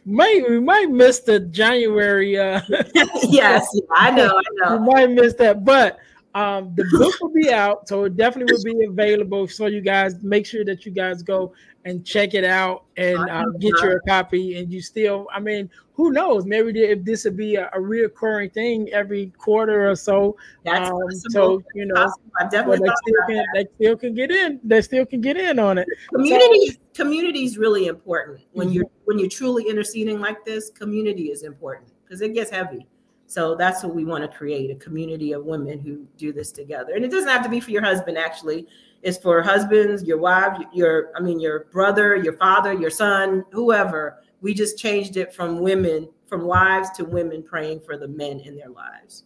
might 0.05 0.49
we 0.49 0.61
might 0.61 0.89
miss 0.89 1.19
the 1.19 1.41
January. 1.41 2.39
Uh, 2.39 2.61
yes, 3.23 3.67
I 3.91 4.09
know, 4.11 4.37
I 4.37 4.41
know. 4.53 4.77
We 4.77 4.93
might 4.93 5.11
miss 5.11 5.33
that, 5.33 5.65
but 5.65 5.99
um, 6.37 6.75
the 6.75 6.85
book 6.91 7.15
will 7.19 7.33
be 7.33 7.51
out, 7.51 7.87
so 7.89 8.03
it 8.03 8.15
definitely 8.15 8.53
will 8.53 8.79
be 8.79 8.85
available. 8.85 9.47
So 9.47 9.65
you 9.65 9.81
guys 9.81 10.21
make 10.21 10.45
sure 10.45 10.63
that 10.65 10.85
you 10.85 10.91
guys 10.91 11.23
go 11.23 11.51
and 11.83 12.05
check 12.05 12.35
it 12.35 12.43
out 12.43 12.83
and 12.95 13.17
uh, 13.17 13.45
get 13.59 13.73
your 13.81 14.01
copy. 14.01 14.59
And 14.59 14.71
you 14.71 14.79
still, 14.79 15.27
I 15.33 15.39
mean, 15.39 15.67
who 15.93 16.11
knows? 16.11 16.45
Maybe 16.45 16.79
if 16.83 17.03
this 17.03 17.23
would 17.23 17.37
be 17.37 17.55
a, 17.55 17.69
a 17.69 17.79
reoccurring 17.79 18.53
thing 18.53 18.87
every 18.89 19.33
quarter 19.39 19.89
or 19.89 19.95
so. 19.95 20.37
That's 20.63 20.91
um, 20.91 20.99
so 21.31 21.63
you 21.73 21.87
know, 21.87 22.13
I 22.39 22.43
definitely 22.43 22.81
well, 22.81 22.93
they, 23.05 23.11
still 23.11 23.27
can, 23.27 23.45
they 23.55 23.65
still 23.75 23.97
can 23.97 24.13
get 24.13 24.29
in. 24.29 24.59
They 24.63 24.81
still 24.83 25.05
can 25.07 25.21
get 25.21 25.37
in 25.37 25.57
on 25.57 25.79
it. 25.79 25.87
Community, 26.13 26.69
so, 26.69 27.03
community 27.03 27.45
is 27.45 27.57
really 27.57 27.87
important 27.87 28.41
when 28.51 28.67
mm-hmm. 28.67 28.75
you're 28.75 28.85
when 29.05 29.17
you're 29.17 29.29
truly 29.29 29.67
interceding 29.67 30.19
like 30.19 30.45
this. 30.45 30.69
Community 30.69 31.31
is 31.31 31.41
important 31.41 31.93
because 32.03 32.21
it 32.21 32.35
gets 32.35 32.51
heavy. 32.51 32.85
So 33.27 33.55
that's 33.55 33.83
what 33.83 33.93
we 33.93 34.05
want 34.05 34.23
to 34.23 34.37
create 34.37 34.71
a 34.71 34.75
community 34.75 35.33
of 35.33 35.43
women 35.43 35.79
who 35.79 36.07
do 36.17 36.31
this 36.31 36.51
together. 36.51 36.93
And 36.95 37.03
it 37.03 37.11
doesn't 37.11 37.29
have 37.29 37.43
to 37.43 37.49
be 37.49 37.59
for 37.59 37.71
your 37.71 37.83
husband, 37.83 38.17
actually. 38.17 38.67
It's 39.03 39.17
for 39.17 39.41
husbands, 39.41 40.03
your 40.03 40.17
wife, 40.17 40.57
your, 40.73 41.11
I 41.15 41.19
mean, 41.19 41.39
your 41.39 41.65
brother, 41.65 42.15
your 42.15 42.37
father, 42.37 42.73
your 42.73 42.89
son, 42.89 43.43
whoever. 43.51 44.23
We 44.41 44.53
just 44.53 44.77
changed 44.77 45.17
it 45.17 45.35
from 45.35 45.59
women, 45.59 46.07
from 46.25 46.43
wives 46.43 46.89
to 46.91 47.03
women 47.03 47.43
praying 47.43 47.81
for 47.81 47.97
the 47.97 48.07
men 48.07 48.39
in 48.39 48.55
their 48.55 48.69
lives. 48.69 49.25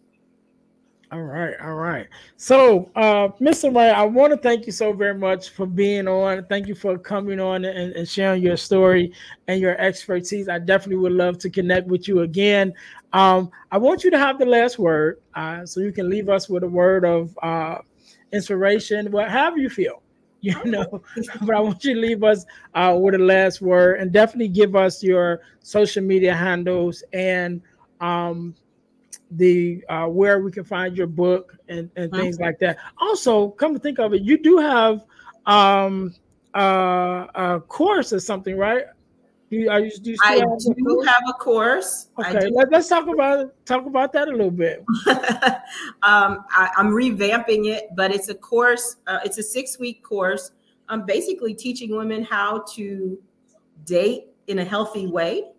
All 1.11 1.23
right, 1.23 1.59
all 1.61 1.73
right. 1.73 2.07
So, 2.37 2.89
uh, 2.95 3.27
Mr. 3.41 3.75
Ray, 3.75 3.89
I 3.89 4.03
want 4.03 4.31
to 4.31 4.37
thank 4.37 4.65
you 4.65 4.71
so 4.71 4.93
very 4.93 5.13
much 5.13 5.49
for 5.49 5.65
being 5.65 6.07
on. 6.07 6.45
Thank 6.45 6.67
you 6.67 6.75
for 6.75 6.97
coming 6.97 7.37
on 7.37 7.65
and, 7.65 7.91
and, 7.91 8.07
sharing 8.07 8.41
your 8.41 8.55
story 8.55 9.11
and 9.49 9.59
your 9.59 9.77
expertise. 9.77 10.47
I 10.47 10.59
definitely 10.59 11.01
would 11.03 11.11
love 11.11 11.37
to 11.39 11.49
connect 11.49 11.87
with 11.87 12.07
you 12.07 12.21
again. 12.21 12.73
Um, 13.11 13.51
I 13.73 13.77
want 13.77 14.05
you 14.05 14.11
to 14.11 14.17
have 14.17 14.39
the 14.39 14.45
last 14.45 14.79
word, 14.79 15.19
uh, 15.35 15.65
so 15.65 15.81
you 15.81 15.91
can 15.91 16.09
leave 16.09 16.29
us 16.29 16.47
with 16.47 16.63
a 16.63 16.69
word 16.69 17.03
of 17.03 17.37
uh, 17.43 17.79
inspiration, 18.31 19.11
whatever 19.11 19.57
you 19.57 19.69
feel, 19.69 20.01
you 20.39 20.63
know. 20.63 21.03
but 21.41 21.53
I 21.53 21.59
want 21.59 21.83
you 21.83 21.93
to 21.93 21.99
leave 21.99 22.23
us 22.23 22.45
uh, 22.73 22.97
with 22.97 23.15
a 23.15 23.17
last 23.17 23.59
word, 23.59 23.99
and 23.99 24.13
definitely 24.13 24.47
give 24.47 24.77
us 24.77 25.03
your 25.03 25.41
social 25.59 26.03
media 26.03 26.33
handles 26.33 27.03
and 27.11 27.61
um, 27.99 28.55
the 29.31 29.83
uh, 29.89 30.07
where 30.07 30.39
we 30.41 30.51
can 30.51 30.63
find 30.63 30.97
your 30.97 31.07
book 31.07 31.57
and, 31.67 31.89
and 31.95 32.11
things 32.11 32.39
like 32.39 32.59
that. 32.59 32.77
Also, 32.99 33.49
come 33.49 33.73
to 33.73 33.79
think 33.79 33.99
of 33.99 34.13
it, 34.13 34.21
you 34.21 34.37
do 34.37 34.57
have 34.57 35.05
um, 35.45 36.13
uh, 36.53 37.27
a 37.35 37.61
course 37.67 38.13
or 38.13 38.19
something, 38.19 38.57
right? 38.57 38.85
Do 39.49 39.57
you, 39.57 39.73
you, 39.73 39.91
do 39.97 40.11
you 40.11 40.17
I 40.23 40.37
have 40.37 40.59
do 40.77 41.03
have 41.05 41.23
a 41.27 41.33
course. 41.33 42.07
Okay, 42.17 42.49
Let, 42.51 42.73
us 42.73 42.87
talk 42.87 43.07
about 43.09 43.53
talk 43.65 43.85
about 43.85 44.13
that 44.13 44.29
a 44.29 44.31
little 44.31 44.49
bit. 44.49 44.85
um, 46.03 46.45
I, 46.51 46.69
am 46.77 46.91
revamping 46.91 47.67
it, 47.67 47.89
but 47.93 48.11
it's 48.11 48.29
a 48.29 48.35
course. 48.35 48.95
Uh, 49.07 49.19
it's 49.25 49.37
a 49.39 49.43
six 49.43 49.77
week 49.77 50.03
course. 50.03 50.51
I'm 50.87 51.05
basically 51.05 51.53
teaching 51.53 51.95
women 51.95 52.23
how 52.23 52.63
to 52.75 53.21
date 53.83 54.27
in 54.47 54.59
a 54.59 54.63
healthy 54.63 55.07
way 55.07 55.50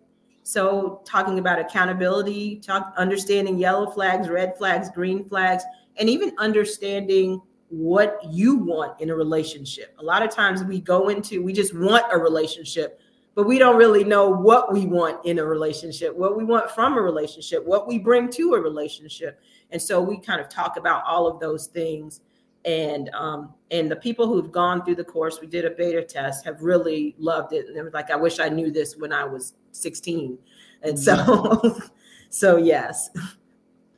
so, 0.43 1.01
talking 1.05 1.39
about 1.39 1.57
accountability, 1.57 2.57
talk, 2.57 2.93
understanding 2.97 3.57
yellow 3.57 3.89
flags, 3.89 4.27
red 4.27 4.57
flags, 4.57 4.89
green 4.89 5.23
flags, 5.23 5.63
and 5.95 6.09
even 6.09 6.33
understanding 6.37 7.41
what 7.69 8.19
you 8.29 8.55
want 8.55 8.99
in 8.99 9.09
a 9.09 9.15
relationship. 9.15 9.95
A 9.99 10.03
lot 10.03 10.21
of 10.21 10.29
times 10.29 10.63
we 10.63 10.81
go 10.81 11.09
into, 11.09 11.41
we 11.41 11.53
just 11.53 11.73
want 11.73 12.05
a 12.11 12.17
relationship, 12.17 12.99
but 13.35 13.47
we 13.47 13.57
don't 13.57 13.77
really 13.77 14.03
know 14.03 14.29
what 14.29 14.71
we 14.71 14.85
want 14.85 15.25
in 15.25 15.39
a 15.39 15.45
relationship, 15.45 16.13
what 16.15 16.37
we 16.37 16.43
want 16.43 16.69
from 16.69 16.97
a 16.97 17.01
relationship, 17.01 17.65
what 17.65 17.87
we 17.87 17.97
bring 17.97 18.29
to 18.31 18.53
a 18.53 18.59
relationship. 18.59 19.41
And 19.71 19.81
so 19.81 20.01
we 20.01 20.19
kind 20.19 20.39
of 20.39 20.49
talk 20.49 20.77
about 20.77 21.03
all 21.05 21.25
of 21.25 21.39
those 21.39 21.67
things. 21.67 22.21
And 22.65 23.09
um, 23.09 23.53
and 23.71 23.89
the 23.89 23.95
people 23.95 24.27
who've 24.27 24.51
gone 24.51 24.85
through 24.85 24.95
the 24.95 25.03
course, 25.03 25.39
we 25.41 25.47
did 25.47 25.65
a 25.65 25.71
beta 25.71 26.03
test, 26.03 26.45
have 26.45 26.61
really 26.61 27.15
loved 27.17 27.53
it. 27.53 27.67
And 27.67 27.75
they 27.75 27.81
were 27.81 27.91
like, 27.91 28.11
I 28.11 28.15
wish 28.15 28.39
I 28.39 28.49
knew 28.49 28.71
this 28.71 28.95
when 28.95 29.11
I 29.11 29.25
was 29.25 29.53
16. 29.73 30.37
And 30.83 30.97
so 30.97 31.79
So 32.33 32.57
yes. 32.57 33.11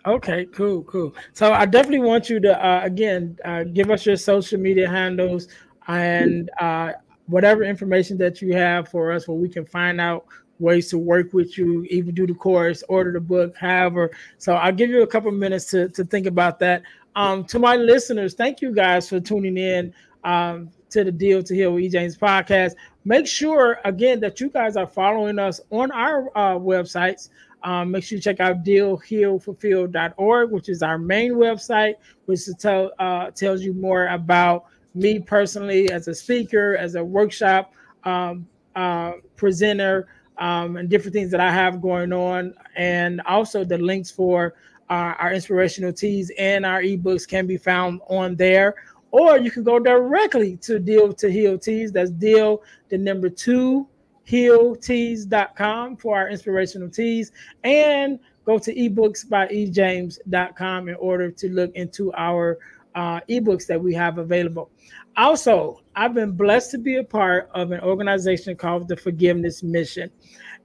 Okay, 0.05 0.45
cool, 0.47 0.83
cool. 0.83 1.15
So 1.31 1.53
I 1.53 1.65
definitely 1.65 2.05
want 2.05 2.29
you 2.29 2.41
to 2.41 2.63
uh, 2.63 2.81
again 2.83 3.39
uh, 3.45 3.63
give 3.63 3.89
us 3.89 4.05
your 4.05 4.17
social 4.17 4.59
media 4.59 4.89
handles 4.89 5.47
and 5.87 6.49
uh, 6.59 6.91
whatever 7.27 7.63
information 7.63 8.17
that 8.17 8.41
you 8.41 8.53
have 8.53 8.89
for 8.89 9.13
us, 9.13 9.25
where 9.25 9.37
we 9.37 9.47
can 9.47 9.65
find 9.65 10.01
out 10.01 10.25
ways 10.59 10.89
to 10.89 10.97
work 10.97 11.31
with 11.31 11.57
you, 11.57 11.85
even 11.89 12.13
do 12.13 12.27
the 12.27 12.33
course, 12.33 12.83
order 12.89 13.13
the 13.13 13.21
book, 13.21 13.55
however. 13.55 14.11
So 14.37 14.55
I'll 14.55 14.73
give 14.73 14.89
you 14.89 15.01
a 15.01 15.07
couple 15.07 15.31
minutes 15.31 15.71
to 15.71 15.87
to 15.87 16.03
think 16.03 16.27
about 16.27 16.59
that. 16.59 16.83
Um, 17.15 17.45
to 17.45 17.57
my 17.57 17.77
listeners, 17.77 18.33
thank 18.33 18.61
you 18.61 18.73
guys 18.73 19.07
for 19.07 19.21
tuning 19.21 19.57
in 19.57 19.93
um, 20.25 20.71
to 20.95 21.03
the 21.03 21.11
Deal 21.11 21.43
to 21.43 21.53
Heal 21.53 21.73
with. 21.73 21.91
James 21.91 22.17
podcast. 22.17 22.71
Make 23.03 23.27
sure 23.27 23.79
again 23.83 24.21
that 24.21 24.39
you 24.39 24.49
guys 24.49 24.77
are 24.77 24.87
following 24.87 25.37
us 25.39 25.59
on 25.69 25.91
our 25.91 26.29
uh, 26.37 26.55
websites. 26.57 27.29
Um, 27.63 27.91
make 27.91 28.05
sure 28.05 28.15
you 28.15 28.21
check 28.21 28.39
out 28.39 28.63
dealhealfulfill.org, 28.63 30.51
which 30.51 30.69
is 30.69 30.81
our 30.81 30.97
main 30.97 31.33
website, 31.33 31.95
which 32.27 32.39
tell, 32.59 32.91
uh, 32.97 33.31
tells 33.31 33.61
you 33.61 33.73
more 33.73 34.07
about 34.07 34.67
me 34.93 35.19
personally 35.19 35.91
as 35.91 36.07
a 36.07 36.15
speaker, 36.15 36.77
as 36.77 36.95
a 36.95 37.03
workshop 37.03 37.73
um, 38.05 38.47
uh, 38.77 39.13
presenter, 39.35 40.07
um, 40.37 40.77
and 40.77 40.89
different 40.89 41.13
things 41.13 41.29
that 41.31 41.41
I 41.41 41.51
have 41.51 41.81
going 41.81 42.13
on. 42.13 42.53
And 42.77 43.19
also 43.25 43.65
the 43.65 43.79
links 43.79 44.11
for 44.11 44.53
uh, 44.89 45.15
our 45.19 45.33
inspirational 45.33 45.91
tees 45.91 46.31
and 46.37 46.65
our 46.65 46.81
ebooks 46.81 47.27
can 47.27 47.47
be 47.47 47.57
found 47.57 47.99
on 48.07 48.37
there. 48.37 48.75
Or 49.15 49.37
you 49.37 49.49
can 49.49 49.63
go 49.63 49.79
directly 49.79 50.57
to 50.57 50.77
Deal 50.77 51.13
to 51.13 51.31
Heal 51.31 51.57
Tees. 51.57 51.93
That's 51.93 52.11
Deal, 52.11 52.61
the 52.89 52.97
number 52.97 53.29
two, 53.29 53.87
heal 54.25 54.75
healtees.com 54.75 55.95
for 55.95 56.17
our 56.17 56.27
inspirational 56.27 56.89
tees 56.89 57.31
and 57.63 58.19
go 58.43 58.59
to 58.59 58.75
ebooks 58.75 59.27
by 59.29 59.47
ejames.com 59.47 60.89
in 60.89 60.95
order 60.95 61.31
to 61.31 61.49
look 61.49 61.73
into 61.75 62.11
our 62.15 62.57
uh, 62.95 63.21
ebooks 63.29 63.65
that 63.67 63.81
we 63.81 63.93
have 63.93 64.17
available. 64.17 64.69
Also, 65.15 65.79
I've 65.95 66.13
been 66.13 66.33
blessed 66.33 66.71
to 66.71 66.77
be 66.77 66.97
a 66.97 67.03
part 67.03 67.49
of 67.53 67.71
an 67.71 67.79
organization 67.79 68.57
called 68.57 68.89
the 68.89 68.97
Forgiveness 68.97 69.63
Mission. 69.63 70.11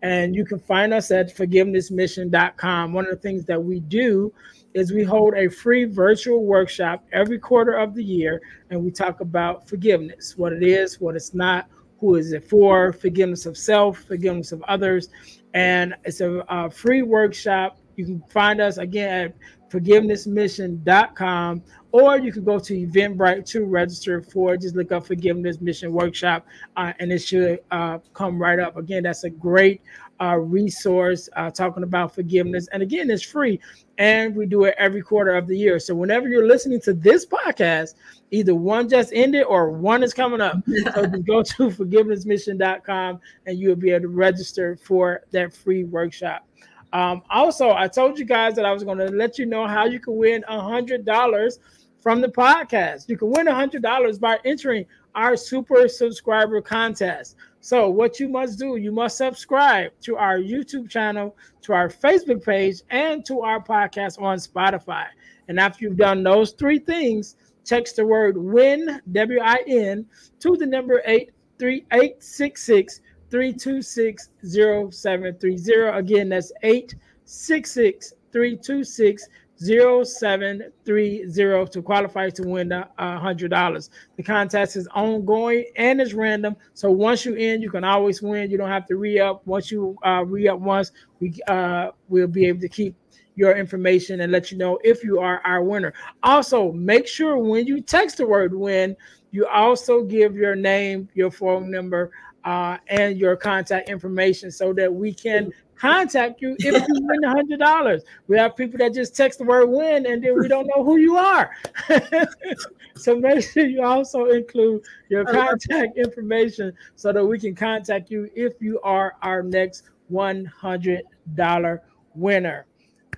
And 0.03 0.34
you 0.34 0.44
can 0.44 0.59
find 0.59 0.92
us 0.92 1.12
at 1.12 1.36
forgivenessmission.com. 1.36 2.92
One 2.92 3.05
of 3.05 3.12
the 3.12 3.16
things 3.16 3.44
that 3.44 3.62
we 3.62 3.78
do 3.78 4.32
is 4.74 4.92
we 4.92 5.02
hold 5.02 5.34
a 5.34 5.48
free 5.48 5.84
virtual 5.84 6.44
workshop 6.44 7.04
every 7.12 7.38
quarter 7.38 7.72
of 7.72 7.94
the 7.94 8.04
year, 8.04 8.40
and 8.70 8.82
we 8.82 8.90
talk 8.90 9.20
about 9.20 9.68
forgiveness, 9.68 10.36
what 10.36 10.52
it 10.52 10.62
is, 10.62 11.00
what 11.00 11.16
it's 11.16 11.34
not, 11.34 11.66
who 11.98 12.16
is 12.16 12.32
it 12.32 12.44
for, 12.44 12.92
forgiveness 12.92 13.46
of 13.46 13.56
self, 13.56 13.98
forgiveness 14.04 14.52
of 14.52 14.62
others. 14.68 15.08
And 15.54 15.94
it's 16.04 16.20
a, 16.20 16.44
a 16.48 16.70
free 16.70 17.02
workshop. 17.02 17.78
You 17.96 18.04
can 18.06 18.22
find 18.30 18.60
us 18.60 18.78
again 18.78 19.26
at 19.26 19.34
forgivenessmission.com 19.70 21.62
or 21.92 22.18
you 22.18 22.32
can 22.32 22.44
go 22.44 22.58
to 22.58 22.86
Eventbrite 22.86 23.44
to 23.46 23.64
register 23.64 24.22
for 24.22 24.56
Just 24.56 24.76
look 24.76 24.92
up 24.92 25.06
Forgiveness 25.06 25.60
Mission 25.60 25.92
Workshop 25.92 26.46
uh, 26.76 26.92
and 26.98 27.12
it 27.12 27.18
should 27.18 27.60
uh, 27.70 27.98
come 28.12 28.40
right 28.40 28.58
up. 28.58 28.76
Again, 28.76 29.04
that's 29.04 29.24
a 29.24 29.30
great 29.30 29.82
uh, 30.20 30.36
resource 30.36 31.28
uh, 31.34 31.50
talking 31.50 31.82
about 31.82 32.14
forgiveness. 32.14 32.68
And 32.72 32.82
again, 32.82 33.10
it's 33.10 33.22
free 33.22 33.58
and 33.98 34.36
we 34.36 34.46
do 34.46 34.64
it 34.64 34.74
every 34.78 35.02
quarter 35.02 35.34
of 35.34 35.46
the 35.46 35.56
year. 35.56 35.78
So 35.78 35.94
whenever 35.94 36.28
you're 36.28 36.46
listening 36.46 36.80
to 36.82 36.92
this 36.92 37.26
podcast, 37.26 37.94
either 38.30 38.54
one 38.54 38.88
just 38.88 39.12
ended 39.12 39.44
or 39.44 39.70
one 39.70 40.02
is 40.02 40.14
coming 40.14 40.40
up. 40.40 40.56
so 40.94 41.06
go 41.06 41.42
to 41.42 41.70
forgivenessmission.com 41.70 43.20
and 43.46 43.58
you'll 43.58 43.76
be 43.76 43.90
able 43.90 44.02
to 44.02 44.08
register 44.08 44.76
for 44.76 45.22
that 45.32 45.54
free 45.54 45.84
workshop. 45.84 46.46
Um, 46.93 47.22
also, 47.30 47.70
I 47.70 47.88
told 47.88 48.18
you 48.18 48.24
guys 48.24 48.55
that 48.57 48.64
I 48.64 48.72
was 48.72 48.82
going 48.82 48.99
to 48.99 49.09
let 49.09 49.38
you 49.38 49.47
know 49.47 49.66
how 49.66 49.84
you 49.84 50.01
can 50.01 50.16
win 50.16 50.45
a 50.49 50.61
hundred 50.61 51.05
dollars 51.05 51.59
from 52.01 52.20
the 52.20 52.28
podcast. 52.28 53.09
You 53.09 53.16
can 53.16 53.30
win 53.30 53.49
a 53.49 53.55
hundred 53.55 53.82
dollars 53.82 54.18
by 54.18 54.38
entering 54.45 54.86
our 55.14 55.36
super 55.36 55.88
subscriber 55.88 56.61
contest. 56.61 57.36
So, 57.61 57.91
what 57.91 58.18
you 58.18 58.28
must 58.28 58.59
do, 58.59 58.76
you 58.76 58.91
must 58.91 59.18
subscribe 59.18 59.93
to 60.03 60.16
our 60.16 60.38
YouTube 60.38 60.88
channel, 60.88 61.36
to 61.62 61.72
our 61.74 61.88
Facebook 61.88 62.45
page, 62.45 62.82
and 62.91 63.24
to 63.26 63.43
our 63.43 63.62
podcast 63.62 64.20
on 64.20 64.38
Spotify. 64.38 65.07
And 65.49 65.61
after 65.61 65.84
you've 65.84 65.97
done 65.97 66.22
those 66.22 66.53
three 66.53 66.78
things, 66.78 67.36
text 67.64 67.97
the 67.97 68.07
word 68.07 68.36
win, 68.36 69.01
W 69.12 69.41
I 69.41 69.62
N, 69.66 70.07
to 70.41 70.57
the 70.57 70.66
number 70.66 71.03
83866 71.05 73.01
326 73.31 74.31
0730. 74.43 75.99
Again, 75.99 76.31
that's 76.31 76.53
866 76.62 78.14
326 78.33 79.28
0730 79.61 81.70
to 81.70 81.83
qualify 81.83 82.31
to 82.31 82.49
win 82.49 82.70
the 82.70 82.89
$100. 82.99 83.91
The 84.16 84.22
contest 84.22 84.76
is 84.76 84.89
ongoing 84.95 85.66
and 85.76 86.01
it's 86.01 86.14
random. 86.14 86.57
So 86.72 86.91
once 86.91 87.26
you 87.26 87.35
in, 87.35 87.61
you 87.61 87.70
can 87.70 87.85
always 87.85 88.22
win. 88.22 88.51
You 88.51 88.57
don't 88.57 88.70
have 88.70 88.87
to 88.87 88.97
re 88.97 89.20
up. 89.20 89.47
Once 89.47 89.70
you 89.70 89.99
uh, 90.05 90.24
re 90.24 90.49
up 90.49 90.61
once, 90.61 90.93
we 91.20 91.39
uh, 91.47 91.91
we'll 92.09 92.26
be 92.26 92.47
able 92.47 92.61
to 92.61 92.68
keep 92.68 92.97
your 93.37 93.57
information 93.57 94.20
and 94.20 94.33
let 94.33 94.51
you 94.51 94.59
know 94.59 94.78
if 94.83 95.05
you 95.05 95.20
are 95.20 95.41
our 95.45 95.62
winner. 95.62 95.93
Also, 96.22 96.72
make 96.72 97.07
sure 97.07 97.37
when 97.39 97.66
you 97.66 97.83
text 97.83 98.16
the 98.16 98.26
word 98.26 98.55
win, 98.55 98.97
you 99.31 99.47
also 99.47 100.03
give 100.03 100.35
your 100.35 100.57
name, 100.57 101.09
your 101.14 101.31
phone 101.31 101.70
number, 101.70 102.11
uh, 102.45 102.78
and 102.88 103.18
your 103.18 103.36
contact 103.36 103.88
information 103.88 104.51
so 104.51 104.72
that 104.72 104.93
we 104.93 105.12
can 105.12 105.53
contact 105.80 106.43
you 106.43 106.55
if 106.59 106.88
you 106.88 106.95
win 107.01 107.24
a 107.24 107.30
hundred 107.30 107.59
dollars. 107.59 108.03
We 108.28 108.36
have 108.36 108.55
people 108.55 108.78
that 108.78 108.93
just 108.93 109.16
text 109.16 109.38
the 109.38 109.45
word 109.45 109.66
win 109.66 110.07
and 110.07 110.22
then 110.22 110.38
we 110.38 110.47
don't 110.47 110.66
know 110.66 110.84
who 110.84 110.99
you 110.99 111.16
are. 111.16 111.51
so 112.97 113.16
make 113.16 113.43
sure 113.43 113.64
you 113.64 113.82
also 113.82 114.26
include 114.26 114.82
your 115.09 115.24
contact 115.24 115.97
information 115.97 116.72
so 116.97 117.12
that 117.12 117.24
we 117.24 117.38
can 117.38 117.55
contact 117.55 118.11
you 118.11 118.30
if 118.34 118.55
you 118.61 118.78
are 118.82 119.14
our 119.22 119.43
next 119.43 119.84
$100 120.12 121.78
winner. 122.14 122.66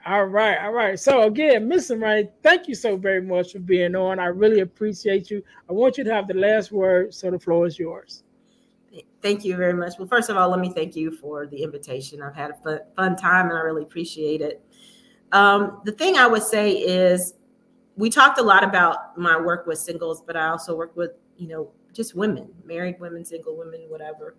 All 0.04 0.24
right, 0.24 0.58
all 0.58 0.72
right. 0.72 0.98
So 0.98 1.22
again, 1.22 1.68
Mr. 1.68 2.00
Ray, 2.00 2.28
thank 2.42 2.66
you 2.66 2.74
so 2.74 2.96
very 2.96 3.22
much 3.22 3.52
for 3.52 3.60
being 3.60 3.94
on. 3.94 4.18
I 4.18 4.26
really 4.26 4.60
appreciate 4.60 5.30
you. 5.30 5.44
I 5.70 5.72
want 5.72 5.96
you 5.96 6.02
to 6.04 6.12
have 6.12 6.26
the 6.26 6.34
last 6.34 6.72
word, 6.72 7.14
so 7.14 7.30
the 7.30 7.38
floor 7.38 7.66
is 7.66 7.78
yours. 7.78 8.24
Thank 9.22 9.44
you 9.44 9.56
very 9.56 9.72
much. 9.72 9.94
Well, 9.98 10.08
first 10.08 10.30
of 10.30 10.36
all, 10.36 10.50
let 10.50 10.58
me 10.58 10.70
thank 10.70 10.96
you 10.96 11.12
for 11.12 11.46
the 11.46 11.62
invitation. 11.62 12.20
I've 12.20 12.34
had 12.34 12.50
a 12.50 12.54
fun, 12.54 12.80
fun 12.96 13.16
time 13.16 13.48
and 13.48 13.56
I 13.56 13.60
really 13.60 13.84
appreciate 13.84 14.40
it. 14.40 14.60
Um, 15.30 15.80
the 15.84 15.92
thing 15.92 16.16
I 16.16 16.26
would 16.26 16.42
say 16.42 16.72
is 16.72 17.34
we 17.96 18.10
talked 18.10 18.40
a 18.40 18.42
lot 18.42 18.64
about 18.64 19.16
my 19.16 19.40
work 19.40 19.66
with 19.66 19.78
singles, 19.78 20.22
but 20.26 20.36
I 20.36 20.48
also 20.48 20.76
work 20.76 20.96
with, 20.96 21.12
you 21.36 21.46
know, 21.46 21.70
just 21.92 22.16
women, 22.16 22.52
married 22.64 22.98
women, 22.98 23.24
single 23.24 23.56
women, 23.56 23.82
whatever. 23.88 24.34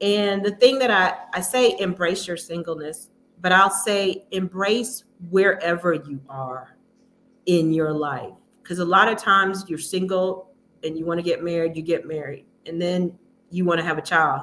And 0.00 0.44
the 0.44 0.52
thing 0.52 0.78
that 0.80 0.90
I, 0.90 1.16
I 1.36 1.40
say, 1.40 1.76
embrace 1.78 2.26
your 2.26 2.36
singleness, 2.36 3.08
but 3.40 3.52
I'll 3.52 3.70
say 3.70 4.26
embrace 4.30 5.04
wherever 5.30 5.94
you 5.94 6.20
are 6.28 6.76
in 7.46 7.72
your 7.72 7.92
life. 7.92 8.34
Because 8.62 8.78
a 8.78 8.84
lot 8.84 9.08
of 9.08 9.16
times 9.16 9.64
you're 9.68 9.78
single 9.78 10.52
and 10.84 10.98
you 10.98 11.06
want 11.06 11.18
to 11.18 11.24
get 11.24 11.42
married, 11.42 11.76
you 11.76 11.82
get 11.82 12.06
married. 12.06 12.44
And 12.66 12.80
then 12.80 13.18
you 13.50 13.64
want 13.64 13.80
to 13.80 13.86
have 13.86 13.98
a 13.98 14.02
child 14.02 14.42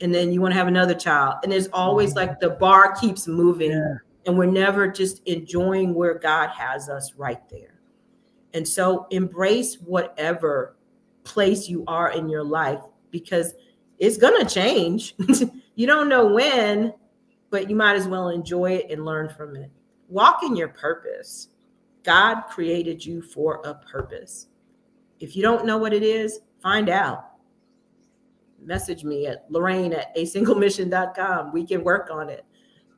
and 0.00 0.14
then 0.14 0.32
you 0.32 0.40
want 0.40 0.52
to 0.52 0.58
have 0.58 0.68
another 0.68 0.94
child 0.94 1.36
and 1.42 1.52
there's 1.52 1.68
always 1.68 2.10
mm-hmm. 2.10 2.30
like 2.30 2.40
the 2.40 2.50
bar 2.50 2.94
keeps 2.94 3.26
moving 3.26 3.70
yeah. 3.70 3.94
and 4.26 4.36
we're 4.36 4.46
never 4.46 4.88
just 4.88 5.26
enjoying 5.26 5.94
where 5.94 6.18
god 6.18 6.48
has 6.50 6.88
us 6.88 7.14
right 7.14 7.48
there. 7.50 7.80
And 8.52 8.66
so 8.66 9.08
embrace 9.10 9.74
whatever 9.76 10.76
place 11.24 11.68
you 11.68 11.84
are 11.88 12.12
in 12.12 12.28
your 12.28 12.44
life 12.44 12.80
because 13.10 13.54
it's 13.98 14.16
going 14.16 14.44
to 14.44 14.52
change. 14.52 15.14
You 15.76 15.88
don't 15.88 16.08
know 16.08 16.26
when 16.26 16.94
but 17.54 17.70
you 17.70 17.76
might 17.76 17.94
as 17.94 18.08
well 18.08 18.30
enjoy 18.30 18.72
it 18.72 18.90
and 18.90 19.04
learn 19.04 19.28
from 19.28 19.54
it. 19.54 19.70
Walk 20.08 20.42
in 20.42 20.56
your 20.56 20.66
purpose. 20.66 21.50
God 22.02 22.40
created 22.50 23.06
you 23.06 23.22
for 23.22 23.60
a 23.64 23.74
purpose. 23.74 24.48
If 25.20 25.36
you 25.36 25.42
don't 25.42 25.64
know 25.64 25.78
what 25.78 25.92
it 25.92 26.02
is 26.02 26.40
find 26.60 26.88
out 26.88 27.33
message 28.66 29.04
me 29.04 29.26
at 29.26 29.44
Lorraine 29.50 29.92
at 29.92 30.14
asinglemission.com. 30.16 31.52
We 31.52 31.66
can 31.66 31.84
work 31.84 32.08
on 32.10 32.28
it. 32.28 32.44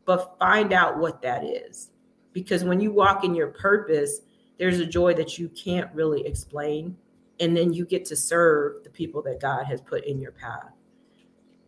But 0.05 0.39
find 0.39 0.73
out 0.73 0.99
what 0.99 1.21
that 1.23 1.45
is. 1.45 1.91
Because 2.33 2.65
when 2.65 2.81
you 2.81 2.93
walk 2.93 3.25
in 3.25 3.35
your 3.35 3.49
purpose, 3.49 4.21
there's 4.59 4.79
a 4.79 4.87
joy 4.87 5.15
that 5.15 5.39
you 5.39 5.49
can't 5.49 5.93
really 5.95 6.25
explain. 6.27 6.97
And 7.41 7.57
then 7.57 7.73
you 7.73 7.85
get 7.85 8.05
to 8.07 8.17
serve 8.17 8.85
the 8.85 8.91
people 8.91 9.23
that 9.23 9.41
God 9.41 9.65
has 9.67 9.81
put 9.81 10.05
in 10.05 10.21
your 10.21 10.33
path 10.33 10.73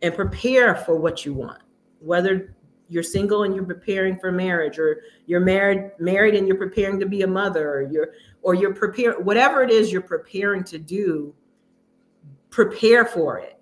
and 0.02 0.14
prepare 0.14 0.74
for 0.74 0.96
what 0.96 1.26
you 1.26 1.34
want. 1.34 1.62
Whether 2.00 2.54
you're 2.88 3.02
single 3.02 3.42
and 3.42 3.54
you're 3.54 3.64
preparing 3.64 4.18
for 4.18 4.32
marriage, 4.32 4.78
or 4.78 5.02
you're 5.26 5.40
married, 5.40 5.90
married 5.98 6.34
and 6.34 6.46
you're 6.46 6.56
preparing 6.56 6.98
to 7.00 7.06
be 7.06 7.22
a 7.22 7.26
mother, 7.26 7.68
or 7.70 7.82
you're 7.82 8.12
or 8.42 8.54
you're 8.54 8.72
preparing 8.72 9.24
whatever 9.24 9.62
it 9.62 9.70
is 9.70 9.92
you're 9.92 10.00
preparing 10.00 10.64
to 10.64 10.78
do, 10.78 11.34
prepare 12.50 13.04
for 13.04 13.38
it 13.38 13.57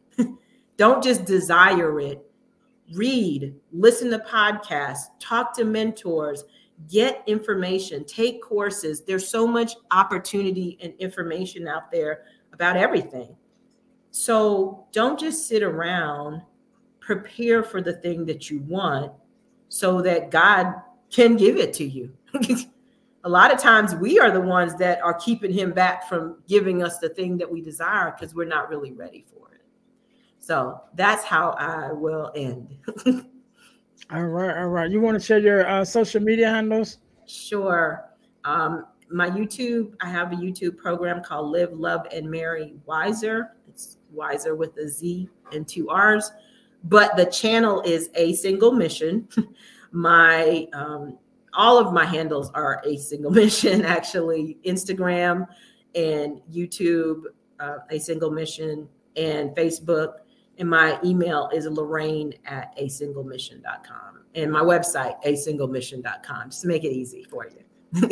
don't 0.76 1.02
just 1.02 1.24
desire 1.24 2.00
it, 2.00 2.24
read, 2.94 3.54
listen 3.72 4.10
to 4.10 4.18
podcasts, 4.18 5.04
talk 5.18 5.54
to 5.56 5.64
mentors, 5.64 6.44
get 6.90 7.22
information, 7.26 8.04
take 8.04 8.42
courses. 8.42 9.02
There's 9.02 9.28
so 9.28 9.46
much 9.46 9.74
opportunity 9.90 10.78
and 10.82 10.92
information 10.98 11.66
out 11.66 11.90
there 11.90 12.24
about 12.52 12.76
everything. 12.76 13.34
So 14.10 14.86
don't 14.92 15.18
just 15.18 15.48
sit 15.48 15.62
around, 15.62 16.42
prepare 17.00 17.62
for 17.62 17.80
the 17.80 17.94
thing 17.94 18.24
that 18.26 18.50
you 18.50 18.60
want 18.60 19.12
so 19.68 20.00
that 20.02 20.30
God 20.30 20.74
can 21.10 21.36
give 21.36 21.56
it 21.56 21.72
to 21.74 21.84
you. 21.84 22.12
a 23.24 23.28
lot 23.28 23.52
of 23.52 23.58
times 23.58 23.94
we 23.94 24.18
are 24.18 24.30
the 24.30 24.40
ones 24.40 24.74
that 24.76 25.02
are 25.02 25.14
keeping 25.14 25.52
him 25.52 25.72
back 25.72 26.08
from 26.08 26.36
giving 26.48 26.82
us 26.82 26.98
the 26.98 27.08
thing 27.08 27.36
that 27.38 27.50
we 27.50 27.60
desire 27.60 28.14
because 28.16 28.34
we're 28.34 28.44
not 28.44 28.68
really 28.68 28.92
ready 28.92 29.24
for 29.30 29.52
it. 29.52 29.55
So 30.46 30.80
that's 30.94 31.24
how 31.24 31.56
I 31.58 31.90
will 31.90 32.30
end. 32.36 32.76
all 34.12 34.22
right, 34.26 34.56
all 34.56 34.68
right. 34.68 34.88
You 34.88 35.00
want 35.00 35.20
to 35.20 35.26
share 35.26 35.40
your 35.40 35.66
uh, 35.66 35.84
social 35.84 36.22
media 36.22 36.48
handles? 36.48 36.98
Sure. 37.26 38.10
Um, 38.44 38.86
my 39.10 39.28
YouTube, 39.28 39.94
I 40.00 40.08
have 40.08 40.32
a 40.32 40.36
YouTube 40.36 40.76
program 40.76 41.20
called 41.24 41.50
Live, 41.50 41.72
Love, 41.72 42.06
and 42.12 42.30
Marry 42.30 42.74
Wiser. 42.84 43.56
It's 43.68 43.98
Wiser 44.12 44.54
with 44.54 44.76
a 44.76 44.86
Z 44.86 45.28
and 45.50 45.66
two 45.66 45.88
R's. 45.88 46.30
But 46.84 47.16
the 47.16 47.26
channel 47.26 47.80
is 47.80 48.08
a 48.14 48.34
single 48.34 48.70
mission. 48.70 49.26
my 49.90 50.68
um, 50.72 51.18
all 51.54 51.76
of 51.76 51.92
my 51.92 52.04
handles 52.04 52.52
are 52.52 52.80
a 52.86 52.96
single 52.98 53.30
mission, 53.42 53.84
actually. 53.84 54.58
Instagram 54.64 55.48
and 55.96 56.40
YouTube, 56.48 57.22
uh, 57.58 57.78
a 57.90 57.98
single 57.98 58.30
mission, 58.30 58.88
and 59.16 59.50
Facebook. 59.56 60.18
And 60.58 60.70
my 60.70 60.98
email 61.04 61.50
is 61.52 61.66
Lorraine 61.66 62.34
at 62.46 62.72
a 62.76 62.88
single 62.88 63.24
mission.com. 63.24 64.20
And 64.34 64.50
my 64.50 64.60
website, 64.60 65.16
a 65.24 65.36
single 65.36 65.68
mission.com, 65.68 66.50
just 66.50 66.62
to 66.62 66.68
make 66.68 66.84
it 66.84 66.92
easy 66.92 67.24
for 67.24 67.46
you. 67.46 67.62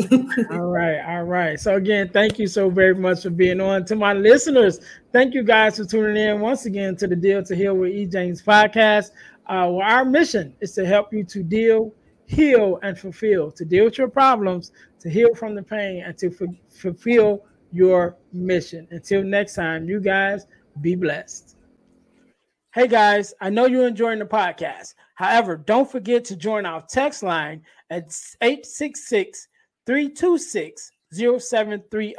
all 0.51 0.71
right, 0.71 1.01
all 1.01 1.25
right. 1.25 1.59
So 1.59 1.77
again, 1.77 2.09
thank 2.09 2.39
you 2.39 2.47
so 2.47 2.71
very 2.71 2.95
much 2.95 3.23
for 3.23 3.31
being 3.31 3.61
on. 3.61 3.85
To 3.87 3.97
my 3.97 4.13
listeners, 4.13 4.81
thank 5.13 5.35
you 5.35 5.43
guys 5.43 5.79
for 5.79 5.85
tuning 5.85 6.17
in 6.17 6.41
once 6.41 6.65
again 6.65 6.97
to 6.97 7.07
the 7.07 7.17
Deal 7.17 7.43
to 7.43 7.57
Heal 7.57 7.75
with 7.75 7.93
E. 7.93 8.07
James 8.07 8.43
podcast. 8.43 9.11
Uh, 9.47 9.69
well, 9.71 9.83
our 9.83 10.05
mission 10.05 10.55
is 10.61 10.73
to 10.73 10.87
help 10.87 11.13
you 11.13 11.25
to 11.25 11.43
deal, 11.43 11.93
heal, 12.27 12.79
and 12.83 12.99
fulfill, 12.99 13.51
to 13.53 13.65
deal 13.65 13.85
with 13.85 13.99
your 13.99 14.09
problems, 14.09 14.73
to 15.01 15.11
heal 15.11 15.35
from 15.35 15.55
the 15.55 15.63
pain, 15.63 16.03
and 16.03 16.17
to 16.19 16.29
f- 16.29 16.55
fulfill 16.71 17.45
your 17.73 18.17
mission. 18.33 18.87
Until 18.91 19.23
next 19.23 19.55
time, 19.55 19.87
you 19.87 20.01
guys 20.01 20.47
be 20.81 20.95
blessed. 20.95 21.54
Hey 22.75 22.89
guys, 22.89 23.33
I 23.41 23.51
know 23.51 23.67
you're 23.67 23.87
enjoying 23.87 24.19
the 24.19 24.25
podcast. 24.25 24.95
However, 25.15 25.57
don't 25.57 25.89
forget 25.89 26.25
to 26.25 26.35
join 26.35 26.67
our 26.67 26.83
text 26.83 27.23
line 27.23 27.63
at 27.89 28.13
866 28.43 29.47
326 29.87 30.91
0730. 31.13 32.15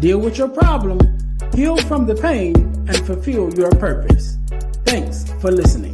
Deal 0.00 0.18
with 0.18 0.38
your 0.38 0.48
problem, 0.48 1.11
heal 1.54 1.76
from 1.76 2.06
the 2.06 2.14
pain, 2.14 2.54
and 2.88 2.96
fulfill 3.06 3.52
your 3.54 3.70
purpose. 3.72 4.38
Thanks 4.84 5.30
for 5.40 5.50
listening. 5.50 5.91